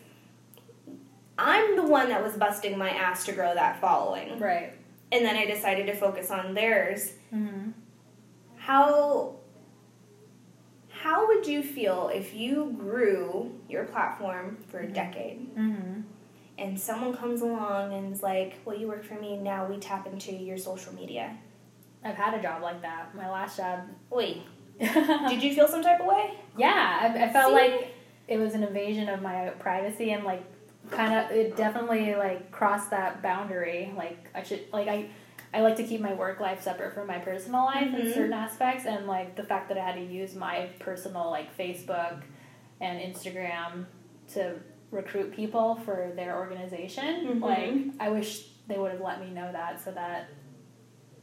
I'm 1.37 1.75
the 1.75 1.83
one 1.83 2.09
that 2.09 2.23
was 2.23 2.33
busting 2.35 2.77
my 2.77 2.89
ass 2.89 3.25
to 3.25 3.31
grow 3.33 3.53
that 3.53 3.79
following. 3.81 4.39
right. 4.39 4.73
And 5.11 5.23
then 5.23 5.35
I 5.37 5.45
decided 5.45 5.85
to 5.87 5.95
focus 5.95 6.31
on 6.31 6.53
theirs. 6.53 7.11
Mm-hmm. 7.33 7.71
How 8.57 9.35
how 10.89 11.27
would 11.27 11.47
you 11.47 11.63
feel 11.63 12.09
if 12.13 12.33
you 12.33 12.75
grew 12.77 13.51
your 13.69 13.85
platform 13.85 14.57
for 14.69 14.79
a 14.79 14.87
decade 14.87 15.55
Mm-hmm. 15.55 16.01
And 16.57 16.79
someone 16.79 17.15
comes 17.15 17.41
along 17.41 17.93
and 17.93 18.13
is 18.13 18.23
like, 18.23 18.59
Well, 18.65 18.77
you 18.77 18.87
work 18.87 19.03
for 19.03 19.15
me, 19.15 19.37
now 19.37 19.65
we 19.65 19.77
tap 19.77 20.07
into 20.07 20.33
your 20.33 20.57
social 20.57 20.93
media. 20.93 21.37
I've 22.03 22.15
had 22.15 22.33
a 22.33 22.41
job 22.41 22.61
like 22.61 22.81
that. 22.83 23.13
My 23.15 23.29
last 23.29 23.57
job. 23.57 23.81
Wait, 24.09 24.41
did 24.79 25.41
you 25.43 25.53
feel 25.55 25.67
some 25.67 25.81
type 25.83 25.99
of 25.99 26.05
way? 26.07 26.33
Yeah, 26.57 26.99
I, 27.01 27.25
I 27.25 27.33
felt 27.33 27.49
See? 27.49 27.53
like 27.53 27.93
it 28.27 28.37
was 28.37 28.53
an 28.53 28.63
invasion 28.63 29.09
of 29.09 29.21
my 29.21 29.49
privacy 29.59 30.11
and 30.11 30.23
like 30.23 30.43
kind 30.91 31.13
of 31.13 31.31
it 31.31 31.57
definitely 31.57 32.15
like 32.15 32.51
crossed 32.51 32.91
that 32.91 33.21
boundary. 33.21 33.91
Like 33.97 34.29
I 34.35 34.43
should 34.43 34.61
like 34.71 34.87
I. 34.87 35.09
I 35.53 35.61
like 35.61 35.77
to 35.77 35.83
keep 35.83 36.01
my 36.01 36.13
work 36.13 36.41
life 36.41 36.61
separate 36.61 36.93
from 36.93 37.07
my 37.07 37.19
personal 37.19 37.63
life 37.63 37.87
in 37.87 38.01
Mhm. 38.01 38.13
certain 38.13 38.33
aspects, 38.33 38.85
and 38.85 39.07
like 39.07 39.37
the 39.37 39.43
fact 39.43 39.69
that 39.69 39.77
I 39.77 39.81
had 39.81 39.95
to 39.95 40.03
use 40.03 40.35
my 40.35 40.67
personal 40.77 41.31
like 41.31 41.57
Facebook 41.57 42.21
and 42.81 42.99
Instagram 42.99 43.85
to 44.33 44.55
recruit 44.91 45.33
people 45.33 45.75
for 45.75 46.11
their 46.15 46.37
organization. 46.37 47.39
Mhm. 47.39 47.41
Like 47.41 47.93
I 47.99 48.09
wish 48.09 48.47
they 48.67 48.77
would 48.77 48.91
have 48.91 49.01
let 49.01 49.19
me 49.21 49.29
know 49.31 49.51
that 49.51 49.79
so 49.81 49.91
that 49.91 50.29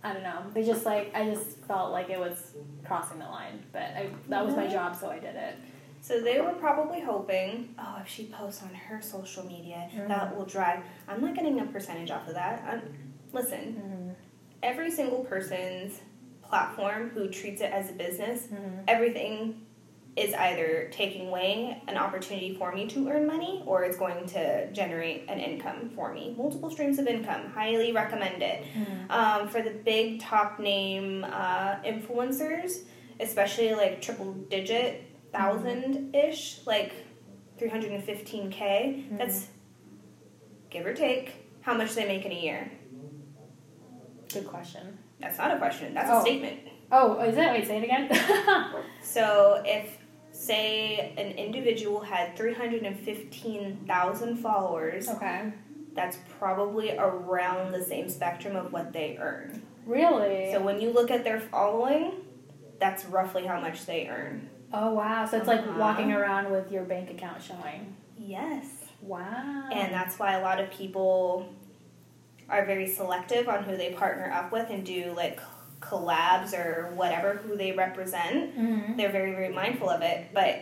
I 0.03 0.13
don't 0.13 0.23
know. 0.23 0.43
They 0.53 0.65
just 0.65 0.85
like 0.85 1.15
I 1.15 1.25
just 1.31 1.59
felt 1.67 1.91
like 1.93 2.11
it 2.11 2.19
was 2.19 2.55
crossing 2.85 3.19
the 3.19 3.25
line, 3.25 3.63
but 3.73 3.83
I, 3.83 4.11
that 4.29 4.45
was 4.45 4.55
my 4.55 4.67
Mhm. 4.67 4.73
job, 4.73 4.95
so 4.97 5.11
I 5.11 5.19
did 5.19 5.35
it. 5.35 5.57
So 6.03 6.21
they 6.21 6.39
were 6.43 6.53
probably 6.53 7.01
hoping, 7.01 7.75
oh, 7.79 7.97
if 8.03 8.09
she 8.09 8.27
posts 8.27 8.63
on 8.63 8.69
her 8.75 9.01
social 9.01 9.43
media, 9.47 9.89
that 10.09 10.37
will 10.37 10.45
drive. 10.45 10.81
I'm 11.09 11.23
not 11.23 11.35
getting 11.35 11.59
a 11.61 11.65
percentage 11.65 12.11
off 12.11 12.29
of 12.29 12.35
that. 12.35 12.63
I'm, 12.69 12.83
listen, 13.33 13.83
Mm-hmm. 13.83 14.11
every 14.63 14.91
single 14.91 15.25
person's 15.25 16.03
platform 16.43 17.09
who 17.09 17.29
treats 17.31 17.63
it 17.63 17.73
as 17.73 17.89
a 17.89 17.95
business, 17.95 18.49
Mm-hmm. 18.49 18.81
everything 18.87 19.63
is 20.17 20.33
either 20.35 20.89
taking 20.93 21.27
away 21.29 21.83
an 21.89 21.97
opportunity 21.97 22.55
for 22.57 22.73
me 22.73 22.87
to 22.87 23.09
earn 23.09 23.27
money 23.27 23.63
or 23.67 23.83
it's 23.83 23.97
going 23.97 24.25
to 24.27 24.71
generate 24.73 25.25
an 25.29 25.41
income 25.41 25.91
for 25.97 26.13
me. 26.15 26.35
Multiple 26.39 26.71
streams 26.71 26.99
of 27.01 27.07
income. 27.09 27.51
Highly 27.53 27.91
recommend 27.93 28.41
it. 28.43 28.65
Mm-hmm. 28.77 29.11
Um, 29.11 29.49
for 29.49 29.61
the 29.61 29.71
big 29.71 30.21
top 30.21 30.61
name 30.61 31.25
uh, 31.25 31.77
influencers, 31.85 32.85
especially 33.19 33.75
like 33.75 34.01
triple 34.03 34.33
digit 34.35 35.03
thousand 35.33 36.15
ish, 36.15 36.61
like 36.65 36.93
315k, 37.59 38.51
Mm-hmm. 38.59 39.17
that's 39.17 39.49
give 40.71 40.87
or 40.87 40.95
take 40.95 41.33
how 41.63 41.75
much 41.75 41.95
they 41.95 42.07
make 42.07 42.25
in 42.25 42.31
a 42.33 42.41
year. 42.41 42.71
Good 44.33 44.47
question. 44.47 44.99
That's 45.21 45.39
not 45.39 45.53
a 45.53 45.59
question, 45.59 45.95
that's 45.95 46.09
Oh. 46.11 46.19
a 46.19 46.23
statement. 46.23 46.61
Oh, 46.93 47.21
is 47.23 47.37
it? 47.37 47.51
Wait, 47.51 47.67
say 47.67 47.79
it 47.79 47.85
again. 47.85 48.11
So 49.03 49.63
if 49.67 49.99
say 50.35 51.15
an 51.17 51.31
individual 51.39 52.01
had 52.01 52.37
315,000 52.37 54.37
followers, 54.37 55.09
okay. 55.09 55.53
that's 55.95 56.19
probably 56.39 56.97
around 56.99 57.73
the 57.73 57.83
same 57.83 58.09
spectrum 58.09 58.57
of 58.57 58.73
what 58.73 58.93
they 58.93 59.17
earn. 59.21 59.63
Really? 59.87 60.51
So 60.53 60.61
when 60.61 60.81
you 60.81 60.91
look 60.91 61.11
at 61.11 61.25
their 61.25 61.41
following, 61.41 62.13
that's 62.81 63.05
roughly 63.07 63.47
how 63.47 63.61
much 63.61 63.87
they 63.87 64.09
earn. 64.09 64.49
oh 64.73 64.93
wow! 64.93 65.25
So 65.27 65.37
it's 65.39 65.47
like 65.47 65.61
Uh-huh. 65.61 65.79
walking 65.79 66.13
around 66.13 66.51
with 66.51 66.73
your 66.73 66.83
bank 66.85 67.11
account 67.11 67.43
showing. 67.43 67.95
Yes. 68.19 68.67
Wow. 69.03 69.69
And 69.73 69.93
that's 69.93 70.19
why 70.19 70.35
a 70.35 70.43
lot 70.43 70.61
of 70.61 70.71
people 70.71 71.49
are 72.49 72.65
very 72.67 72.87
selective 72.89 73.49
on 73.49 73.65
who 73.65 73.77
they 73.77 73.93
partner 73.93 74.31
up 74.33 74.51
with 74.53 74.71
and 74.71 74.85
do 74.85 75.13
like 75.17 75.41
collabs 75.89 76.53
or 76.59 76.91
whatever 76.95 77.35
who 77.35 77.57
they 77.57 77.73
represent. 77.73 78.57
Mhm. 78.57 78.97
They're 78.97 79.13
very, 79.13 79.33
very 79.33 79.53
mindful 79.53 79.89
of 79.91 80.03
it. 80.03 80.27
But 80.33 80.61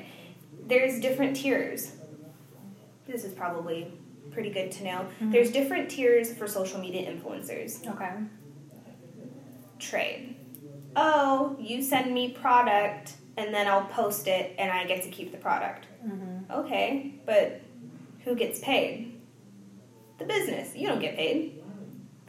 there's 0.66 1.00
different 1.00 1.36
tiers. 1.36 1.96
this 3.04 3.24
is 3.24 3.32
probably 3.34 3.92
pretty 4.30 4.48
good 4.50 4.70
to 4.70 4.84
know. 4.84 5.06
Mhm. 5.20 5.32
There's 5.32 5.50
different 5.50 5.90
tiers 5.90 6.32
for 6.32 6.46
social 6.46 6.80
media 6.80 7.10
influencers. 7.12 7.86
Okay. 7.86 8.10
Trade. 9.78 10.36
Oh, 10.94 11.56
you 11.58 11.82
send 11.82 12.14
me 12.14 12.30
product 12.30 13.14
and 13.36 13.52
then 13.52 13.66
I'll 13.66 13.84
post 13.86 14.28
it 14.28 14.54
and 14.58 14.70
I 14.70 14.84
get 14.86 15.02
to 15.02 15.10
keep 15.10 15.32
the 15.32 15.38
product. 15.38 15.86
Mm-hmm. 16.06 16.52
Okay, 16.52 17.14
but 17.26 17.60
who 18.24 18.34
gets 18.36 18.60
paid? 18.60 19.20
The 20.18 20.24
business. 20.24 20.76
You 20.76 20.86
don't 20.88 21.00
get 21.00 21.16
paid 21.16 21.61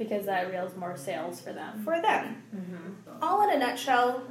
Because 0.03 0.25
that 0.25 0.49
reels 0.51 0.75
more 0.75 0.95
sales 0.97 1.39
for 1.41 1.53
them. 1.53 1.83
for 1.83 2.01
them. 2.01 2.43
Mm-hmm. 2.55 3.23
All 3.23 3.47
in 3.47 3.55
a 3.55 3.59
nutshell, 3.59 4.23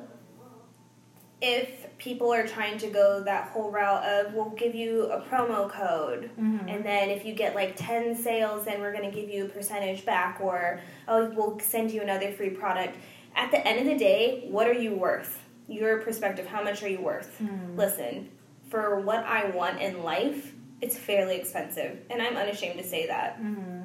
if 1.40 1.86
people 1.98 2.32
are 2.32 2.46
trying 2.46 2.78
to 2.78 2.86
go 2.88 3.22
that 3.24 3.48
whole 3.48 3.70
route 3.70 4.04
of 4.04 4.32
we'll 4.34 4.50
give 4.50 4.74
you 4.74 5.06
a 5.06 5.20
promo 5.22 5.68
code 5.68 6.30
Mm-hmm. 6.40 6.68
and 6.68 6.84
then 6.84 7.10
if 7.10 7.24
you 7.24 7.34
get 7.34 7.54
like 7.54 7.74
10 7.76 8.14
sales 8.16 8.64
then 8.64 8.80
we're 8.80 8.92
going 8.92 9.08
to 9.10 9.14
give 9.20 9.28
you 9.28 9.46
a 9.46 9.48
percentage 9.48 10.04
back 10.04 10.40
or 10.40 10.80
oh 11.08 11.30
we'll 11.36 11.58
send 11.60 11.90
you 11.90 12.00
another 12.00 12.30
free 12.32 12.50
product 12.50 12.96
at 13.34 13.50
the 13.50 13.66
end 13.66 13.80
of 13.80 13.86
the 13.86 13.96
day 13.98 14.46
what 14.50 14.66
are 14.68 14.72
you 14.72 14.94
worth 14.94 15.40
your 15.68 16.00
perspective 16.02 16.46
how 16.46 16.62
much 16.62 16.82
are 16.82 16.88
you 16.88 17.00
worth 17.00 17.38
Mhm. 17.42 17.76
listen 17.76 18.30
for 18.70 19.00
what 19.00 19.24
i 19.24 19.50
want 19.50 19.80
in 19.80 20.02
life 20.02 20.52
it's 20.80 20.96
fairly 20.96 21.36
expensive 21.36 21.98
and 22.10 22.22
i'm 22.22 22.36
unashamed 22.36 22.78
to 22.78 22.84
say 22.86 23.06
that 23.08 23.40
Mm-hmm. 23.40 23.81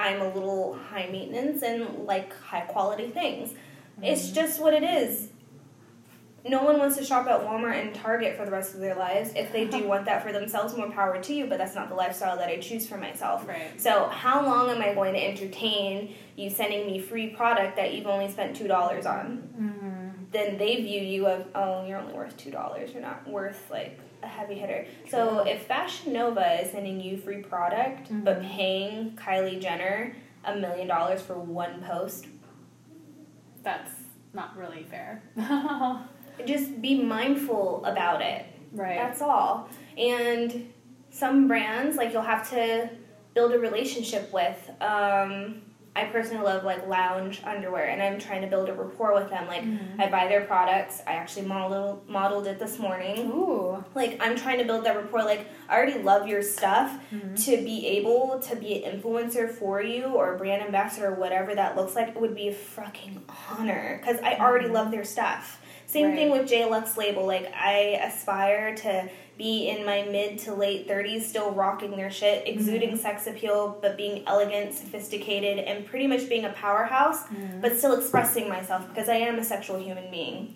I'm 0.00 0.20
a 0.22 0.28
little 0.34 0.74
high 0.90 1.08
maintenance 1.12 1.62
and 1.62 2.04
like 2.06 2.32
high 2.40 2.62
quality 2.62 3.08
things 3.08 3.54
it's 4.02 4.30
Mhm. 4.30 4.34
just 4.34 4.60
what 4.60 4.72
it 4.74 4.82
is 4.82 5.28
no 6.48 6.62
one 6.64 6.78
wants 6.78 6.96
to 6.96 7.04
shop 7.04 7.26
at 7.26 7.40
Walmart 7.40 7.78
and 7.82 7.94
Target 7.94 8.34
for 8.34 8.46
the 8.46 8.50
rest 8.50 8.72
of 8.74 8.80
their 8.80 8.94
lives. 8.94 9.30
If 9.36 9.52
they 9.52 9.66
do 9.66 9.84
want 9.92 10.06
that 10.06 10.22
for 10.22 10.32
themselves, 10.32 10.74
more 10.74 10.90
power 10.90 11.20
to 11.22 11.34
you, 11.34 11.44
but 11.46 11.58
that's 11.58 11.74
not 11.74 11.90
the 11.90 11.94
lifestyle 11.94 12.38
that 12.38 12.48
I 12.48 12.56
choose 12.56 12.88
for 12.88 12.96
myself. 12.96 13.46
Right. 13.46 13.78
So, 13.78 14.06
how 14.06 14.42
long 14.46 14.70
am 14.70 14.80
I 14.80 14.94
going 14.94 15.12
to 15.12 15.20
entertain 15.22 16.14
you 16.36 16.48
sending 16.48 16.86
me 16.86 16.98
free 16.98 17.28
product 17.28 17.76
that 17.76 17.92
you've 17.92 18.06
only 18.06 18.30
spent 18.30 18.56
$2 18.56 19.04
on? 19.04 19.48
Mm-hmm. 19.60 20.08
Then 20.32 20.56
they 20.56 20.76
view 20.76 21.02
you 21.02 21.26
of, 21.26 21.44
oh, 21.54 21.86
you're 21.86 21.98
only 21.98 22.14
worth 22.14 22.38
$2. 22.38 22.92
You're 22.94 23.02
not 23.02 23.28
worth 23.28 23.70
like 23.70 24.00
a 24.22 24.26
heavy 24.26 24.54
hitter. 24.54 24.86
So, 25.08 25.40
if 25.40 25.62
Fashion 25.66 26.12
Nova 26.12 26.60
is 26.62 26.70
sending 26.70 27.00
you 27.00 27.16
free 27.16 27.42
product, 27.42 28.08
but 28.24 28.40
Mhm. 28.42 28.50
paying 28.50 29.10
Kylie 29.16 29.60
Jenner 29.60 30.14
a 30.44 30.54
million 30.56 30.86
dollars 30.88 31.20
for 31.22 31.34
one 31.38 31.82
post, 31.82 32.26
That's 33.62 33.92
not 34.32 34.56
really 34.56 34.84
fair. 34.84 35.22
just 36.46 36.80
be 36.80 37.02
mindful 37.02 37.84
about 37.84 38.22
it. 38.22 38.46
right. 38.72 38.96
That's 38.96 39.20
all. 39.20 39.68
And 39.98 40.72
some 41.10 41.46
brands, 41.48 41.96
like 41.96 42.12
you'll 42.12 42.22
have 42.22 42.48
to 42.50 42.88
build 43.34 43.52
a 43.52 43.58
relationship 43.58 44.32
with. 44.32 44.70
Um, 44.80 45.62
I 45.96 46.04
personally 46.04 46.44
love 46.44 46.62
like 46.62 46.86
lounge 46.86 47.42
underwear, 47.44 47.86
and 47.86 48.00
I'm 48.00 48.20
trying 48.20 48.42
to 48.42 48.46
build 48.46 48.68
a 48.68 48.72
rapport 48.74 49.12
with 49.12 49.28
them. 49.28 49.48
Like 49.48 49.62
Mhm. 49.64 49.98
I 50.00 50.08
buy 50.08 50.28
their 50.28 50.42
products. 50.42 51.02
I 51.06 51.14
actually 51.14 51.46
modeled 51.46 52.08
modeled 52.08 52.46
it 52.46 52.58
this 52.60 52.78
morning. 52.78 53.28
Ooh. 53.32 53.84
Like 53.94 54.16
I'm 54.20 54.36
trying 54.36 54.58
to 54.58 54.64
build 54.64 54.84
that 54.84 54.94
rapport. 54.96 55.24
Like 55.24 55.46
I 55.68 55.76
already 55.76 55.98
love 56.00 56.28
your 56.28 56.42
stuff. 56.42 56.96
Mhm. 57.12 57.44
To 57.46 57.56
be 57.64 57.86
able 57.98 58.38
to 58.38 58.54
be 58.56 58.84
an 58.84 59.00
influencer 59.00 59.50
for 59.50 59.82
you 59.82 60.04
or 60.04 60.34
a 60.34 60.38
brand 60.38 60.62
ambassador 60.62 61.08
or 61.08 61.14
whatever 61.14 61.54
that 61.56 61.76
looks 61.76 61.96
like 61.96 62.08
it 62.08 62.20
would 62.20 62.36
be 62.36 62.48
a 62.48 62.52
fucking 62.54 63.22
honor 63.50 63.98
because 64.00 64.20
I 64.22 64.36
already 64.36 64.68
love 64.68 64.92
their 64.92 65.04
stuff. 65.04 65.60
Same 65.86 66.14
thing 66.14 66.30
with 66.30 66.48
J 66.48 66.66
Lux 66.66 66.96
label. 66.96 67.26
Like 67.26 67.52
I 67.52 68.00
aspire 68.04 68.76
to 68.76 69.08
be 69.40 69.68
in 69.70 69.86
my 69.86 70.02
mid 70.02 70.38
to 70.38 70.52
late 70.54 70.86
30s 70.86 71.22
still 71.22 71.50
rocking 71.52 71.92
their 71.96 72.10
shit, 72.10 72.46
exuding 72.46 72.94
sex 72.94 73.26
appeal 73.26 73.78
but 73.80 73.96
being 73.96 74.22
elegant, 74.26 74.74
sophisticated 74.74 75.58
and 75.60 75.86
pretty 75.86 76.06
much 76.06 76.28
being 76.28 76.44
a 76.44 76.50
powerhouse 76.52 77.24
Mhm. 77.28 77.62
but 77.62 77.74
still 77.78 77.94
expressing 77.98 78.48
myself 78.50 78.86
because 78.90 79.08
I 79.08 79.14
am 79.16 79.38
a 79.38 79.44
sexual 79.44 79.78
human 79.78 80.10
being. 80.10 80.54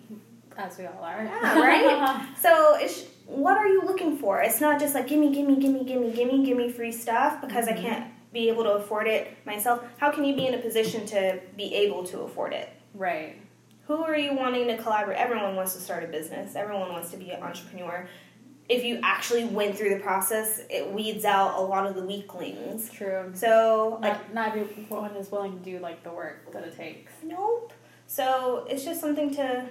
As 0.55 0.77
we 0.77 0.85
all 0.85 1.03
are. 1.03 1.23
Yeah, 1.23 1.59
right? 1.59 2.21
So 2.45 2.75
it's 2.75 3.05
what 3.25 3.57
are 3.57 3.67
you 3.67 3.81
looking 3.81 4.17
for? 4.17 4.41
It's 4.41 4.61
not 4.61 4.79
just 4.79 4.93
like 4.93 5.07
gimme, 5.07 5.33
gimme, 5.33 5.55
gimme, 5.59 5.83
gimme, 5.83 6.11
gimme, 6.13 6.45
gimme 6.45 6.71
free 6.71 6.91
stuff 6.91 7.41
because 7.41 7.65
Mhm. 7.65 7.73
I 7.73 7.81
can't 7.81 8.05
be 8.31 8.49
able 8.49 8.63
to 8.65 8.73
afford 8.73 9.07
it 9.07 9.21
myself. 9.45 9.83
How 9.97 10.11
can 10.11 10.23
you 10.25 10.35
be 10.35 10.45
in 10.45 10.53
a 10.53 10.59
position 10.59 11.07
to 11.07 11.39
be 11.57 11.73
able 11.73 12.03
to 12.11 12.19
afford 12.21 12.53
it? 12.53 12.69
right. 12.93 13.33
Who 13.87 13.97
are 14.03 14.17
you 14.17 14.33
wanting 14.33 14.65
to 14.69 14.77
collaborate? 14.77 15.19
Everyone 15.19 15.55
wants 15.55 15.73
to 15.75 15.79
start 15.79 16.03
a 16.03 16.07
business. 16.07 16.55
Everyone 16.55 16.91
wants 16.91 17.11
to 17.11 17.17
be 17.17 17.29
an 17.29 17.43
entrepreneur. 17.43 18.07
If 18.67 18.83
you 18.83 18.99
actually 19.03 19.45
went 19.45 19.77
through 19.77 19.91
the 19.95 19.99
process, 19.99 20.61
it 20.69 20.91
weeds 20.91 21.23
out 21.23 21.59
a 21.59 21.61
lot 21.61 21.85
of 21.85 21.93
the 21.95 22.01
weaklings. 22.03 22.89
True. 22.89 23.31
So, 23.35 23.99
like, 24.01 24.33
Not, 24.33 24.53
not 24.53 24.57
everyone 24.57 25.11
is 25.17 25.31
willing 25.31 25.57
to 25.59 25.63
do 25.63 25.79
like 25.79 26.03
the 26.03 26.09
work 26.11 26.51
that 26.51 26.63
it 26.63 26.75
takes. 26.75 27.11
Nope. 27.23 27.73
So 28.07 28.65
it's 28.69 28.83
just 28.83 29.01
something 29.01 29.33
to 29.35 29.65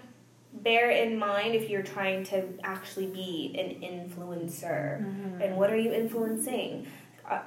bear 0.53 0.91
in 0.91 1.19
mind 1.19 1.57
if 1.57 1.69
you're 1.69 1.83
trying 1.83 2.23
to 2.27 2.45
actually 2.63 3.07
be 3.07 3.57
an 3.59 3.83
influencer. 3.83 5.03
Mhm. 5.05 5.45
And 5.45 5.57
what 5.57 5.71
are 5.73 5.77
you 5.77 5.93
influencing? 5.93 6.87
Uh, 7.29 7.41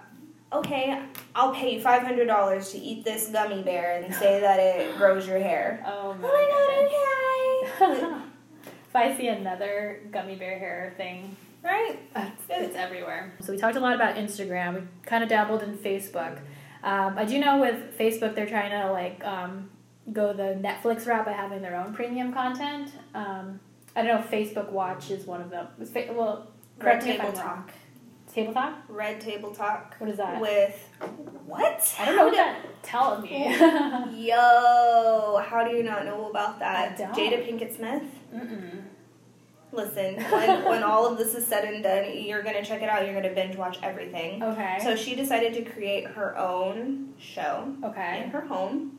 okay, 0.52 1.02
I'll 1.34 1.54
pay 1.54 1.76
you 1.76 1.82
five 1.82 2.02
hundred 2.04 2.26
dollars 2.26 2.72
to 2.72 2.78
eat 2.78 3.06
this 3.06 3.30
gummy 3.30 3.64
bear 3.64 4.02
and 4.02 4.14
say 4.14 4.40
that 4.42 4.60
it 4.60 4.98
grows 4.98 5.26
your 5.26 5.40
hair. 5.40 5.82
Oh 5.86 6.14
my, 6.16 6.28
Oh 6.30 7.78
my 7.80 7.88
god! 7.88 7.98
Okay. 8.10 8.22
I 8.98 9.18
see 9.18 9.28
another 9.28 10.02
gummy 10.12 10.36
bear 10.36 10.58
hair 10.58 10.94
thing, 10.98 11.36
right? 11.64 12.00
it's, 12.16 12.44
it's 12.50 12.76
everywhere. 12.76 13.34
So 13.42 13.52
we 13.52 13.58
talked 13.58 13.76
a 13.76 13.80
lot 13.80 13.96
about 13.96 14.16
Instagram. 14.16 14.76
We 14.76 14.82
kind 15.06 15.24
of 15.24 15.30
dabbled 15.30 15.64
in 15.64 15.78
Facebook. 15.78 16.40
Um, 16.84 17.18
I 17.18 17.26
do 17.26 17.40
know 17.40 17.60
with 17.60 17.98
Facebook 17.98 18.36
they're 18.36 18.48
trying 18.48 18.72
to 18.72 18.92
like 18.92 19.24
um, 19.26 19.70
go 20.14 20.34
the 20.34 20.60
Netflix 20.62 21.06
route 21.08 21.26
by 21.26 21.34
having 21.34 21.62
their 21.62 21.76
own 21.76 21.94
premium 21.94 22.34
content. 22.34 22.92
Um, 23.14 23.60
I 23.96 24.04
don't 24.04 24.16
know 24.16 24.20
if 24.20 24.30
Facebook 24.30 24.72
Watch 24.72 25.10
is 25.10 25.26
one 25.26 25.42
of 25.42 25.50
them. 25.50 25.68
Fa- 25.86 26.14
well, 26.14 26.48
Red 26.78 27.02
correct 27.02 27.06
me 27.06 27.12
if 27.12 27.22
I'm 27.22 27.26
wrong. 27.28 27.36
talk. 27.36 27.72
Table 28.38 28.54
talk. 28.54 28.76
Red 28.88 29.20
table 29.20 29.50
talk 29.50 29.96
What 29.98 30.12
is 30.12 30.18
that? 30.18 30.40
with 30.40 30.90
what? 31.48 31.96
I 32.00 32.06
don't 32.06 32.16
know 32.18 32.26
what 32.26 32.36
that 32.36 32.84
telling 32.84 33.24
me. 33.24 33.46
Yo, 34.28 35.42
how 35.44 35.66
do 35.68 35.76
you 35.76 35.82
not 35.82 36.06
know 36.06 36.30
about 36.30 36.60
that? 36.60 36.96
Jada 37.00 37.44
Pinkett 37.44 37.76
Smith. 37.76 38.04
Mm-mm. 38.32 38.84
Listen, 39.72 40.16
when, 40.32 40.66
when 40.66 40.84
all 40.84 41.08
of 41.08 41.18
this 41.18 41.34
is 41.34 41.48
said 41.48 41.66
and 41.66 41.82
done, 41.82 42.16
you're 42.16 42.44
gonna 42.44 42.64
check 42.64 42.84
it 42.84 42.90
out. 42.90 43.06
You're 43.06 43.16
gonna 43.16 43.34
binge 43.34 43.56
watch 43.56 43.80
everything. 43.82 44.44
Okay. 44.44 44.78
So 44.84 44.96
she 44.96 45.16
decided 45.16 45.56
to 45.56 45.64
create 45.64 46.06
her 46.06 46.38
own 46.38 47.14
show 47.18 47.74
Okay. 47.84 48.22
in 48.24 48.30
her 48.30 48.42
home 48.42 48.97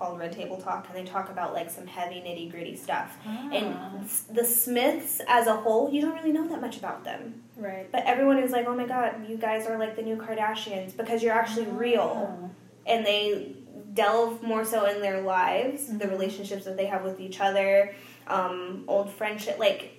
called 0.00 0.18
Red 0.18 0.32
Table 0.32 0.56
Talk, 0.56 0.86
and 0.88 0.96
they 0.96 1.08
talk 1.08 1.28
about 1.28 1.52
like 1.52 1.68
some 1.70 1.86
heavy 1.86 2.16
nitty 2.16 2.50
gritty 2.50 2.74
stuff. 2.74 3.18
Ah, 3.26 3.50
And 3.52 4.08
the 4.34 4.44
Smiths 4.44 5.20
as 5.28 5.46
a 5.46 5.54
whole, 5.54 5.90
you 5.92 6.00
don't 6.00 6.14
really 6.14 6.32
know 6.32 6.48
that 6.48 6.60
much 6.60 6.78
about 6.78 7.04
them. 7.04 7.42
right. 7.56 7.86
But 7.92 8.04
everyone 8.06 8.38
is 8.38 8.50
like, 8.50 8.66
oh 8.66 8.74
my 8.74 8.86
god, 8.86 9.28
you 9.28 9.36
guys 9.36 9.66
are 9.66 9.78
like 9.78 9.94
the 9.96 10.02
new 10.02 10.16
Kardashians 10.16 10.96
because 10.96 11.22
you're 11.22 11.34
actually 11.34 11.66
real. 11.66 12.40
Oh. 12.42 12.50
And 12.86 13.04
they 13.04 13.52
delve 13.92 14.42
more 14.42 14.64
so 14.64 14.86
in 14.86 15.02
their 15.02 15.20
lives, 15.20 15.86
the 15.86 16.06
Mhm. 16.06 16.10
relationships 16.10 16.64
that 16.64 16.76
they 16.78 16.86
have 16.86 17.04
with 17.04 17.20
each 17.20 17.38
other, 17.40 17.94
um, 18.26 18.84
old 18.88 19.10
friendship, 19.10 19.58
like 19.58 19.92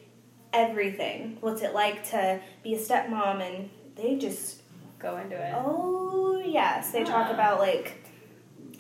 everything. 0.52 1.38
What's 1.42 1.62
it 1.62 1.74
like 1.76 2.04
to 2.10 2.40
be 2.64 2.74
a 2.74 2.80
stepmom? 2.80 3.42
And 3.48 3.70
they 3.96 4.16
just, 4.16 4.62
Go 4.98 5.18
into 5.18 5.36
it. 5.36 5.54
oh 5.56 6.42
yes, 6.44 6.92
they 6.92 7.04
talk 7.04 7.28
Ah. 7.30 7.34
about 7.34 7.60
like 7.60 8.04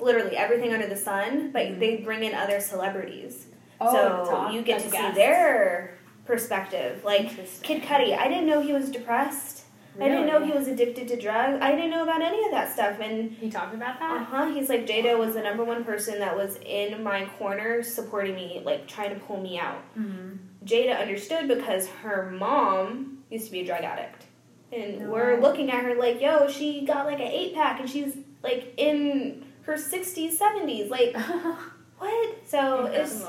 literally 0.02 0.36
everything 0.38 0.74
under 0.74 0.88
the 0.88 0.97
sun, 0.97 1.52
but 1.52 1.64
Mhm. 1.64 1.80
they 1.80 1.97
bring 1.97 2.24
in 2.24 2.34
other 2.34 2.60
celebrities. 2.60 3.47
Oh, 3.80 4.26
so 4.26 4.49
you 4.52 4.62
get 4.62 4.82
to 4.82 4.89
see 4.89 5.12
their 5.12 5.97
perspective. 6.26 7.04
Like 7.04 7.30
Kid 7.64 7.84
Cudi, 7.84 8.18
I 8.18 8.28
didn't 8.28 8.45
know 8.45 8.62
he 8.62 8.74
was 8.74 8.89
depressed. 8.89 9.66
I 9.99 10.08
didn't 10.08 10.28
know 10.28 10.39
he 10.43 10.54
was 10.54 10.70
addicted 10.70 11.10
to 11.10 11.20
drugs. 11.20 11.58
I 11.62 11.72
didn't 11.76 11.89
know 11.89 12.04
about 12.04 12.22
any 12.22 12.45
of 12.45 12.52
that 12.52 12.72
stuff. 12.72 12.99
And 13.02 13.30
He 13.34 13.49
talked 13.52 13.74
about 13.76 13.99
that. 13.99 14.22
uh 14.22 14.24
huh, 14.24 14.45
he's 14.47 14.70
like 14.70 14.86
Jada 14.88 15.18
was 15.18 15.34
the 15.34 15.41
number 15.41 15.66
one 15.66 15.84
person 15.84 16.20
that 16.20 16.36
was 16.36 16.58
in 16.66 17.04
my 17.04 17.26
corner, 17.38 17.84
supporting 17.84 18.34
me, 18.36 18.62
like 18.64 18.88
trying 18.88 19.10
to 19.14 19.20
pull 19.20 19.41
me 19.41 19.60
out. 19.60 19.82
Mm-hmm. 19.99 20.36
Jada 20.66 20.99
understood 21.02 21.47
because 21.49 21.89
her 22.04 22.32
mom 22.32 23.24
used 23.30 23.47
to 23.47 23.52
be 23.52 23.62
a 23.62 23.66
drug 23.66 23.84
addict, 23.84 24.28
and 24.72 25.04
Oh, 25.04 25.10
we're 25.12 25.41
looking 25.41 25.70
at 25.72 25.84
her 25.84 25.95
like, 25.95 26.22
yo, 26.22 26.47
she 26.47 26.86
got 26.86 27.06
like 27.06 27.20
an 27.20 27.28
eight 27.28 27.54
pack, 27.54 27.80
and 27.82 27.89
she's 27.89 28.16
like 28.43 28.74
in 28.78 29.43
her 29.64 29.78
sixties, 29.78 30.38
seventies, 30.38 30.89
like 30.89 31.16
what? 31.97 32.38
So 32.47 32.86
it's 32.86 33.24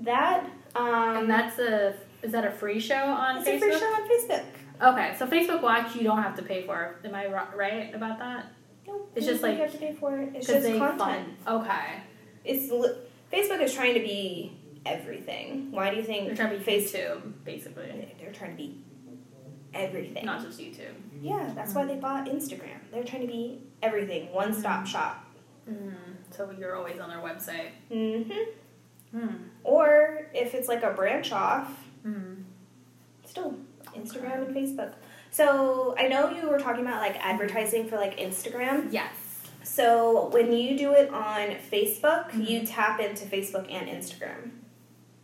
that. 0.00 0.46
Um, 0.74 1.16
and 1.16 1.30
that's 1.30 1.58
a 1.58 1.94
is 2.22 2.32
that 2.32 2.44
a 2.44 2.50
free 2.50 2.78
show 2.80 2.94
on 2.94 3.38
it's 3.38 3.48
Facebook? 3.48 3.56
a 3.56 3.60
free 3.60 3.78
show 3.78 3.86
on 3.86 4.08
Facebook. 4.08 4.44
Okay, 4.82 5.14
so 5.18 5.26
Facebook 5.26 5.62
Watch 5.62 5.94
you 5.96 6.02
don't 6.04 6.22
have 6.22 6.36
to 6.36 6.42
pay 6.42 6.64
for. 6.64 6.96
Am 7.04 7.14
I 7.14 7.26
right 7.26 7.94
about 7.94 8.18
that? 8.18 8.46
Nope, 8.86 9.12
It's 9.14 9.26
just 9.26 9.42
like 9.42 9.56
you 9.56 9.62
have 9.62 9.72
to 9.72 9.78
pay 9.78 9.94
for 9.94 10.16
it. 10.18 10.30
It's 10.34 10.46
just 10.46 10.66
content. 10.66 10.98
fund. 10.98 11.36
Okay, 11.46 12.02
It's 12.44 12.70
Facebook 13.32 13.60
is 13.62 13.74
trying 13.74 13.94
to 13.94 14.00
be 14.00 14.56
everything. 14.86 15.70
Why 15.70 15.90
do 15.90 15.96
you 15.96 16.02
think 16.02 16.26
they're 16.26 16.36
trying 16.36 16.50
to 16.52 16.58
be 16.58 16.64
Face- 16.64 16.92
YouTube 16.92 17.44
basically. 17.44 18.14
They're 18.18 18.32
trying 18.32 18.52
to 18.52 18.56
be 18.56 18.80
everything. 19.74 20.24
Not 20.24 20.42
just 20.42 20.58
YouTube. 20.58 20.94
Yeah, 21.20 21.52
that's 21.54 21.74
why 21.74 21.84
they 21.84 21.96
bought 21.96 22.26
Instagram. 22.26 22.78
They're 22.90 23.04
trying 23.04 23.22
to 23.22 23.28
be 23.28 23.62
everything, 23.82 24.32
one 24.32 24.52
stop 24.52 24.86
shop. 24.86 25.24
Mm. 25.68 25.94
So 26.30 26.50
you're 26.58 26.76
always 26.76 26.98
on 27.00 27.08
their 27.10 27.18
website. 27.18 27.70
Mm-hmm. 27.90 29.18
Mm. 29.18 29.38
Or 29.64 30.26
if 30.34 30.54
it's 30.54 30.68
like 30.68 30.82
a 30.82 30.90
branch 30.90 31.32
off, 31.32 31.70
Mm. 32.06 32.44
still 33.26 33.54
Instagram 33.94 34.46
and 34.46 34.56
Facebook. 34.56 34.92
So 35.30 35.94
I 35.98 36.08
know 36.08 36.30
you 36.30 36.48
were 36.48 36.58
talking 36.58 36.80
about 36.86 37.00
like 37.00 37.16
advertising 37.24 37.88
for 37.88 37.96
like 37.96 38.18
Instagram. 38.18 38.88
Yes. 38.90 39.12
So 39.62 40.28
when 40.30 40.52
you 40.52 40.76
do 40.78 40.94
it 40.94 41.10
on 41.12 41.56
Facebook, 41.70 42.30
Mhm. 42.30 42.48
you 42.48 42.66
tap 42.66 43.00
into 43.00 43.26
Facebook 43.26 43.70
and 43.70 43.88
Instagram. 43.88 44.50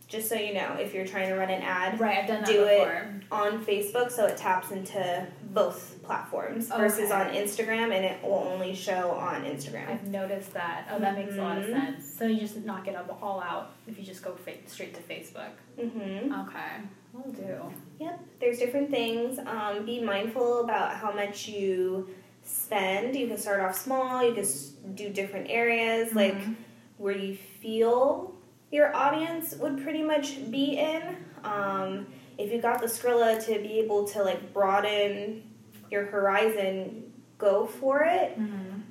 Just 0.07 0.29
so 0.29 0.35
you 0.35 0.53
know, 0.53 0.75
if 0.79 0.93
you're 0.93 1.05
trying 1.05 1.27
to 1.27 1.35
run 1.35 1.49
an 1.49 1.61
ad 1.61 1.99
Right, 1.99 2.19
I've 2.19 2.27
done 2.27 2.41
that 2.43 2.49
Do 2.49 2.63
it. 2.63 3.23
on 3.29 3.65
Facebook, 3.65 4.09
so 4.09 4.25
it 4.25 4.37
taps 4.37 4.71
into 4.71 5.27
both 5.51 6.01
platforms 6.01 6.69
versus 6.69 7.11
on 7.11 7.27
Instagram, 7.33 7.93
and 7.93 8.05
it 8.05 8.23
will 8.23 8.35
only 8.53 8.73
show 8.73 9.11
on 9.11 9.43
Instagram. 9.43 9.89
I've 9.89 10.07
noticed 10.07 10.53
that. 10.53 10.87
Oh, 10.91 10.99
that 10.99 11.15
makes 11.17 11.33
a 11.33 11.41
lot 11.41 11.57
of 11.57 11.65
Mhm. 11.65 11.71
sense. 11.73 12.13
So 12.17 12.25
you 12.25 12.39
just 12.39 12.55
knock 12.57 12.87
it 12.87 12.95
up 12.95 13.19
all 13.21 13.41
out 13.41 13.71
if 13.85 13.97
you 13.99 14.05
just 14.05 14.23
go 14.23 14.33
fa- 14.35 14.53
straight 14.67 14.93
to 14.95 15.01
Facebook. 15.01 15.51
Mm-hmm. 15.77 16.33
Okay, 16.47 16.83
will 17.11 17.31
do. 17.33 17.73
Yep, 17.99 18.19
there's 18.39 18.59
different 18.59 18.89
things. 18.89 19.39
Um, 19.39 19.85
be 19.85 19.99
mindful 19.99 20.61
about 20.61 20.95
how 20.95 21.11
much 21.11 21.49
you 21.49 22.07
spend. 22.45 23.13
You 23.13 23.27
can 23.27 23.37
start 23.37 23.59
off 23.59 23.75
small. 23.77 24.23
You 24.23 24.31
can 24.33 24.43
s- 24.43 24.71
do 24.95 25.09
different 25.09 25.47
areas, 25.49 26.13
like 26.15 26.35
Mhm. 26.35 26.55
where 26.97 27.17
you 27.17 27.35
feel 27.35 28.33
your 28.71 28.95
audience 28.95 29.55
would 29.55 29.81
pretty 29.81 30.03
much 30.03 30.49
be 30.51 30.77
in. 30.77 31.01
Um, 31.43 32.07
if 32.37 32.51
you 32.51 32.61
got 32.61 32.79
the 32.81 32.87
Skrilla 32.87 33.43
to 33.45 33.59
be 33.59 33.79
able 33.79 34.05
to 34.09 34.23
like 34.23 34.53
broaden 34.53 35.43
your 35.89 36.05
horizon, 36.05 37.11
go 37.37 37.65
for 37.65 38.03
it. 38.03 38.37
Mhm. 38.39 38.81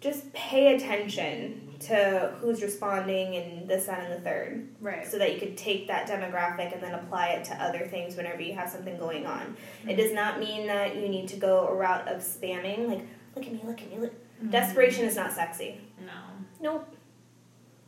Just 0.00 0.32
pay 0.32 0.74
attention 0.74 1.62
to 1.78 2.34
who's 2.40 2.62
responding 2.62 3.36
and 3.36 3.68
this, 3.68 3.86
that, 3.86 4.04
and 4.04 4.12
the 4.12 4.20
third, 4.20 4.66
Right. 4.80 5.06
so 5.06 5.18
that 5.18 5.32
you 5.34 5.38
could 5.38 5.56
take 5.58 5.86
that 5.88 6.08
demographic 6.08 6.72
and 6.72 6.82
then 6.82 6.94
apply 6.94 7.28
it 7.28 7.44
to 7.44 7.54
other 7.62 7.86
things 7.86 8.16
whenever 8.16 8.40
you 8.40 8.54
have 8.54 8.68
something 8.70 8.96
going 8.98 9.26
on. 9.26 9.56
It 9.86 9.96
does 9.96 10.12
not 10.12 10.38
mean 10.40 10.66
that 10.68 10.96
you 10.96 11.08
need 11.08 11.28
to 11.28 11.36
go 11.36 11.66
a 11.68 11.74
route 11.74 12.08
of 12.08 12.22
spamming, 12.22 12.88
like 12.88 13.02
look 13.34 13.46
at 13.46 13.52
me, 13.52 13.60
look 13.64 13.80
at 13.82 13.90
me, 13.90 13.98
look. 13.98 14.12
Mhm. 14.42 14.50
Desperation 14.50 15.04
is 15.04 15.16
not 15.16 15.32
sexy. 15.32 15.80
No. 16.00 16.12
Nope. 16.60 16.96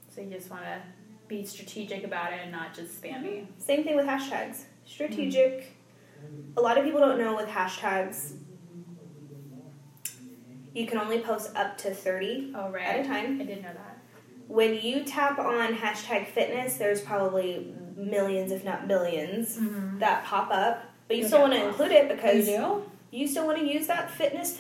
So 0.09 0.21
you 0.21 0.31
just 0.31 0.51
want 0.51 0.65
to 0.65 0.81
be 1.29 1.45
strategic 1.45 2.05
about 2.05 2.33
it 2.33 2.41
and 2.43 2.51
not 2.53 2.75
just 2.75 3.01
spammy. 3.01 3.47
Same 3.59 3.85
thing 3.85 3.97
with 3.97 4.07
hashtags. 4.07 4.63
Strategic. 4.87 5.77
A 6.57 6.61
lot 6.61 6.79
of 6.79 6.85
people 6.85 7.01
don't 7.01 7.19
know 7.19 7.37
with 7.37 7.49
hashtags. 7.49 8.33
You 10.75 10.87
can 10.87 10.99
only 10.99 11.21
post 11.21 11.55
up 11.57 11.77
to 11.79 11.93
30 11.95 12.53
Oh, 12.57 12.71
right. 12.71 12.83
at 12.83 13.01
a 13.05 13.09
time. 13.09 13.41
I 13.41 13.45
did 13.45 13.63
not 13.63 13.75
know 13.75 13.81
that. 13.81 13.99
When 14.47 14.75
you 14.75 15.05
tap 15.05 15.39
on 15.39 15.75
hashtag 15.75 16.29
fitness, 16.29 16.77
there's 16.77 17.01
probably 17.01 17.75
millions, 17.97 18.53
if 18.53 18.65
not 18.65 18.87
1000000000s 18.89 19.59
Mm-hmm. 19.59 19.99
that 19.99 20.25
pop 20.25 20.49
up. 20.51 20.85
But 21.09 21.17
you 21.17 21.23
Okay. 21.23 21.29
still 21.29 21.41
want 21.43 21.53
to 21.55 21.67
include 21.69 21.93
it 21.93 22.09
You 22.09 22.15
because 22.15 22.47
do? 22.47 22.83
you 23.11 23.27
still 23.27 23.47
want 23.47 23.59
to 23.59 23.65
use 23.67 23.87
that 23.89 24.11
fitness 24.11 24.59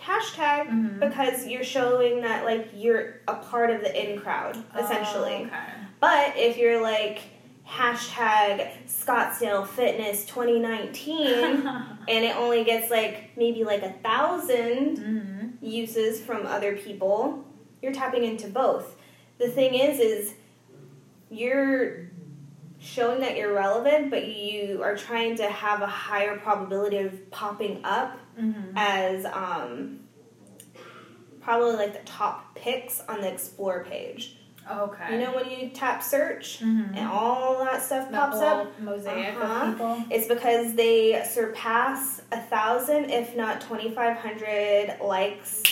hashtag 0.00 0.66
Mhm. 0.68 1.00
because 1.00 1.46
you're 1.46 1.62
showing 1.64 2.22
that 2.22 2.44
like 2.44 2.68
you're 2.74 3.20
a 3.28 3.34
part 3.36 3.70
of 3.70 3.82
the 3.82 4.12
in 4.12 4.18
crowd 4.20 4.56
essentially. 4.78 5.42
Oh, 5.42 5.46
okay. 5.46 5.72
But 6.02 6.36
if 6.36 6.58
you're 6.58 6.82
like 6.82 7.20
hashtag 7.64 8.72
Scottsdale 8.88 9.66
Fitness 9.66 10.26
2019 10.26 11.22
and 12.08 12.08
it 12.08 12.36
only 12.36 12.64
gets 12.64 12.90
like 12.90 13.30
maybe 13.36 13.62
like 13.62 13.82
a 13.82 13.92
thousand 13.92 14.98
mm-hmm. 14.98 15.64
uses 15.64 16.20
from 16.20 16.44
other 16.44 16.76
people, 16.76 17.44
you're 17.80 17.92
tapping 17.92 18.24
into 18.24 18.48
both. 18.48 18.96
The 19.38 19.46
thing 19.46 19.74
is, 19.74 20.00
is 20.00 20.34
you're 21.30 22.10
showing 22.80 23.20
that 23.20 23.36
you're 23.36 23.54
relevant, 23.54 24.10
but 24.10 24.26
you 24.26 24.82
are 24.82 24.96
trying 24.96 25.36
to 25.36 25.48
have 25.48 25.82
a 25.82 25.86
higher 25.86 26.36
probability 26.36 26.98
of 26.98 27.30
popping 27.30 27.80
up 27.84 28.18
Mm-hmm. 28.40 28.72
as 28.76 29.26
um, 29.26 30.00
probably 31.42 31.76
like 31.76 31.92
the 31.92 32.10
top 32.10 32.54
picks 32.54 33.00
on 33.00 33.20
the 33.20 33.30
explore 33.30 33.84
page. 33.84 34.38
Okay. 34.70 35.12
You 35.12 35.18
know 35.24 35.34
when 35.34 35.50
you 35.50 35.70
tap 35.70 36.02
search 36.02 36.60
mm-hmm. 36.60 36.94
and 36.94 37.08
all 37.08 37.64
that 37.64 37.82
stuff 37.82 38.10
pops 38.12 38.36
up? 38.36 38.78
mosaic 38.80 39.34
Uh-huh. 39.34 39.66
of 39.66 39.72
people. 39.72 40.04
It's 40.10 40.28
because 40.28 40.74
they 40.74 41.22
surpass 41.28 42.22
a 42.30 42.40
thousand, 42.40 43.10
if 43.10 43.36
not 43.36 43.60
twenty 43.60 43.90
five 43.94 44.16
hundred 44.18 44.96
likes 45.02 45.62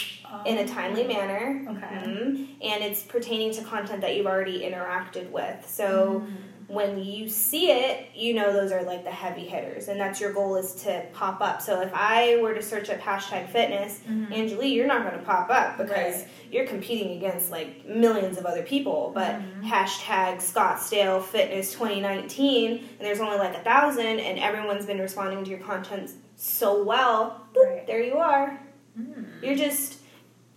in 0.47 0.59
a 0.59 0.66
timely 0.66 1.05
manner. 1.07 1.66
Okay. 1.70 1.86
Mhm. 2.11 2.49
And 2.62 2.84
it's 2.84 3.03
pertaining 3.03 3.53
to 3.55 3.62
content 3.62 4.01
that 4.03 4.16
you've 4.16 4.26
already 4.26 4.61
interacted 4.62 5.30
with. 5.30 5.68
So 5.68 6.24
Mhm. 6.24 6.36
When 6.71 7.03
you 7.03 7.29
see 7.29 7.71
it, 7.73 8.07
you 8.14 8.33
know 8.33 8.53
those 8.53 8.71
are 8.71 8.83
like 8.85 9.03
the 9.03 9.11
heavy 9.11 9.47
hitters, 9.47 9.89
and 9.89 9.99
that's 10.01 10.21
your 10.21 10.33
goal 10.33 10.55
is 10.57 10.73
to 10.85 11.05
pop 11.12 11.41
up. 11.41 11.61
So 11.61 11.81
if 11.81 11.91
I 11.93 12.39
were 12.41 12.55
to 12.55 12.62
search 12.62 12.89
up 12.91 13.01
hashtag 13.01 13.49
fitness, 13.49 14.01
Mhm. 14.09 14.33
Angelique, 14.33 14.75
you're 14.75 14.87
not 14.87 15.03
going 15.03 15.18
to 15.18 15.25
pop 15.27 15.51
up 15.51 15.77
because 15.79 15.91
Right. 16.18 16.29
you're 16.51 16.66
competing 16.66 17.16
against 17.16 17.51
like 17.51 17.85
millions 17.87 18.39
of 18.39 18.47
other 18.47 18.62
people. 18.62 19.11
But 19.14 19.41
Mhm. 19.41 19.64
hashtag 19.68 20.37
Scottsdale 20.37 21.23
Fitness 21.23 21.73
2019, 21.73 22.71
and 22.73 22.81
there's 23.01 23.21
only 23.21 23.39
like 23.39 23.57
a 23.57 23.61
thousand, 23.61 24.21
and 24.21 24.39
everyone's 24.39 24.87
been 24.87 25.01
responding 25.01 25.43
to 25.45 25.51
your 25.51 25.61
content 25.61 26.11
so 26.37 26.83
well. 26.85 27.47
boop, 27.55 27.66
Right. 27.66 27.87
There 27.87 28.01
you 28.03 28.16
are. 28.18 28.61
Mm. 28.99 29.43
You're 29.43 29.57
just 29.57 29.99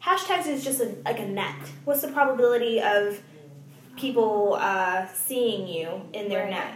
hashtags 0.03 0.45
is 0.47 0.63
just 0.63 0.79
a, 0.79 0.91
like 1.05 1.17
a 1.19 1.25
net. 1.25 1.55
What's 1.85 2.01
the 2.01 2.09
probability 2.09 2.79
of 2.81 3.19
people 3.97 4.55
uh, 4.59 5.05
seeing 5.07 5.67
you 5.67 6.01
in 6.13 6.29
their 6.29 6.43
Right. 6.43 6.49
net? 6.51 6.73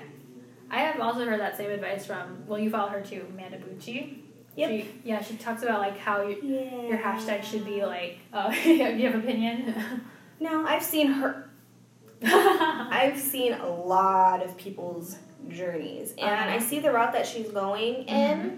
I 0.70 0.80
have 0.80 1.00
also 1.00 1.26
heard 1.26 1.40
that 1.40 1.56
same 1.58 1.72
advice 1.72 2.06
from, 2.06 2.44
well, 2.46 2.60
you 2.60 2.70
follow 2.70 2.90
her 2.90 3.02
too, 3.02 3.26
Amanda 3.30 3.58
Bucci. 3.58 4.20
Yep. 4.56 4.70
She, 4.70 4.86
yeah, 5.04 5.22
she 5.22 5.36
talks 5.38 5.64
about 5.64 5.80
like 5.82 5.98
how 5.98 6.24
you, 6.28 6.38
Yeah. 6.42 6.88
your 6.88 6.98
hashtag 6.98 7.44
should 7.44 7.64
be 7.66 7.86
like, 7.86 8.18
oh, 8.34 8.50
you 8.52 9.08
have 9.10 9.16
opinion? 9.16 9.74
No, 10.40 10.68
I've 10.68 10.84
seen 10.84 11.08
her. 11.08 11.50
I've 12.24 13.20
seen 13.20 13.54
a 13.54 13.68
lot 13.68 14.44
of 14.44 14.56
people's 14.56 15.16
journeys, 15.50 16.12
and 16.12 16.30
Uh-huh. 16.30 16.50
I 16.56 16.60
see 16.60 16.80
the 16.80 16.92
route 16.92 17.14
that 17.14 17.26
she's 17.26 17.50
going 17.50 18.04
in. 18.08 18.40
Mhm. 18.40 18.58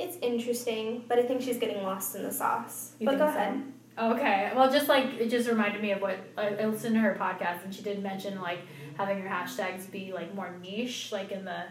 It's 0.00 0.16
interesting, 0.16 1.04
but 1.06 1.20
I 1.20 1.22
think 1.22 1.42
she's 1.42 1.58
getting 1.58 1.82
lost 1.84 2.16
in 2.16 2.24
the 2.24 2.32
sauce. 2.32 2.94
You 2.98 3.06
but 3.06 3.18
go 3.18 3.26
so? 3.26 3.36
ahead. 3.36 3.62
Okay. 3.98 4.50
Well, 4.54 4.70
just 4.72 4.88
like 4.88 5.04
it 5.20 5.28
just 5.30 5.48
reminded 5.48 5.80
me 5.80 5.92
of 5.92 6.00
what 6.02 6.18
I, 6.36 6.48
I 6.48 6.66
listened 6.66 6.94
to 6.96 7.00
her 7.00 7.16
podcast, 7.18 7.64
and 7.64 7.74
she 7.74 7.82
did 7.82 8.02
mention 8.02 8.40
like 8.40 8.60
having 8.96 9.18
your 9.18 9.28
hashtags 9.28 9.90
be 9.90 10.12
like 10.12 10.34
more 10.34 10.50
niche, 10.60 11.10
like 11.12 11.30
in 11.30 11.44
the 11.44 11.64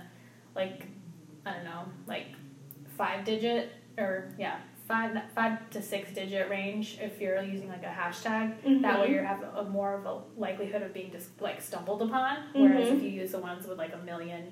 like 0.55 0.87
I 1.45 1.53
don't 1.53 1.65
know, 1.65 1.85
like 2.07 2.27
five 2.97 3.25
digit 3.25 3.71
or 3.97 4.33
yeah, 4.39 4.59
five 4.87 5.17
five 5.35 5.69
to 5.71 5.81
six 5.81 6.13
digit 6.13 6.49
range 6.49 6.97
if 7.01 7.19
you're 7.19 7.41
using 7.41 7.67
like 7.67 7.83
a 7.83 7.87
hashtag. 7.87 8.81
That 8.81 9.01
way 9.01 9.07
Mhm. 9.07 9.11
you 9.11 9.19
have 9.19 9.43
a 9.55 9.63
more 9.65 9.95
of 9.95 10.05
a 10.05 10.21
likelihood 10.39 10.81
of 10.81 10.93
being 10.93 11.11
just 11.11 11.41
like 11.41 11.61
stumbled 11.61 12.01
upon. 12.03 12.37
Whereas 12.53 12.87
Mhm. 12.87 12.97
if 12.97 13.03
you 13.03 13.09
use 13.09 13.31
the 13.33 13.39
ones 13.39 13.67
with 13.67 13.77
like 13.77 13.93
a 13.93 13.97
million 14.05 14.51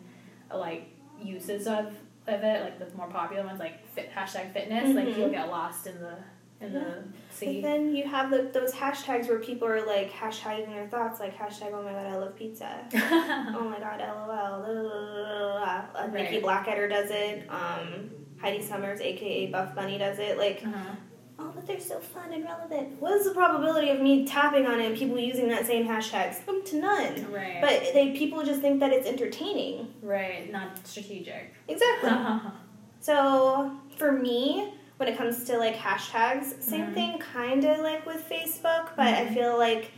like 0.53 0.89
uses 1.21 1.67
of 1.67 1.95
of 2.27 2.43
it, 2.43 2.63
like 2.63 2.79
the 2.79 2.95
more 2.97 3.07
popular 3.07 3.45
ones 3.45 3.59
like 3.59 3.85
fit, 3.87 4.11
hashtag 4.13 4.51
fitness, 4.53 4.93
like 4.93 5.07
Mhm. 5.07 5.17
you'll 5.17 5.29
get 5.29 5.47
lost 5.49 5.87
in 5.87 5.97
the 6.01 6.17
in 6.61 6.73
the 6.73 7.03
sea. 7.31 7.61
then 7.61 7.95
you 7.95 8.07
have 8.07 8.29
the, 8.29 8.49
those 8.53 8.71
hashtags 8.71 9.27
where 9.27 9.39
people 9.39 9.67
are 9.67 9.85
like 9.85 10.11
hashtagging 10.11 10.67
their 10.67 10.87
thoughts, 10.87 11.19
like 11.19 11.37
hashtag 11.37 11.71
Oh 11.73 11.81
my 11.81 11.91
god, 11.91 12.05
I 12.05 12.17
love 12.17 12.35
pizza. 12.35 12.85
oh 12.93 13.67
my 13.69 13.79
god, 13.79 13.99
LOL. 13.99 14.25
blah, 14.25 14.59
blah, 14.59 14.81
blah, 14.81 14.81
blah, 14.83 15.85
blah. 15.93 16.01
Uh, 16.01 16.07
Nikki 16.07 16.41
Blackketter 16.41 16.89
does 16.89 17.09
it. 17.11 17.49
Um, 17.49 18.11
Heidi 18.39 18.61
Somers, 18.61 19.01
aka 19.01 19.47
Buff 19.47 19.75
Bunny, 19.75 19.97
does 19.97 20.19
it. 20.19 20.37
Like, 20.37 20.61
uh-huh. 20.65 20.95
oh, 21.39 21.51
but 21.55 21.65
they're 21.65 21.79
so 21.79 21.99
fun 21.99 22.33
and 22.33 22.43
relevant. 22.43 22.99
What 23.01 23.13
is 23.13 23.25
the 23.25 23.33
probability 23.33 23.89
of 23.89 24.01
me 24.01 24.25
tapping 24.25 24.65
on 24.65 24.79
it 24.79 24.85
and 24.85 24.97
people 24.97 25.19
using 25.19 25.47
that 25.49 25.65
same 25.65 25.87
hashtag? 25.87 26.43
Slim 26.43 26.63
to 26.65 26.77
none. 26.77 27.31
Right. 27.31 27.59
But 27.61 27.93
they 27.93 28.15
people 28.15 28.43
just 28.43 28.61
think 28.61 28.79
that 28.79 28.91
it's 28.91 29.07
entertaining. 29.07 29.93
right, 30.01 30.51
not 30.51 30.85
strategic. 30.87 31.53
Exactly. 31.67 32.11
So 33.01 33.71
for 33.97 34.11
me, 34.11 34.75
when 35.01 35.09
it 35.09 35.17
comes 35.17 35.43
to 35.45 35.57
like 35.57 35.75
hashtags, 35.75 36.61
same 36.61 36.85
Mhm. 36.85 36.93
thing, 36.93 37.17
kind 37.17 37.65
of 37.65 37.79
like 37.79 38.05
with 38.05 38.23
Facebook, 38.29 38.89
but 38.95 39.07
I 39.07 39.25
Mhm. 39.25 39.33
feel 39.33 39.57
like 39.57 39.89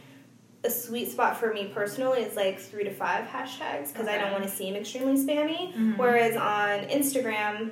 a 0.63 0.69
sweet 0.69 1.11
spot 1.11 1.35
for 1.35 1.53
me 1.53 1.65
personally 1.75 2.21
is 2.21 2.37
like 2.37 2.57
three 2.57 2.85
to 2.85 2.89
five 2.93 3.25
hashtags 3.27 3.91
because 3.91 4.07
I 4.07 4.17
don't 4.17 4.31
want 4.31 4.45
to 4.45 4.49
seem 4.49 4.77
extremely 4.77 5.17
spammy. 5.21 5.73
Mhm. 5.73 5.97
Whereas 5.97 6.37
on 6.37 6.85
Instagram, 6.87 7.71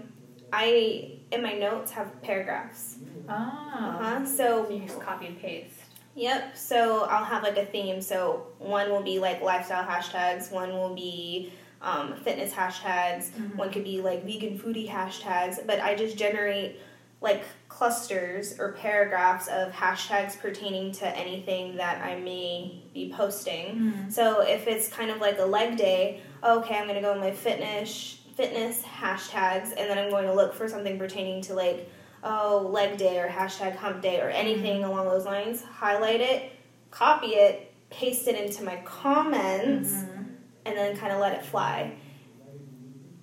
I 0.51 1.19
in 1.31 1.41
my 1.41 1.53
notes 1.53 1.91
have 1.93 2.21
paragraphs. 2.21 2.97
oh. 3.29 3.33
Uh 3.33 3.91
huh. 4.03 4.25
So 4.25 4.65
So 4.65 4.69
you 4.69 4.81
just 4.85 4.99
copy 4.99 5.27
and 5.27 5.39
paste. 5.39 5.75
Yep. 6.15 6.57
So 6.57 7.05
I'll 7.05 7.23
have 7.23 7.43
like 7.43 7.55
a 7.55 7.65
theme. 7.65 8.01
So 8.01 8.47
one 8.59 8.89
will 8.91 9.03
be 9.03 9.19
like 9.19 9.41
lifestyle 9.41 9.85
hashtags. 9.85 10.51
One 10.51 10.73
will 10.73 10.93
be 10.93 11.53
um, 11.81 12.13
fitness 12.25 12.53
hashtags. 12.53 13.29
Mhm. 13.31 13.55
One 13.55 13.71
could 13.71 13.85
be 13.85 14.01
like 14.01 14.23
vegan 14.25 14.59
foodie 14.59 14.87
hashtags. 14.89 15.65
But 15.65 15.79
I 15.79 15.95
just 15.95 16.15
generate 16.17 16.79
like 17.21 17.43
clusters 17.69 18.59
or 18.59 18.73
paragraphs 18.73 19.47
of 19.47 19.71
hashtags 19.71 20.37
pertaining 20.39 20.91
to 20.91 21.07
anything 21.17 21.77
that 21.77 22.01
I 22.03 22.15
may 22.19 22.83
be 22.93 23.13
posting. 23.15 23.75
Mhm. 24.07 24.11
So 24.11 24.41
if 24.41 24.67
it's 24.67 24.87
kind 24.89 25.09
of 25.11 25.19
like 25.21 25.37
a 25.39 25.45
leg 25.45 25.77
day, 25.77 26.21
okay, 26.43 26.75
I'm 26.77 26.87
gonna 26.87 27.01
go 27.01 27.13
in 27.13 27.19
my 27.19 27.31
fitness 27.31 28.17
fitness 28.35 28.81
hashtags, 28.81 29.67
and 29.77 29.89
then 29.89 29.97
I'm 29.99 30.09
going 30.09 30.25
to 30.25 30.33
look 30.33 30.53
for 30.55 30.67
something 30.67 30.97
pertaining 30.97 31.41
to 31.43 31.53
like 31.53 31.87
oh 32.23 32.69
leg 32.71 32.97
day 32.97 33.19
or 33.19 33.27
hashtag 33.27 33.75
hump 33.75 34.01
day 34.01 34.21
or 34.21 34.29
anything 34.29 34.83
along 34.85 35.05
those 35.05 35.25
lines. 35.25 35.61
Highlight 35.63 36.21
it, 36.21 36.51
copy 36.91 37.27
it, 37.35 37.71
paste 37.89 38.27
it 38.29 38.35
into 38.39 38.63
my 38.63 38.77
comments, 38.85 39.91
Mhm. 39.91 40.27
and 40.65 40.77
then 40.77 40.95
kind 40.95 41.11
of 41.11 41.19
let 41.19 41.33
it 41.33 41.43
fly. 41.45 41.91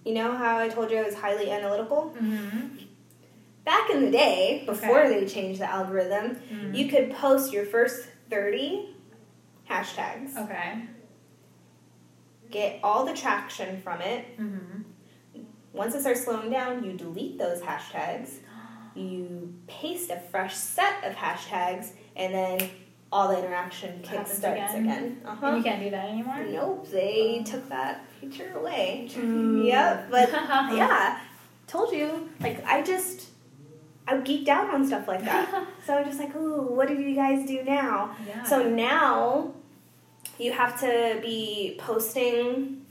You 0.04 0.14
know 0.14 0.32
how 0.36 0.58
I 0.58 0.68
told 0.68 0.90
you 0.90 0.98
I 0.98 1.02
was 1.04 1.14
highly 1.14 1.50
analytical? 1.50 2.14
Mhm. 2.20 2.77
Back 3.68 3.90
in 3.90 4.06
the 4.06 4.10
day, 4.10 4.62
before 4.64 5.00
Okay. 5.02 5.20
they 5.20 5.26
changed 5.26 5.60
the 5.60 5.70
algorithm, 5.70 6.36
Mhm. 6.50 6.74
you 6.74 6.88
could 6.88 7.10
post 7.10 7.52
your 7.52 7.66
first 7.66 8.08
30 8.30 8.96
hashtags, 9.68 10.34
Okay. 10.38 10.84
get 12.50 12.80
all 12.82 13.04
the 13.04 13.12
traction 13.12 13.82
from 13.82 14.00
it. 14.00 14.24
Mhm. 14.38 14.84
Once 15.74 15.94
it 15.94 16.00
starts 16.00 16.24
slowing 16.24 16.50
down, 16.50 16.82
you 16.82 16.94
delete 16.94 17.36
those 17.38 17.60
hashtags, 17.60 18.38
you 18.94 19.52
paste 19.66 20.08
a 20.10 20.18
fresh 20.18 20.54
set 20.54 21.04
of 21.04 21.14
hashtags, 21.14 21.90
and 22.16 22.32
then 22.34 22.70
all 23.12 23.28
the 23.28 23.38
interaction 23.38 24.02
Happens 24.02 24.40
kickstarts 24.40 24.70
again? 24.70 24.84
again. 24.84 25.22
Uh-huh. 25.26 25.54
you 25.56 25.62
can't 25.62 25.82
do 25.82 25.90
that 25.90 26.08
anymore. 26.08 26.38
Nope, 26.50 26.88
they 26.90 27.42
took 27.44 27.68
that 27.68 28.00
feature 28.18 28.50
away. 28.56 29.10
Ooh. 29.18 29.62
Yep, 29.66 30.10
but 30.10 30.30
yeah, 30.72 31.20
told 31.66 31.92
you. 31.92 32.30
Like 32.40 32.64
I 32.66 32.80
just, 32.80 33.28
I 34.08 34.14
geeked 34.16 34.48
out 34.48 34.72
on 34.72 34.86
stuff 34.86 35.06
like 35.06 35.22
that. 35.24 35.66
so 35.86 35.94
I'm 35.98 36.04
just 36.06 36.18
like, 36.18 36.34
ooh, 36.34 36.62
what 36.62 36.88
do 36.88 36.94
you 36.94 37.14
guys 37.14 37.46
do 37.46 37.62
now? 37.62 38.16
Yeah. 38.26 38.42
So 38.44 38.68
now 38.68 39.52
you 40.38 40.52
have 40.52 40.80
to 40.80 41.18
be 41.22 41.76
posting 41.78 42.84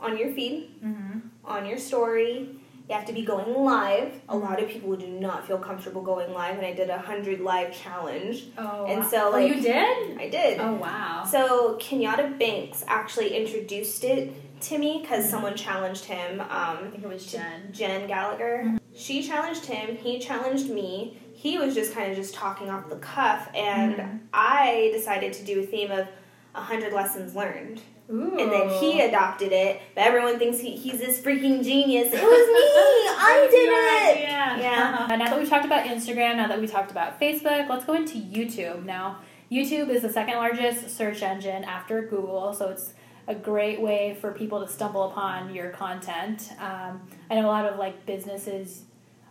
on 0.00 0.16
your 0.18 0.30
feed, 0.32 0.70
Mhm. 0.82 1.20
on 1.44 1.66
your 1.66 1.78
story. 1.78 2.48
You 2.88 2.94
have 2.94 3.06
to 3.06 3.12
be 3.14 3.22
going 3.24 3.54
live. 3.54 4.12
A 4.28 4.36
lot 4.36 4.62
of 4.62 4.68
people 4.68 4.94
do 4.96 5.06
not 5.06 5.46
feel 5.46 5.56
comfortable 5.58 6.02
going 6.02 6.32
live, 6.34 6.58
and 6.58 6.66
I 6.66 6.72
did 6.74 6.90
a 6.90 6.98
hundred 6.98 7.40
live 7.40 7.72
challenge. 7.72 8.44
Oh. 8.58 8.84
and 8.86 9.04
so, 9.06 9.28
oh, 9.28 9.30
like- 9.30 9.48
you 9.54 9.60
did. 9.62 10.18
I 10.20 10.28
did. 10.28 10.60
Oh 10.60 10.74
wow. 10.74 11.24
So 11.24 11.76
Kenyatta 11.80 12.38
Banks 12.38 12.84
actually 12.86 13.34
introduced 13.36 14.04
it 14.04 14.32
to 14.62 14.76
me 14.78 14.98
because 15.00 15.24
Mhm. 15.26 15.30
someone 15.30 15.54
challenged 15.56 16.04
him. 16.04 16.42
I 16.50 16.72
Um, 16.72 16.90
think 16.90 17.02
it 17.04 17.08
was 17.08 17.24
Jen. 17.30 17.70
Jen 17.72 18.06
Gallagher. 18.06 18.76
She 18.94 19.22
challenged 19.22 19.66
him. 19.66 19.96
He 19.96 20.18
challenged 20.18 20.70
me. 20.70 21.18
He 21.34 21.58
was 21.58 21.74
just 21.74 21.92
kind 21.92 22.10
of 22.10 22.16
just 22.16 22.34
talking 22.34 22.70
off 22.70 22.88
the 22.88 22.96
cuff, 22.96 23.48
and 23.54 23.94
Mhm. 23.96 24.18
I 24.32 24.90
decided 24.94 25.32
to 25.34 25.44
do 25.44 25.60
a 25.60 25.62
theme 25.66 25.90
of 25.90 26.06
hundred 26.54 26.92
lessons 26.92 27.34
learned. 27.34 27.80
Ooh. 28.10 28.36
And 28.38 28.52
then 28.52 28.68
he 28.68 29.00
adopted 29.00 29.50
it, 29.50 29.80
but 29.94 30.04
everyone 30.04 30.38
thinks 30.38 30.60
he, 30.60 30.76
he's 30.76 31.00
this 31.00 31.20
freaking 31.20 31.64
genius. 31.64 32.08
It 32.12 32.22
was 32.22 32.22
me. 32.22 32.22
I 33.18 33.48
did 33.50 34.18
it. 34.18 34.22
Yeah. 34.22 34.58
Yeah. 34.58 35.06
now 35.16 35.24
that 35.30 35.38
we've 35.38 35.48
talked 35.48 35.64
about 35.64 35.86
Instagram, 35.86 36.36
now 36.36 36.46
that 36.48 36.60
we 36.60 36.66
talked 36.66 36.90
about 36.90 37.18
Facebook, 37.20 37.68
let's 37.68 37.84
go 37.86 37.94
into 37.94 38.18
YouTube. 38.18 38.84
Now, 38.84 39.18
YouTube 39.50 39.88
is 39.88 40.02
the 40.02 40.12
second 40.12 40.36
largest 40.36 40.94
search 40.94 41.22
engine 41.22 41.64
after 41.64 42.02
Google, 42.02 42.52
so 42.52 42.68
it's 42.68 42.92
a 43.26 43.34
great 43.34 43.80
way 43.80 44.16
for 44.20 44.32
people 44.32 44.64
to 44.64 44.70
stumble 44.70 45.04
upon 45.04 45.54
your 45.54 45.70
content. 45.70 46.50
Um, 46.58 47.08
I 47.30 47.36
know 47.36 47.46
a 47.46 47.48
lot 47.48 47.64
of 47.66 47.78
like 47.78 48.04
businesses 48.06 48.82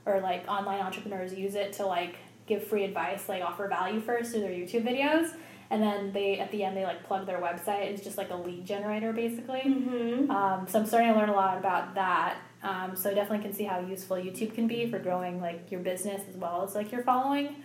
or 0.06 0.20
like 0.20 0.48
online 0.48 0.82
entrepreneurs 0.82 1.34
use 1.34 1.56
it 1.56 1.74
to 1.74 1.86
like 1.86 2.16
give 2.46 2.66
free 2.66 2.84
advice, 2.84 3.30
like 3.30 3.44
offer 3.44 3.68
value 3.68 4.02
first 4.02 4.32
through 4.32 4.42
their 4.42 4.52
YouTube 4.52 4.84
videos, 4.84 5.34
and 5.70 5.82
then 5.82 6.12
they 6.12 6.40
at 6.40 6.52
the 6.52 6.64
end 6.64 6.76
they 6.76 6.84
like 6.84 7.04
plug 7.04 7.26
their 7.26 7.40
website. 7.40 7.92
It's 7.92 8.04
just 8.04 8.18
like 8.18 8.32
a 8.32 8.36
lead 8.36 8.66
generator 8.66 9.14
basically. 9.14 9.62
Mm-hmm. 9.62 10.32
Um, 10.32 10.68
so 10.68 10.80
I'm 10.80 10.86
starting 10.86 11.14
to 11.14 11.20
learn 11.20 11.30
a 11.30 11.36
lot 11.36 11.58
about 11.58 11.96
that. 11.96 12.38
Um, 12.64 12.96
so 12.96 13.10
I 13.10 13.14
definitely 13.14 13.46
can 13.46 13.54
see 13.54 13.66
how 13.66 13.80
useful 13.80 14.18
YouTube 14.18 14.56
can 14.56 14.68
be 14.68 14.90
for 14.90 14.98
growing 14.98 15.42
like 15.42 15.70
your 15.70 15.82
business 15.82 16.22
as 16.30 16.36
well 16.36 16.64
as 16.64 16.76
like 16.76 16.92
your 16.92 17.04
following. 17.04 17.58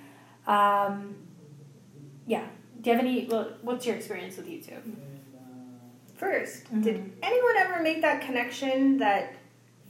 Um, 0.46 1.16
yeah. 2.26 2.46
Do 2.80 2.90
you 2.90 2.96
have 2.96 3.04
any? 3.04 3.24
What's 3.62 3.86
your 3.86 3.96
experience 3.96 4.36
with 4.36 4.46
YouTube? 4.46 4.82
1st 6.18 6.82
did 6.82 6.96
Mhm. 6.96 7.10
anyone 7.22 7.56
ever 7.58 7.82
make 7.82 8.00
that 8.02 8.20
connection 8.22 8.98
that 8.98 9.32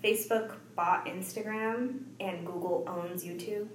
Facebook 0.02 0.54
bought 0.76 1.06
Instagram 1.06 2.00
and 2.20 2.46
Google 2.46 2.84
owns 2.86 3.24
YouTube? 3.24 3.68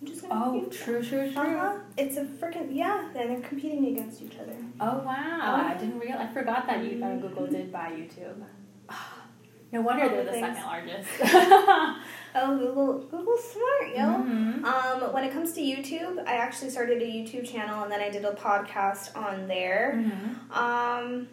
I'm 0.00 0.06
just 0.06 0.22
gonna 0.28 0.34
Oh, 0.56 0.64
true, 0.70 1.02
true, 1.02 1.30
true. 1.32 1.40
Uh-huh. 1.40 1.78
It's 1.96 2.16
a 2.16 2.24
freaking 2.24 2.68
yeah, 2.74 3.06
and 3.14 3.30
they're 3.30 3.48
competing 3.48 3.86
against 3.86 4.20
each 4.22 4.36
other. 4.38 4.56
Oh 4.80 4.98
wow! 5.04 5.64
I 5.70 5.74
didn't 5.78 5.98
realize. 6.00 6.28
I 6.30 6.32
forgot 6.34 6.66
that 6.66 6.82
you 6.84 7.04
uh, 7.04 7.16
Google 7.16 7.46
did 7.46 7.70
buy 7.72 7.90
YouTube. 7.92 8.42
No 9.74 9.80
wonder 9.80 10.06
they're 10.06 10.22
the 10.24 10.32
Thanks. 10.32 10.58
second 10.58 10.64
largest. 10.66 11.08
Oh, 12.34 12.56
Google, 12.58 12.98
Google's 13.10 13.44
smart, 13.52 13.88
yo. 13.94 14.04
Mhm. 14.24 14.64
Um, 14.64 15.12
when 15.14 15.24
it 15.24 15.32
comes 15.32 15.52
to 15.52 15.60
YouTube, 15.60 16.18
I 16.26 16.34
actually 16.34 16.68
started 16.70 17.00
a 17.02 17.06
YouTube 17.06 17.50
channel 17.50 17.82
and 17.82 17.90
then 17.92 18.00
I 18.00 18.08
did 18.10 18.24
a 18.24 18.32
podcast 18.32 19.14
on 19.16 19.48
there. 19.48 19.94
Mhm. 19.96 20.56
Um, 20.56 21.28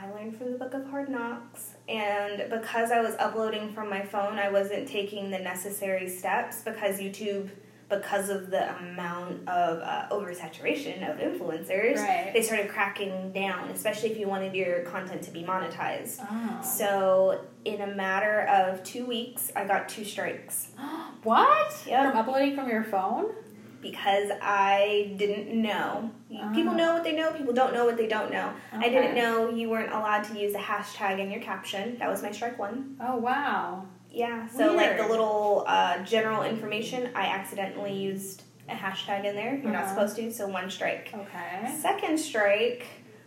I 0.00 0.08
learned 0.12 0.36
from 0.38 0.52
the 0.52 0.58
Book 0.58 0.74
of 0.74 0.88
Hard 0.90 1.08
Knocks, 1.08 1.74
and 1.88 2.48
because 2.50 2.92
I 2.92 3.00
was 3.00 3.14
uploading 3.18 3.72
from 3.72 3.90
my 3.90 4.02
phone, 4.02 4.38
I 4.38 4.48
wasn't 4.50 4.86
taking 4.86 5.30
the 5.30 5.38
necessary 5.40 6.08
steps 6.08 6.62
because 6.62 7.00
YouTube, 7.00 7.50
because 7.90 8.28
of 8.28 8.50
the 8.50 8.76
amount 8.76 9.48
of 9.48 9.80
uh, 9.82 10.06
oversaturation 10.12 11.08
of 11.10 11.18
influencers, 11.18 11.96
Right. 11.96 12.30
they 12.32 12.42
started 12.42 12.68
cracking 12.68 13.32
down, 13.32 13.70
especially 13.70 14.10
if 14.10 14.18
you 14.18 14.28
wanted 14.28 14.54
your 14.54 14.82
content 14.82 15.22
to 15.22 15.30
be 15.32 15.42
monetized. 15.42 16.24
Oh. 16.30 16.62
So, 16.62 17.44
in 17.64 17.80
a 17.80 17.86
matter 17.88 18.42
of 18.42 18.84
two 18.84 19.04
weeks, 19.04 19.50
I 19.56 19.64
got 19.64 19.88
two 19.88 20.04
strikes 20.04 20.68
what? 21.24 21.74
Yep. 21.86 22.10
From 22.12 22.16
uploading 22.20 22.54
from 22.54 22.68
your 22.68 22.84
phone? 22.84 23.32
Because 23.80 24.30
I 24.42 25.14
didn't 25.16 25.54
know. 25.54 26.10
People 26.54 26.74
Oh. 26.74 26.76
know 26.76 26.92
what 26.94 27.04
they 27.04 27.12
know, 27.16 27.32
people 27.32 27.52
don't 27.54 27.72
know 27.72 27.84
what 27.84 27.96
they 27.96 28.06
don't 28.06 28.30
know. 28.30 28.52
I 28.72 28.88
didn't 28.88 29.14
know 29.14 29.50
you 29.50 29.70
weren't 29.70 29.92
allowed 29.92 30.24
to 30.24 30.38
use 30.38 30.54
a 30.54 30.58
hashtag 30.58 31.18
in 31.20 31.30
your 31.30 31.40
caption. 31.40 31.96
That 31.98 32.08
was 32.10 32.22
my 32.22 32.30
strike 32.32 32.58
one. 32.58 32.96
Oh 33.00 33.16
wow. 33.16 33.86
Yeah, 34.10 34.48
so 34.48 34.72
like 34.74 34.96
the 34.96 35.06
little 35.06 35.64
uh, 35.66 35.98
general 36.04 36.42
information, 36.42 37.10
I 37.14 37.26
accidentally 37.26 37.94
used 37.94 38.42
a 38.68 38.74
hashtag 38.74 39.24
in 39.24 39.34
there. 39.36 39.54
You're 39.54 39.70
not 39.72 39.84
Uh-huh. 39.84 39.94
supposed 39.94 40.16
to, 40.16 40.32
so 40.32 40.48
one 40.48 40.70
strike. 40.70 41.10
Okay. 41.14 41.74
Second 41.80 42.18
strike 42.18 42.86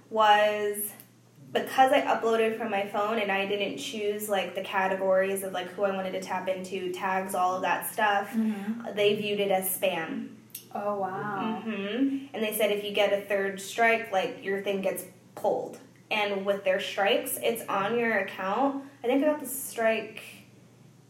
was 0.09 0.91
because 1.53 1.91
I 1.91 2.01
uploaded 2.01 2.57
from 2.57 2.71
my 2.71 2.85
phone 2.87 3.19
and 3.19 3.31
I 3.31 3.45
didn't 3.45 3.77
choose 3.77 4.29
like 4.29 4.55
the 4.55 4.61
categories 4.61 5.43
of 5.43 5.51
like 5.53 5.67
who 5.69 5.83
I 5.83 5.91
wanted 5.95 6.11
to 6.13 6.21
tap 6.21 6.47
into, 6.47 6.91
tags, 6.93 7.35
all 7.35 7.55
of 7.55 7.61
that 7.63 7.91
stuff. 7.91 8.31
Mhm. 8.33 8.95
They 8.95 9.15
viewed 9.15 9.39
it 9.39 9.51
as 9.51 9.65
spam. 9.77 10.29
Oh 10.73 10.95
wow. 10.97 11.61
hmm 11.63 12.25
And 12.33 12.43
they 12.43 12.53
said 12.55 12.71
if 12.71 12.83
you 12.83 12.91
get 12.91 13.11
a 13.13 13.21
third 13.21 13.59
strike, 13.59 14.11
like 14.11 14.39
your 14.43 14.61
thing 14.61 14.81
gets 14.81 15.03
pulled. 15.35 15.79
And 16.09 16.45
with 16.45 16.63
their 16.65 16.79
strikes, 16.79 17.37
it's 17.41 17.63
on 17.69 17.97
your 17.97 18.17
account. 18.19 18.83
I 19.03 19.07
think 19.07 19.23
I 19.23 19.27
got 19.27 19.39
the 19.39 19.45
strike 19.47 20.21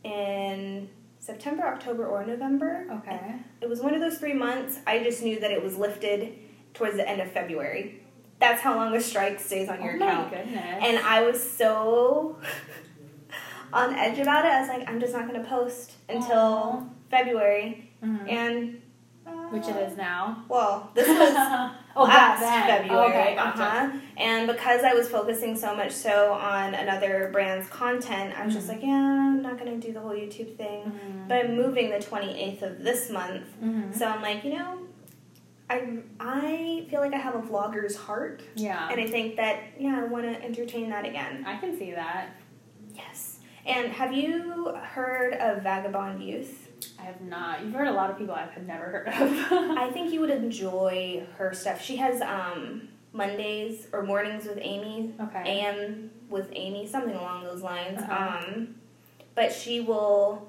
in 0.03 0.89
September, 1.19 1.63
October, 1.65 2.05
or 2.07 2.25
November. 2.25 2.85
Okay. 2.91 3.35
It 3.61 3.69
was 3.69 3.79
one 3.81 3.93
of 3.93 3.99
those 4.01 4.17
three 4.17 4.33
months. 4.33 4.79
I 4.87 5.03
just 5.03 5.21
knew 5.23 5.39
that 5.39 5.51
it 5.51 5.63
was 5.63 5.77
lifted 5.77 6.37
towards 6.73 6.95
the 6.97 7.07
end 7.07 7.21
of 7.21 7.31
February. 7.31 8.01
That's 8.39 8.61
how 8.61 8.75
long 8.75 8.95
a 8.95 9.01
strike 9.01 9.39
stays 9.39 9.69
on 9.69 9.83
your 9.83 9.95
account. 9.95 10.01
oh 10.33 10.35
my 10.35 10.37
account. 10.41 10.45
goodness. 10.45 10.83
And 10.83 10.97
I 11.05 11.21
was 11.23 11.41
so 11.51 12.37
on 13.73 13.93
edge 13.93 14.19
about 14.19 14.45
it. 14.45 14.51
I 14.51 14.59
was 14.61 14.69
like, 14.69 14.89
I'm 14.89 14.99
just 14.99 15.13
not 15.13 15.27
going 15.27 15.41
to 15.41 15.47
post 15.47 15.93
until 16.09 16.37
Aw. 16.37 16.83
February. 17.11 17.91
Mhm. 18.03 18.29
And 18.31 18.80
Which 19.51 19.67
it 19.67 19.75
is 19.75 19.97
now. 19.97 20.43
Well, 20.47 20.89
this 20.93 21.07
was 21.07 21.17
oh, 21.95 22.03
last. 22.03 22.39
February. 22.41 23.09
Okay, 23.09 23.35
gotcha. 23.35 23.61
uh-huh. 23.63 23.97
And 24.17 24.47
because 24.47 24.83
I 24.83 24.93
was 24.93 25.09
focusing 25.09 25.55
so 25.57 25.75
much 25.75 25.91
so 25.91 26.33
on 26.33 26.73
another 26.73 27.29
brand's 27.33 27.67
content, 27.69 28.33
I 28.39 28.45
was 28.45 28.53
just 28.53 28.67
Mhm. 28.67 28.69
like, 28.69 28.81
yeah, 28.83 28.89
I'm 28.93 29.41
not 29.41 29.57
going 29.59 29.79
to 29.79 29.85
do 29.87 29.93
the 29.93 29.99
whole 29.99 30.11
YouTube 30.11 30.55
thing. 30.55 30.83
Mhm. 30.85 31.27
But 31.27 31.45
I'm 31.45 31.55
moving 31.55 31.89
the 31.89 31.99
28th 31.99 32.61
of 32.61 32.83
this 32.83 33.09
month. 33.09 33.43
Mhm. 33.61 33.93
So 33.93 34.05
I'm 34.07 34.21
like, 34.21 34.43
you 34.45 34.57
know, 34.57 34.77
I, 35.69 35.99
I 36.19 36.85
feel 36.89 36.99
like 37.01 37.13
I 37.13 37.17
have 37.17 37.35
a 37.35 37.39
vlogger's 37.41 37.95
heart. 37.95 38.41
yeah, 38.55 38.89
And 38.89 38.99
I 38.99 39.07
think 39.07 39.35
that, 39.37 39.59
yeah, 39.79 39.99
I 40.01 40.03
want 40.05 40.23
to 40.25 40.43
entertain 40.43 40.89
that 40.89 41.05
again. 41.05 41.43
I 41.47 41.57
can 41.57 41.77
see 41.77 41.91
that. 41.91 42.27
Yes. 42.93 43.39
And 43.65 43.91
have 43.93 44.11
you 44.13 44.73
heard 44.93 45.33
of 45.35 45.63
Vagabond 45.63 46.23
Youth? 46.23 46.67
I 47.01 47.05
have 47.05 47.21
not. 47.21 47.63
You've 47.63 47.73
heard 47.73 47.87
a 47.87 47.91
lot 47.93 48.09
of 48.11 48.17
people 48.17 48.35
I've 48.35 48.55
never 48.65 48.85
heard 48.85 49.07
of. 49.07 49.15
I 49.77 49.89
think 49.91 50.13
you 50.13 50.19
would 50.19 50.29
enjoy 50.29 51.25
her 51.37 51.53
stuff. 51.53 51.81
She 51.81 51.95
has 51.97 52.21
um, 52.21 52.89
Mondays 53.11 53.87
or 53.91 54.03
mornings 54.03 54.45
with 54.45 54.59
Amy, 54.61 55.13
okay. 55.19 55.43
AM 55.61 56.11
with 56.29 56.49
Amy, 56.53 56.85
something 56.87 57.15
along 57.15 57.43
those 57.43 57.61
lines. 57.61 57.99
Uh-huh. 58.01 58.43
Um, 58.47 58.75
but 59.35 59.51
she 59.51 59.79
will 59.79 60.47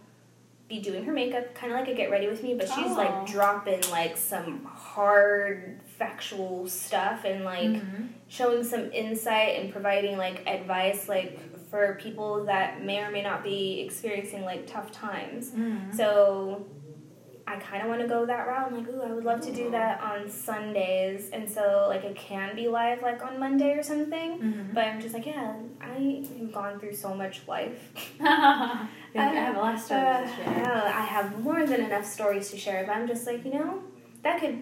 be 0.68 0.80
doing 0.80 1.04
her 1.04 1.12
makeup, 1.12 1.54
kind 1.54 1.72
of 1.72 1.78
like 1.78 1.88
a 1.88 1.94
get 1.94 2.10
ready 2.10 2.26
with 2.28 2.42
me, 2.42 2.54
but 2.54 2.66
she's 2.68 2.90
Oh. 2.92 2.94
like 2.94 3.26
dropping 3.26 3.80
like 3.90 4.16
some 4.16 4.64
hard 4.64 5.80
factual 5.98 6.66
stuff 6.68 7.24
and 7.24 7.44
like 7.44 7.68
Mhm. 7.70 8.08
showing 8.28 8.64
some 8.64 8.90
insight 8.92 9.58
and 9.60 9.72
providing 9.72 10.16
like 10.16 10.46
advice 10.48 11.08
like 11.08 11.38
for 11.72 11.94
people 11.98 12.44
that 12.44 12.84
may 12.84 12.98
or 13.02 13.10
may 13.10 13.22
not 13.22 13.42
be 13.42 13.80
experiencing 13.80 14.42
like 14.44 14.66
tough 14.66 14.92
times. 14.92 15.52
Mhm. 15.52 15.92
So 15.96 16.66
I 17.46 17.56
kind 17.56 17.82
of 17.82 17.88
want 17.88 18.02
to 18.02 18.06
go 18.06 18.26
that 18.26 18.46
route. 18.46 18.68
I'm 18.70 18.76
like, 18.76 18.88
ooh, 18.94 19.00
I 19.02 19.10
would 19.12 19.24
love 19.24 19.40
to 19.40 19.52
do 19.52 19.70
that 19.70 20.00
on 20.02 20.28
Sundays, 20.28 21.30
and 21.32 21.48
so 21.50 21.86
like 21.88 22.04
it 22.04 22.14
can 22.14 22.54
be 22.54 22.68
live 22.68 23.00
like 23.02 23.24
on 23.24 23.40
Monday 23.40 23.72
or 23.72 23.82
something. 23.82 24.38
Mhm. 24.38 24.74
But 24.74 24.84
I'm 24.84 25.00
just 25.00 25.14
like, 25.14 25.24
yeah, 25.26 25.54
I 25.80 26.24
have 26.38 26.52
gone 26.52 26.78
through 26.78 26.94
so 26.94 27.14
much 27.14 27.48
life. 27.48 27.90
I 28.20 28.86
have 29.14 29.56
a 29.56 29.58
lot 29.58 29.74
of 29.74 29.80
stories 29.80 30.04
Uh, 30.04 30.20
to 30.22 30.28
share. 30.44 30.86
I 31.02 31.04
have 31.16 31.42
more 31.42 31.64
than 31.66 31.80
enough 31.80 32.04
stories 32.04 32.50
to 32.50 32.56
share, 32.58 32.84
but 32.86 32.94
I'm 32.96 33.08
just 33.08 33.26
like, 33.26 33.44
you 33.46 33.54
know, 33.54 33.82
that 34.22 34.38
could 34.40 34.58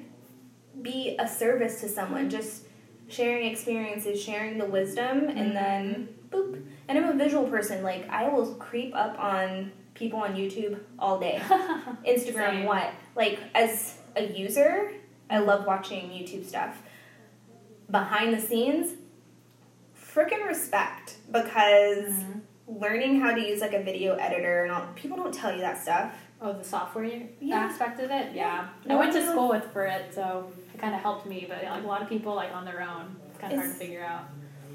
be 0.80 1.16
a 1.18 1.26
service 1.26 1.80
to 1.80 1.88
someone. 1.88 2.30
Just 2.30 2.66
sharing 3.08 3.46
experiences, 3.50 4.22
sharing 4.22 4.58
the 4.58 4.64
wisdom, 4.66 5.28
and 5.28 5.54
then 5.56 6.08
boop. 6.30 6.62
And 6.90 6.98
I'm 6.98 7.08
a 7.08 7.14
visual 7.24 7.44
person. 7.46 7.84
Like 7.84 8.08
I 8.10 8.28
will 8.28 8.54
creep 8.56 8.94
up 8.96 9.16
on 9.16 9.70
people 9.94 10.18
on 10.18 10.34
YouTube 10.34 10.80
all 10.98 11.20
day. 11.20 11.40
Instagram, 12.04 12.34
Same. 12.50 12.64
what? 12.64 12.90
Like 13.14 13.38
as 13.54 13.96
a 14.16 14.24
user, 14.24 14.90
I 15.30 15.38
love 15.38 15.66
watching 15.66 16.10
YouTube 16.10 16.44
stuff. 16.44 16.82
Behind 17.88 18.34
the 18.34 18.40
scenes, 18.40 18.94
freaking 19.96 20.44
respect 20.48 21.16
because 21.30 22.12
Mhm. 22.12 22.40
learning 22.66 23.20
how 23.20 23.32
to 23.36 23.40
use 23.40 23.60
like 23.60 23.72
a 23.72 23.82
video 23.84 24.16
editor 24.16 24.64
and 24.64 24.72
all 24.72 24.82
people 24.96 25.16
don't 25.16 25.32
tell 25.32 25.52
you 25.54 25.60
that 25.60 25.80
stuff. 25.80 26.12
Oh, 26.42 26.52
the 26.54 26.64
software 26.64 27.04
Yeah. 27.40 27.56
aspect 27.60 28.00
of 28.00 28.10
it? 28.10 28.34
Yeah. 28.34 28.66
No 28.86 28.96
I 28.96 28.98
went 28.98 29.12
to 29.12 29.24
school 29.24 29.48
with 29.48 29.64
for 29.72 29.84
it, 29.86 30.12
so 30.12 30.50
it 30.74 30.78
kind 30.80 30.94
of 30.96 31.00
helped 31.00 31.26
me, 31.26 31.46
but 31.48 31.62
like 31.62 31.84
a 31.84 31.86
lot 31.86 32.02
of 32.02 32.08
people 32.08 32.34
like 32.34 32.52
on 32.52 32.64
their 32.64 32.82
own, 32.82 33.14
it's 33.28 33.38
kind 33.38 33.52
of 33.52 33.58
hard 33.60 33.72
to 33.72 33.78
figure 33.78 34.02
out. 34.04 34.24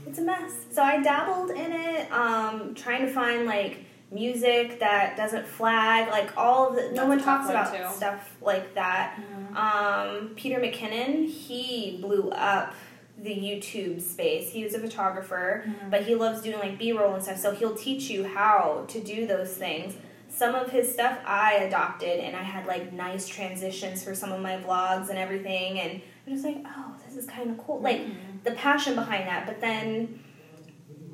It's 0.08 0.20
a 0.20 0.22
mess. 0.22 0.51
So 0.72 0.82
I 0.84 1.01
dabbled 1.01 1.51
in 1.51 1.72
it, 1.72 2.12
um, 2.12 2.74
trying 2.76 3.06
to 3.06 3.12
find 3.12 3.45
like 3.45 3.80
music 4.12 4.80
that 4.80 5.18
doesn't 5.18 5.47
flag, 5.47 6.10
like 6.10 6.38
all 6.38 6.70
of 6.70 6.76
the. 6.76 6.82
That's 6.82 6.93
no 6.95 7.08
one 7.08 7.20
talks 7.22 7.49
about 7.49 7.74
too. 7.74 7.84
stuff 7.95 8.36
like 8.41 8.76
that. 8.76 9.20
Um, 9.56 10.32
Peter 10.36 10.60
McKinnon, 10.60 11.28
he 11.28 11.97
blew 12.01 12.30
up 12.32 12.74
the 13.18 13.32
YouTube 13.34 14.01
space. 14.01 14.49
He 14.51 14.64
was 14.64 14.74
a 14.74 14.80
photographer, 14.80 15.64
Mhm. 15.66 15.89
but 15.89 16.01
he 16.03 16.16
loves 16.16 16.41
doing 16.41 16.60
like 16.60 16.78
B 16.78 16.91
roll 16.91 17.14
and 17.14 17.24
stuff. 17.24 17.38
So 17.38 17.51
he'll 17.56 17.76
teach 17.76 18.10
you 18.10 18.26
how 18.26 18.86
to 18.89 18.99
do 18.99 19.26
those 19.26 19.56
things. 19.56 19.95
Some 20.30 20.53
of 20.53 20.70
his 20.70 20.91
stuff 20.91 21.18
I 21.26 21.53
adopted, 21.56 22.20
and 22.20 22.36
I 22.36 22.43
had 22.43 22.66
like 22.66 22.91
nice 22.91 23.26
transitions 23.28 24.03
for 24.03 24.14
some 24.14 24.34
of 24.34 24.41
my 24.41 24.58
vlogs 24.58 25.08
and 25.10 25.18
everything. 25.18 25.80
And 25.80 26.01
I'm 26.28 26.34
just 26.34 26.43
like, 26.45 26.58
oh, 26.66 26.91
this 27.08 27.16
is 27.16 27.26
kind 27.26 27.49
of 27.51 27.58
cool. 27.58 27.80
Like 27.80 28.01
Mhm. 28.01 28.16
The 28.46 28.52
passion 28.52 28.96
behind 28.96 29.28
that. 29.28 29.46
But 29.46 29.60
then 29.62 30.20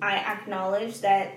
I 0.01 0.17
acknowledged 0.17 1.01
that 1.01 1.31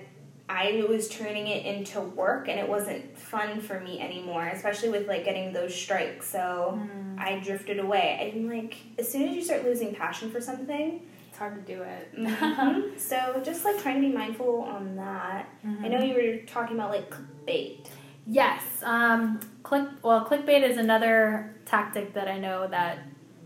I 0.47 0.85
was 0.87 1.09
turning 1.09 1.47
it 1.47 1.65
into 1.65 1.99
work, 2.01 2.47
and 2.47 2.59
it 2.59 2.67
wasn't 2.69 3.17
fun 3.17 3.59
for 3.61 3.79
me 3.79 3.99
anymore, 3.99 4.45
especially 4.47 4.89
with 4.89 5.07
like 5.07 5.25
getting 5.25 5.53
those 5.53 5.73
strikes. 5.73 6.27
So. 6.27 6.79
Mhm. 6.81 7.01
I 7.17 7.39
drifted 7.39 7.79
away. 7.79 8.33
And 8.35 8.49
like 8.49 8.75
as 8.99 9.09
soon 9.09 9.29
as 9.29 9.35
you 9.35 9.41
start 9.41 9.63
losing 9.63 9.95
passion 9.95 10.29
for 10.29 10.41
something, 10.41 11.01
It's 11.29 11.37
hard 11.37 11.65
to 11.65 11.73
do 11.75 11.81
it. 11.81 12.13
mhm, 12.13 12.99
so 12.99 13.41
just 13.43 13.63
like 13.63 13.81
trying 13.81 14.01
to 14.01 14.07
be 14.09 14.13
mindful 14.13 14.63
on 14.63 14.97
that. 14.97 15.47
I 15.81 15.87
know 15.87 16.01
you 16.03 16.13
were 16.13 16.45
talking 16.45 16.75
about 16.75 16.89
like 16.91 17.09
clickbait. 17.09 17.87
Yes. 18.27 18.63
Um, 18.83 19.39
click. 19.63 19.87
Well, 20.03 20.25
clickbait 20.25 20.61
is 20.69 20.75
another 20.77 21.55
tactic 21.65 22.13
that 22.15 22.27
I 22.27 22.37
know 22.37 22.67
that 22.67 22.99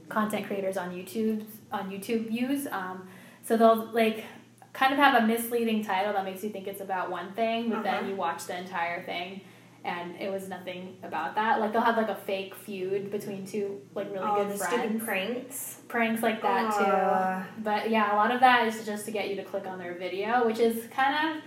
content 0.10 0.48
creators 0.48 0.76
on 0.76 0.90
YouTube 0.92 1.46
on 1.72 1.90
YouTube 1.92 2.32
use. 2.32 2.68
Um, 2.68 3.08
so 3.44 3.58
they'll 3.58 3.86
like 3.94 4.26
kind 4.74 4.94
of 4.94 5.00
have 5.00 5.24
a 5.24 5.28
misleading 5.28 5.84
title 5.84 6.14
that 6.14 6.24
makes 6.26 6.44
you 6.44 6.50
think 6.50 6.68
it's 6.68 6.82
about 6.82 7.10
one 7.12 7.32
thing, 7.34 7.70
but 7.70 7.78
Uh-huh. 7.80 7.84
then 7.84 8.10
you 8.10 8.16
watch 8.16 8.46
the 8.46 8.58
entire 8.58 9.02
thing. 9.04 9.42
And 9.86 10.16
it 10.20 10.30
was 10.30 10.50
nothing 10.50 10.98
about 11.04 11.36
that. 11.36 11.60
Like 11.62 11.72
they'll 11.72 11.82
have 11.82 11.96
like 11.96 12.10
a 12.10 12.16
fake 12.16 12.54
feud 12.54 13.12
between 13.12 13.46
two 13.48 13.80
like 13.96 14.12
really 14.12 14.28
oh, 14.30 14.36
good 14.44 14.52
the 14.54 14.58
friends. 14.58 14.74
stupid 14.84 15.02
pranks. 15.06 15.82
Pranks 15.88 16.22
like 16.22 16.42
that 16.42 16.74
Uh, 16.74 17.44
too. 17.46 17.64
But 17.64 17.90
yeah, 17.90 18.14
a 18.14 18.18
lot 18.18 18.32
of 18.32 18.42
that 18.42 18.68
is 18.68 18.86
just 18.86 19.06
to 19.06 19.12
get 19.12 19.30
you 19.30 19.38
to 19.38 19.44
click 19.44 19.66
on 19.66 19.80
their 19.80 19.94
video, 19.94 20.46
which 20.46 20.60
is 20.60 20.86
kind 20.92 21.38
of 21.38 21.44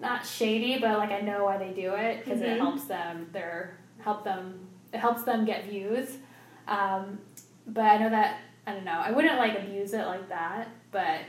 not 0.00 0.26
shady, 0.26 0.78
but 0.80 0.98
like 0.98 1.10
I 1.12 1.20
know 1.20 1.44
why 1.44 1.58
they 1.58 1.70
do 1.70 1.94
it 1.94 2.24
because 2.24 2.40
it 2.40 2.48
Mhm. 2.48 2.58
helps 2.58 2.84
them. 2.86 3.28
Their 3.32 3.78
help 4.00 4.24
them. 4.24 4.68
It 4.92 4.98
helps 4.98 5.22
them 5.22 5.44
get 5.44 5.64
views. 5.66 6.18
Um, 6.66 7.20
but 7.68 7.84
I 7.84 7.98
know 7.98 8.10
that 8.10 8.38
I 8.66 8.72
don't 8.72 8.84
know. 8.84 9.00
I 9.00 9.10
wouldn't 9.12 9.38
like 9.38 9.56
abuse 9.58 9.92
it 9.92 10.04
like 10.06 10.28
that, 10.28 10.68
but 10.90 11.20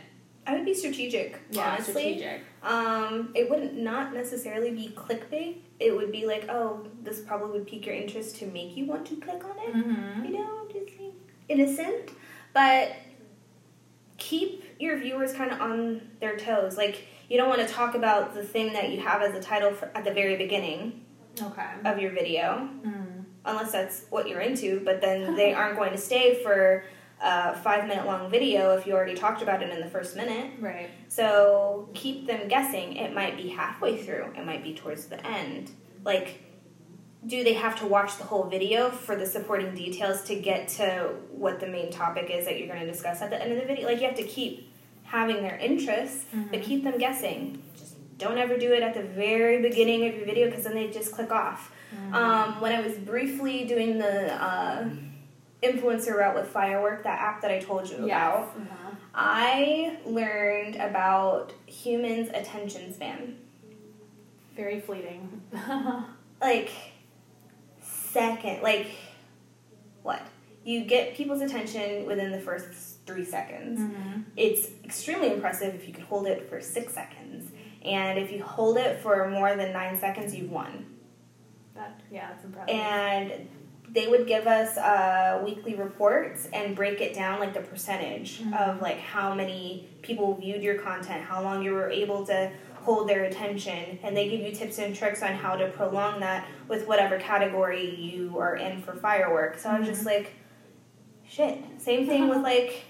I 0.47 0.55
would 0.55 0.65
be 0.65 0.73
strategic, 0.73 1.39
yeah, 1.51 1.73
honestly. 1.73 1.93
strategic. 2.17 2.41
Um, 2.63 3.31
it 3.35 3.49
wouldn't 3.49 3.75
not 3.75 4.13
necessarily 4.13 4.71
be 4.71 4.89
clickbait. 4.95 5.57
It 5.79 5.95
would 5.95 6.11
be 6.11 6.25
like, 6.25 6.45
oh, 6.49 6.87
this 7.03 7.19
probably 7.19 7.59
would 7.59 7.67
pique 7.67 7.85
your 7.85 7.95
interest 7.95 8.37
to 8.37 8.47
make 8.47 8.75
you 8.75 8.85
want 8.85 9.05
to 9.07 9.17
click 9.17 9.43
on 9.43 9.55
it. 9.59 9.75
Mm-hmm. 9.75 10.25
you 10.25 10.31
know, 10.39 10.67
just 10.71 10.99
like 10.99 11.13
innocent, 11.49 12.09
but 12.53 12.93
keep 14.17 14.63
your 14.79 14.97
viewers 14.97 15.33
kind 15.33 15.51
of 15.51 15.61
on 15.61 16.01
their 16.19 16.37
toes. 16.37 16.77
Like 16.77 17.05
you 17.29 17.37
don't 17.37 17.49
want 17.49 17.61
to 17.61 17.67
talk 17.67 17.93
about 17.95 18.33
the 18.33 18.43
thing 18.43 18.73
that 18.73 18.89
you 18.89 18.99
have 19.01 19.21
as 19.21 19.35
a 19.35 19.41
title 19.41 19.71
for, 19.73 19.91
at 19.95 20.03
the 20.03 20.13
very 20.13 20.37
beginning 20.37 21.03
Okay. 21.41 21.67
of 21.85 21.99
your 21.99 22.11
video, 22.11 22.67
Mm. 22.83 23.25
unless 23.45 23.71
that's 23.71 24.05
what 24.09 24.27
you're 24.27 24.39
into. 24.41 24.81
But 24.83 25.01
then 25.01 25.35
they 25.35 25.53
aren't 25.53 25.77
going 25.77 25.91
to 25.91 25.97
stay 25.97 26.41
for 26.41 26.83
a 27.21 27.55
five 27.55 27.87
minute 27.87 28.05
long 28.05 28.29
video 28.29 28.77
if 28.77 28.85
you 28.85 28.93
already 28.93 29.15
talked 29.15 29.41
about 29.41 29.63
it 29.63 29.69
in 29.69 29.79
the 29.79 29.89
first 29.89 30.15
minute. 30.15 30.51
Right. 30.59 30.89
So 31.07 31.89
keep 31.93 32.27
them 32.27 32.47
guessing. 32.47 32.95
It 32.97 33.13
might 33.13 33.37
be 33.37 33.47
halfway 33.49 34.01
through. 34.03 34.33
It 34.37 34.45
might 34.45 34.63
be 34.63 34.73
towards 34.75 35.05
the 35.07 35.25
end. 35.25 35.71
Like, 36.05 36.43
do 37.25 37.43
they 37.43 37.53
have 37.53 37.77
to 37.79 37.87
watch 37.87 38.17
the 38.17 38.23
whole 38.23 38.43
video 38.43 38.89
for 38.89 39.15
the 39.15 39.25
supporting 39.25 39.73
details 39.73 40.21
to 40.25 40.35
get 40.35 40.67
to 40.69 41.15
what 41.31 41.59
the 41.59 41.67
main 41.67 41.91
topic 41.91 42.29
is 42.29 42.45
that 42.45 42.57
you're 42.59 42.67
going 42.67 42.79
to 42.79 42.85
discuss 42.85 43.21
at 43.21 43.29
the 43.31 43.41
end 43.41 43.51
of 43.51 43.59
the 43.59 43.65
video? 43.65 43.87
Like, 43.87 43.99
you 43.99 44.07
have 44.07 44.15
to 44.17 44.23
keep 44.23 44.71
having 45.03 45.37
their 45.41 45.57
interest, 45.57 46.25
but 46.51 46.59
Mhm. 46.59 46.63
keep 46.63 46.83
them 46.83 46.97
guessing. 46.99 47.61
Just 47.75 47.95
don't 48.17 48.37
ever 48.37 48.57
do 48.57 48.71
it 48.73 48.83
at 48.83 48.93
the 48.93 49.01
very 49.03 49.61
beginning 49.61 50.05
of 50.07 50.15
your 50.15 50.25
video 50.25 50.47
because 50.49 50.65
then 50.65 50.75
they 50.75 50.87
just 50.89 51.11
click 51.13 51.31
off. 51.31 51.71
Mm. 51.95 52.13
Um, 52.13 52.61
when 52.61 52.73
I 52.73 52.81
was 52.81 52.93
briefly 52.97 53.65
doing 53.65 53.97
the 53.97 54.33
uh, 54.33 54.89
influencer 55.63 56.15
route 56.15 56.35
with 56.35 56.47
Firework, 56.47 57.03
that 57.03 57.19
app 57.19 57.41
that 57.41 57.51
I 57.51 57.59
told 57.59 57.89
you 57.89 58.05
Yes. 58.05 58.07
about, 58.07 58.39
Uh-huh. 58.55 58.91
I 59.15 59.97
learned 60.05 60.75
about 60.75 61.51
humans' 61.65 62.29
attention 62.33 62.93
span. 62.93 63.37
Very 64.55 64.79
fleeting. 64.79 65.41
Like, 66.39 66.69
second, 67.81 68.61
like, 68.61 68.91
what? 70.03 70.21
You 70.63 70.83
get 70.85 71.15
people's 71.15 71.41
attention 71.41 72.05
within 72.05 72.31
the 72.31 72.39
first 72.39 73.03
three 73.07 73.25
seconds. 73.25 73.79
Mhm. 73.79 74.23
It's 74.35 74.67
extremely 74.83 75.31
impressive 75.33 75.73
if 75.73 75.87
you 75.87 75.93
could 75.95 76.03
hold 76.03 76.27
it 76.27 76.47
for 76.49 76.61
six 76.61 76.93
seconds. 76.93 77.51
And 77.83 78.19
if 78.19 78.31
you 78.31 78.43
hold 78.43 78.77
it 78.77 78.99
for 78.99 79.27
more 79.29 79.55
than 79.55 79.71
nine 79.73 79.97
seconds, 79.97 80.35
you've 80.35 80.51
won. 80.51 80.85
That 81.73 81.99
yeah, 82.11 82.29
that's 82.29 82.43
impressive. 82.45 82.75
And 82.75 83.49
they 83.89 84.07
would 84.07 84.27
give 84.27 84.47
us 84.47 84.77
uh, 84.77 85.41
weekly 85.45 85.75
reports 85.75 86.47
and 86.53 86.75
break 86.75 86.99
it 87.01 87.13
down 87.13 87.39
like 87.39 87.53
the 87.53 87.61
percentage 87.61 88.41
Mhm. 88.41 88.53
of 88.69 88.81
like 88.81 88.99
how 88.99 89.33
many 89.33 89.87
people 90.01 90.35
viewed 90.35 90.61
your 90.61 90.75
content, 90.75 91.23
how 91.23 91.41
long 91.41 91.63
you 91.63 91.71
were 91.71 91.89
able 91.89 92.25
to 92.27 92.51
hold 92.83 93.07
their 93.09 93.23
attention, 93.25 93.99
and 94.03 94.15
they 94.15 94.29
give 94.29 94.41
you 94.41 94.51
tips 94.51 94.77
and 94.79 94.95
tricks 94.95 95.21
on 95.23 95.33
how 95.33 95.55
to 95.55 95.67
prolong 95.69 96.19
that 96.21 96.45
with 96.67 96.87
whatever 96.87 97.17
category 97.17 97.95
you 97.95 98.37
are 98.39 98.55
in 98.55 98.81
for 98.81 98.93
fireworks. 98.93 99.63
So 99.63 99.69
I 99.69 99.79
was 99.79 99.87
just 99.87 100.05
like, 100.05 100.33
shit. 101.27 101.57
Same 101.79 102.07
thing 102.07 102.27
with 102.29 102.39
like 102.39 102.83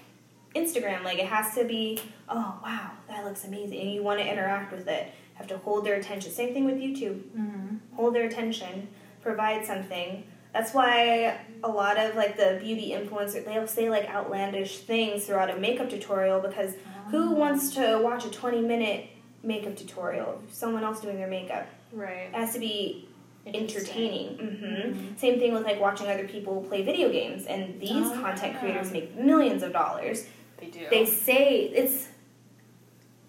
Instagram. 0.54 1.04
Like 1.04 1.18
it 1.18 1.26
has 1.26 1.54
to 1.56 1.64
be, 1.64 2.00
oh 2.28 2.58
wow, 2.62 2.90
that 3.08 3.24
looks 3.24 3.44
amazing, 3.44 3.80
and 3.80 3.92
you 3.92 4.02
want 4.02 4.20
to 4.20 4.26
interact 4.30 4.72
with 4.72 4.86
it. 4.88 5.12
Have 5.34 5.46
to 5.48 5.58
hold 5.58 5.84
their 5.84 5.94
attention. 5.94 6.32
Same 6.32 6.52
thing 6.52 6.64
with 6.64 6.74
YouTube 6.76 7.20
Mhm. 7.36 7.78
hold 7.94 8.14
their 8.14 8.24
attention, 8.24 8.88
provide 9.22 9.64
something. 9.64 10.24
That's 10.52 10.72
why 10.74 11.38
a 11.62 11.68
lot 11.68 11.98
of 11.98 12.14
like 12.16 12.36
the 12.36 12.58
beauty 12.62 12.90
influencers 12.90 13.44
they'll 13.44 13.66
say 13.66 13.90
like 13.90 14.08
outlandish 14.08 14.78
things 14.80 15.26
throughout 15.26 15.50
a 15.50 15.56
makeup 15.58 15.90
tutorial 15.90 16.40
because 16.40 16.74
who 17.10 17.32
wants 17.32 17.74
to 17.74 18.00
watch 18.02 18.24
a 18.24 18.30
20 18.30 18.62
minute 18.62 19.08
makeup 19.42 19.76
tutorial? 19.76 20.42
Someone 20.50 20.84
else 20.84 21.00
doing 21.00 21.16
their 21.16 21.28
makeup. 21.28 21.66
Right. 21.92 22.28
It 22.28 22.34
has 22.34 22.52
to 22.54 22.58
be 22.60 23.08
entertaining. 23.46 24.36
hmm 24.36 24.64
Mhm. 24.64 25.18
Same 25.18 25.38
thing 25.38 25.52
with 25.54 25.64
like 25.64 25.80
watching 25.80 26.08
other 26.08 26.26
people 26.28 26.62
play 26.68 26.82
video 26.82 27.10
games 27.10 27.46
and 27.46 27.80
these 27.80 27.90
Oh, 28.06 28.18
content 28.20 28.54
yeah. 28.54 28.60
creators 28.60 28.90
make 28.92 29.14
millions 29.14 29.62
of 29.62 29.72
dollars. 29.72 30.26
They 30.58 30.66
do. 30.66 30.86
They 30.90 31.04
say 31.06 31.60
it's 31.74 32.08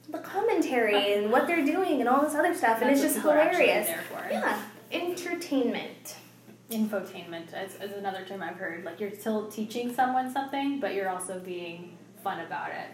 the 0.10 0.18
commentary 0.20 1.14
and 1.16 1.32
what 1.32 1.48
they're 1.48 1.64
doing 1.66 2.00
and 2.00 2.10
all 2.10 2.22
this 2.22 2.34
other 2.36 2.54
stuff, 2.56 2.82
and 2.82 2.90
it's 2.92 3.02
just 3.02 3.16
what 3.18 3.22
people 3.24 3.32
are 3.32 3.40
actually 3.42 3.68
hilarious. 3.68 3.88
there 3.88 4.04
for. 4.10 4.28
Yeah, 4.32 4.62
entertainment. 4.92 6.16
Infotainment 6.72 7.48
is, 7.66 7.76
is 7.82 7.98
another 7.98 8.24
term 8.28 8.44
I've 8.44 8.56
heard. 8.56 8.84
Like 8.84 9.00
you're 9.00 9.12
still 9.14 9.48
teaching 9.50 9.94
someone 9.94 10.32
something, 10.32 10.80
but 10.80 10.94
you're 10.94 11.10
also 11.10 11.40
being 11.40 11.98
fun 12.24 12.42
about 12.42 12.70
it. 12.72 12.88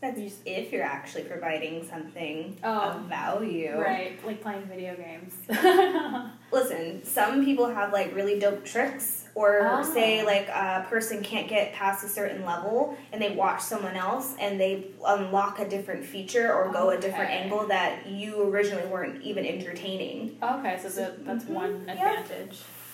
That's 0.00 0.20
if 0.46 0.72
you're 0.72 0.84
actually 0.84 1.24
providing 1.24 1.84
something 1.86 2.56
Oh. 2.62 2.90
of 2.90 3.00
value. 3.02 3.76
Right, 3.76 4.24
like 4.24 4.40
playing 4.40 4.62
video 4.66 4.94
games. 4.96 5.34
Listen, 6.52 7.04
some 7.04 7.44
people 7.44 7.66
have 7.68 7.92
like 7.92 8.14
really 8.14 8.38
dope 8.38 8.64
tricks, 8.64 9.26
or 9.34 9.58
Oh. 9.80 9.82
say 9.82 10.24
like 10.24 10.48
a 10.48 10.86
person 10.88 11.20
can't 11.22 11.48
get 11.48 11.72
past 11.74 12.04
a 12.04 12.08
certain 12.08 12.44
level, 12.46 12.96
and 13.12 13.20
they 13.20 13.30
watch 13.34 13.60
someone 13.60 13.96
else 13.96 14.36
and 14.40 14.58
they 14.60 14.86
unlock 15.04 15.58
a 15.58 15.68
different 15.68 16.04
feature 16.04 16.54
or 16.54 16.72
go 16.72 16.90
a 16.90 16.98
different 17.00 17.30
angle 17.30 17.66
that 17.66 18.06
you 18.06 18.42
originally 18.48 18.86
weren't 18.86 19.20
even 19.22 19.44
entertaining. 19.44 20.38
okay, 20.42 20.78
so 20.80 20.88
the, 20.88 21.14
that's 21.24 21.44
Mhm, 21.44 21.48
one 21.50 21.84
yeah. 21.88 22.22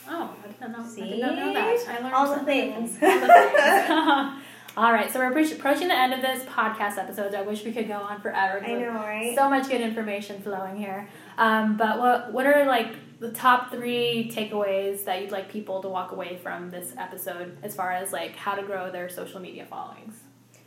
Oh, 0.09 0.35
I 0.45 0.47
did 0.49 0.61
not 0.61 0.71
know. 0.73 0.85
I 0.85 1.07
did 1.07 1.21
not 1.21 1.35
know 1.37 1.53
that. 1.55 1.89
I 1.89 1.99
learned 2.03 2.15
All 2.15 2.35
the 2.39 2.45
things. 2.45 2.99
All 3.03 3.21
the 3.21 3.27
things. 3.27 4.43
All 4.77 4.93
right, 4.93 5.09
so 5.13 5.21
we're 5.21 5.31
approaching 5.31 5.87
the 5.87 5.95
end 5.95 6.13
of 6.13 6.21
this 6.21 6.43
podcast 6.47 6.99
episode. 6.99 7.33
I 7.33 7.43
wish 7.43 7.65
we 7.65 7.71
could 7.73 7.87
go 7.87 7.95
on 7.95 8.21
forever. 8.21 8.61
I 8.65 8.73
know, 8.75 8.89
right? 8.91 9.33
So 9.37 9.49
much 9.49 9.69
good 9.69 9.81
information 9.81 10.43
flowing 10.43 10.77
here. 10.77 11.09
Um, 11.39 11.77
but 11.77 11.99
what 12.01 12.33
what 12.33 12.45
are 12.47 12.65
like 12.67 12.93
the 13.21 13.31
top 13.31 13.71
three 13.71 14.29
takeaways 14.35 15.05
that 15.05 15.23
you'd 15.23 15.31
like 15.31 15.49
people 15.49 15.81
to 15.83 15.89
walk 15.89 16.11
away 16.11 16.37
from 16.43 16.71
this 16.73 16.93
episode 16.99 17.57
as 17.63 17.73
far 17.75 17.93
as 17.93 18.13
like 18.13 18.35
how 18.35 18.57
to 18.57 18.63
grow 18.65 18.91
their 18.91 19.09
social 19.09 19.39
media 19.41 19.65
followings? 19.71 20.15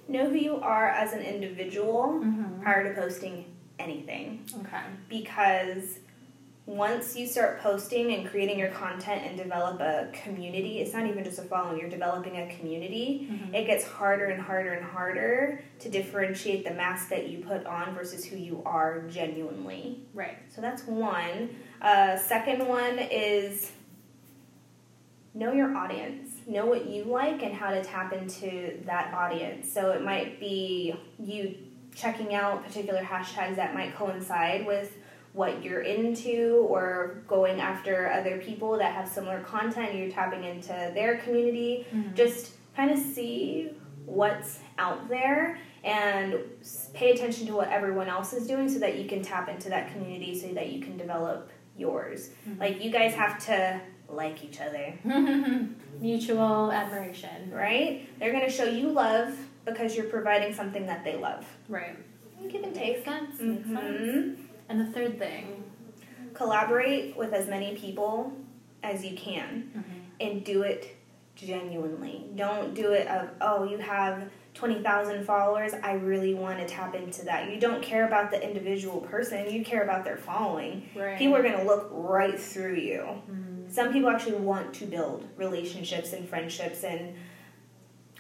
know 0.10 0.30
who 0.30 0.36
you 0.38 0.56
are 0.62 0.88
as 0.88 1.12
an 1.12 1.20
individual 1.22 2.22
Mm-hmm. 2.24 2.62
prior 2.64 2.94
to 2.94 3.00
posting 3.02 3.44
anything. 3.78 4.46
Okay. 4.62 4.84
because 5.10 6.00
once 6.68 7.16
you 7.16 7.26
start 7.26 7.62
posting 7.62 8.14
and 8.14 8.30
creating 8.30 8.60
your 8.60 8.70
content 8.72 9.24
and 9.26 9.38
develop 9.38 9.80
a 9.80 10.10
community, 10.12 10.80
it's 10.80 10.94
not 10.94 11.08
even 11.08 11.24
just 11.24 11.40
a 11.40 11.42
following, 11.44 11.80
you're 11.80 11.90
developing 11.90 12.36
a 12.36 12.54
community. 12.58 13.26
Mhm. 13.32 13.56
It 13.56 13.66
gets 13.66 13.86
harder 13.86 14.26
and 14.26 14.42
harder 14.42 14.74
and 14.74 14.86
harder 14.86 15.64
to 15.80 15.90
differentiate 15.90 16.66
the 16.66 16.72
mask 16.74 17.08
that 17.10 17.30
you 17.30 17.40
put 17.40 17.66
on 17.66 17.96
versus 17.96 18.26
who 18.26 18.36
you 18.36 18.62
are 18.66 19.04
genuinely. 19.08 20.02
Right. 20.14 20.38
So 20.50 20.60
that's 20.60 20.86
one. 20.86 21.56
Uh, 21.82 22.18
second 22.18 22.68
one 22.68 23.00
is 23.00 23.72
know 25.34 25.54
your 25.54 25.74
audience. 25.74 26.32
Know 26.48 26.66
what 26.66 26.86
you 26.88 27.06
like 27.06 27.44
and 27.44 27.54
how 27.54 27.72
to 27.72 27.82
tap 27.82 28.12
into 28.12 28.82
that 28.86 29.14
audience. 29.14 29.72
So 29.72 29.92
it 29.92 30.02
might 30.02 30.38
be 30.38 30.96
you 31.18 31.56
checking 31.96 32.36
out 32.36 32.66
particular 32.66 33.02
hashtags 33.02 33.56
that 33.56 33.74
might 33.74 33.96
coincide 33.96 34.66
with 34.66 34.94
what 35.38 35.64
you're 35.64 35.82
into 35.82 36.66
or 36.68 37.22
going 37.28 37.62
after 37.62 38.12
other 38.12 38.40
people 38.40 38.76
that 38.80 38.92
have 38.96 39.08
similar 39.08 39.40
content 39.42 39.94
you're 39.94 40.10
tapping 40.10 40.44
into 40.44 40.74
their 40.96 41.18
community 41.18 41.86
Mhm. 41.94 42.16
just 42.16 42.54
kind 42.76 42.90
of 42.90 42.98
see 42.98 43.70
what's 44.08 44.60
out 44.80 45.08
there 45.10 45.60
and 45.84 46.40
pay 46.96 47.12
attention 47.12 47.46
to 47.46 47.54
what 47.54 47.70
everyone 47.70 48.08
else 48.08 48.34
is 48.34 48.48
doing 48.48 48.68
so 48.68 48.80
that 48.80 48.98
you 48.98 49.08
can 49.08 49.22
tap 49.22 49.48
into 49.48 49.70
that 49.70 49.92
community 49.94 50.38
so 50.38 50.48
that 50.56 50.72
you 50.72 50.82
can 50.82 50.98
develop 50.98 51.52
yours. 51.78 52.32
Mhm. 52.50 52.60
Like 52.60 52.84
you 52.84 52.90
guys 52.90 53.14
have 53.14 53.38
to 53.46 53.80
like 54.10 54.44
each 54.44 54.60
other, 54.60 54.94
Mutual 56.00 56.72
admiration. 56.72 57.52
right? 57.52 58.08
They're 58.20 58.32
going 58.32 58.46
to 58.46 58.50
show 58.52 58.64
you 58.66 58.90
love 58.90 59.38
because 59.66 59.96
you're 59.96 60.06
providing 60.08 60.52
something 60.54 60.86
that 60.88 61.04
they 61.04 61.16
love. 61.16 61.46
Right. 61.70 61.96
Give 62.50 62.64
and 62.64 62.74
Makes 62.76 62.78
take. 62.78 63.06
sense. 63.06 63.40
Makes 63.42 63.68
sense. 63.70 64.40
And 64.70 64.80
the 64.80 64.86
third 64.92 65.18
thing. 65.20 65.64
Collaborate 66.34 67.16
with 67.18 67.34
as 67.34 67.48
many 67.48 67.76
people 67.76 68.34
as 68.84 69.04
you 69.06 69.16
can. 69.18 69.72
Mhm. 69.76 69.84
and 70.20 70.44
do 70.44 70.64
it 70.64 70.96
genuinely. 71.36 72.26
Don't 72.36 72.74
do 72.74 72.92
it 72.94 73.08
of, 73.08 73.30
oh, 73.40 73.64
you 73.66 73.78
have 73.78 74.32
20,000 74.56 75.24
followers. 75.26 75.74
I 75.84 75.94
really 75.94 76.34
want 76.34 76.58
to 76.58 76.66
tap 76.66 76.96
into 76.96 77.24
that. 77.26 77.52
You 77.52 77.60
don't 77.60 77.84
care 77.84 78.08
about 78.08 78.32
the 78.32 78.42
individual 78.44 79.02
person, 79.02 79.48
you 79.54 79.64
care 79.64 79.84
about 79.84 80.04
their 80.04 80.18
following. 80.18 80.90
Right. 80.96 81.20
People 81.20 81.36
are 81.36 81.44
going 81.44 81.58
to 81.60 81.64
look 81.66 81.90
right 81.92 82.40
through 82.40 82.78
you. 82.78 83.04
Mhm. 83.30 83.72
Some 83.72 83.94
people 83.94 84.10
actually 84.10 84.38
want 84.38 84.74
to 84.76 84.86
build 84.88 85.28
relationships 85.36 86.14
and 86.14 86.28
friendships 86.28 86.84
and 86.84 87.14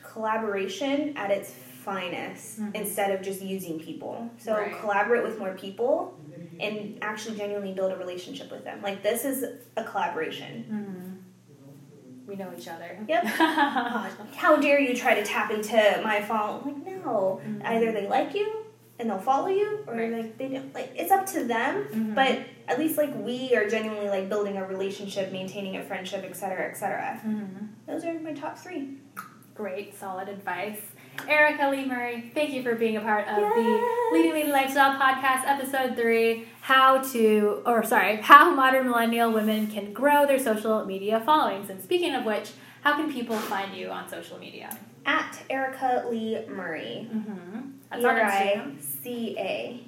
collaboration 0.04 1.16
at 1.18 1.32
its 1.32 1.52
finest 1.52 2.60
Mhm. 2.62 2.76
instead 2.76 3.12
of 3.12 3.22
just 3.22 3.42
using 3.42 3.80
people. 3.80 4.30
So 4.38 4.54
Right. 4.54 4.72
collaborate 4.80 5.24
with 5.24 5.40
more 5.40 5.54
people 5.54 6.14
and 6.60 6.98
actually 7.02 7.38
genuinely 7.38 7.74
build 7.74 7.92
a 7.92 7.96
relationship 7.98 8.52
with 8.52 8.64
them. 8.64 8.82
Like 8.82 9.04
this 9.04 9.26
is 9.26 9.44
a 9.76 9.84
collaboration. 9.84 10.66
Mhm. 10.70 12.28
We 12.28 12.36
know 12.36 12.52
each 12.58 12.68
other. 12.68 12.98
Yep. 13.08 13.24
God, 13.38 14.12
how 14.36 14.58
dare 14.58 14.80
you 14.80 14.96
try 14.96 15.16
to 15.16 15.24
tap 15.24 15.50
into 15.52 16.02
my 16.04 16.22
phone? 16.22 16.62
Like, 16.66 16.86
no. 17.06 17.42
Mhm. 17.46 17.64
Either 17.64 17.92
they 17.94 18.08
like 18.08 18.34
you 18.36 18.66
and 19.00 19.10
they'll 19.10 19.20
follow 19.20 19.48
you, 19.48 19.84
or 19.88 19.94
Right. 19.96 20.12
like 20.12 20.38
they 20.38 20.50
don't. 20.50 20.74
Like, 20.74 20.92
it's 20.96 21.12
up 21.12 21.26
to 21.28 21.44
them. 21.46 21.86
Mhm. 21.92 22.16
But 22.16 22.40
at 22.68 22.80
least 22.80 22.98
like 22.98 23.14
we 23.16 23.56
are 23.56 23.70
genuinely 23.70 24.10
like 24.10 24.28
building 24.28 24.58
a 24.58 24.66
relationship, 24.68 25.32
maintaining 25.32 25.78
a 25.78 25.84
friendship, 25.84 26.24
etc., 26.26 26.70
etc. 26.70 27.22
Mhm. 27.26 27.68
Those 27.86 28.04
are 28.04 28.14
my 28.20 28.34
top 28.34 28.58
three. 28.58 28.98
Great, 29.56 29.96
solid 29.98 30.28
advice. 30.30 30.82
Erica 31.28 31.70
Lee 31.70 31.86
Murray, 31.86 32.32
thank 32.34 32.52
you 32.52 32.64
for 32.64 32.76
being 32.76 32.96
a 32.98 33.02
part 33.02 33.28
of 33.28 33.38
Yes. 33.40 33.56
the 33.56 34.16
Leading 34.18 34.34
Lady 34.34 34.52
Lifestyle 34.52 35.00
Podcast, 35.00 35.44
episode 35.46 35.96
three 35.96 36.48
How 36.62 37.00
to, 37.12 37.62
or 37.66 37.84
sorry, 37.84 38.18
How 38.18 38.50
Modern 38.54 38.88
Millennial 38.88 39.32
Women 39.32 39.68
Can 39.68 39.94
Grow 39.94 40.26
Their 40.26 40.40
Social 40.40 40.86
Media 40.86 41.20
Followings. 41.26 41.70
And 41.70 41.82
speaking 41.82 42.14
of 42.16 42.24
which, 42.26 42.52
how 42.82 42.96
can 42.96 43.12
people 43.12 43.36
find 43.36 43.76
you 43.76 43.90
on 43.90 44.08
social 44.08 44.38
media? 44.40 44.70
At 45.06 45.40
Erica 45.50 46.06
Lee 46.10 46.40
Murray. 46.50 47.08
Mm-hmm. 47.14 47.60
That's 47.90 48.04
E 48.04 48.06
on 48.06 48.16
Instagram. 48.78 48.82
C 48.84 49.36
A. 49.38 49.84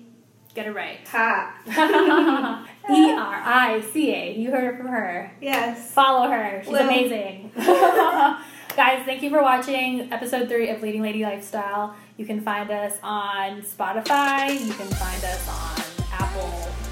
Get 0.56 0.66
it 0.68 0.72
right. 0.76 0.98
Ha. 1.10 2.66
E 2.90 3.12
R 3.12 3.42
I 3.46 3.82
C 3.94 4.12
A. 4.14 4.34
You 4.36 4.50
heard 4.52 4.74
it 4.74 4.78
from 4.78 4.88
her. 4.88 5.32
Yes. 5.42 5.92
Follow 5.92 6.28
her. 6.30 6.62
She's 6.64 6.72
Will. 6.74 6.82
amazing. 6.82 7.52
Guys, 8.80 9.04
thank 9.04 9.22
you 9.22 9.30
for 9.30 9.42
watching 9.42 10.10
episode 10.14 10.48
three 10.48 10.70
of 10.70 10.82
Leading 10.82 11.02
Lady 11.02 11.22
Lifestyle. 11.22 11.94
You 12.16 12.26
can 12.26 12.40
find 12.40 12.72
us 12.72 12.98
on 13.04 13.62
Spotify. 13.62 14.54
You 14.54 14.72
can 14.72 14.88
find 14.88 15.22
us 15.22 15.50
on 15.50 16.06
Apple 16.14 16.50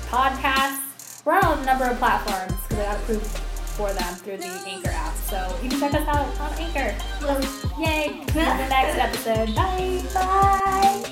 Podcasts. 0.09 1.23
We're 1.23 1.39
on 1.39 1.59
a 1.59 1.65
number 1.65 1.85
of 1.85 1.97
platforms 1.97 2.61
because 2.67 2.79
I 2.79 2.91
got 2.91 3.01
approved 3.01 3.25
for 3.25 3.93
them 3.93 4.15
through 4.15 4.35
the 4.35 4.63
Anchor 4.67 4.89
app. 4.89 5.15
So 5.15 5.57
you 5.63 5.69
can 5.69 5.79
check 5.79 5.93
us 5.93 6.05
out 6.09 6.27
on 6.41 6.53
Anchor. 6.59 6.93
Yay! 7.79 8.21
See 8.33 8.37
you 8.37 8.45
in 8.45 8.57
the 8.57 8.67
next 8.67 8.97
episode. 8.97 9.55
Bye. 9.55 10.03
Bye. 10.13 11.07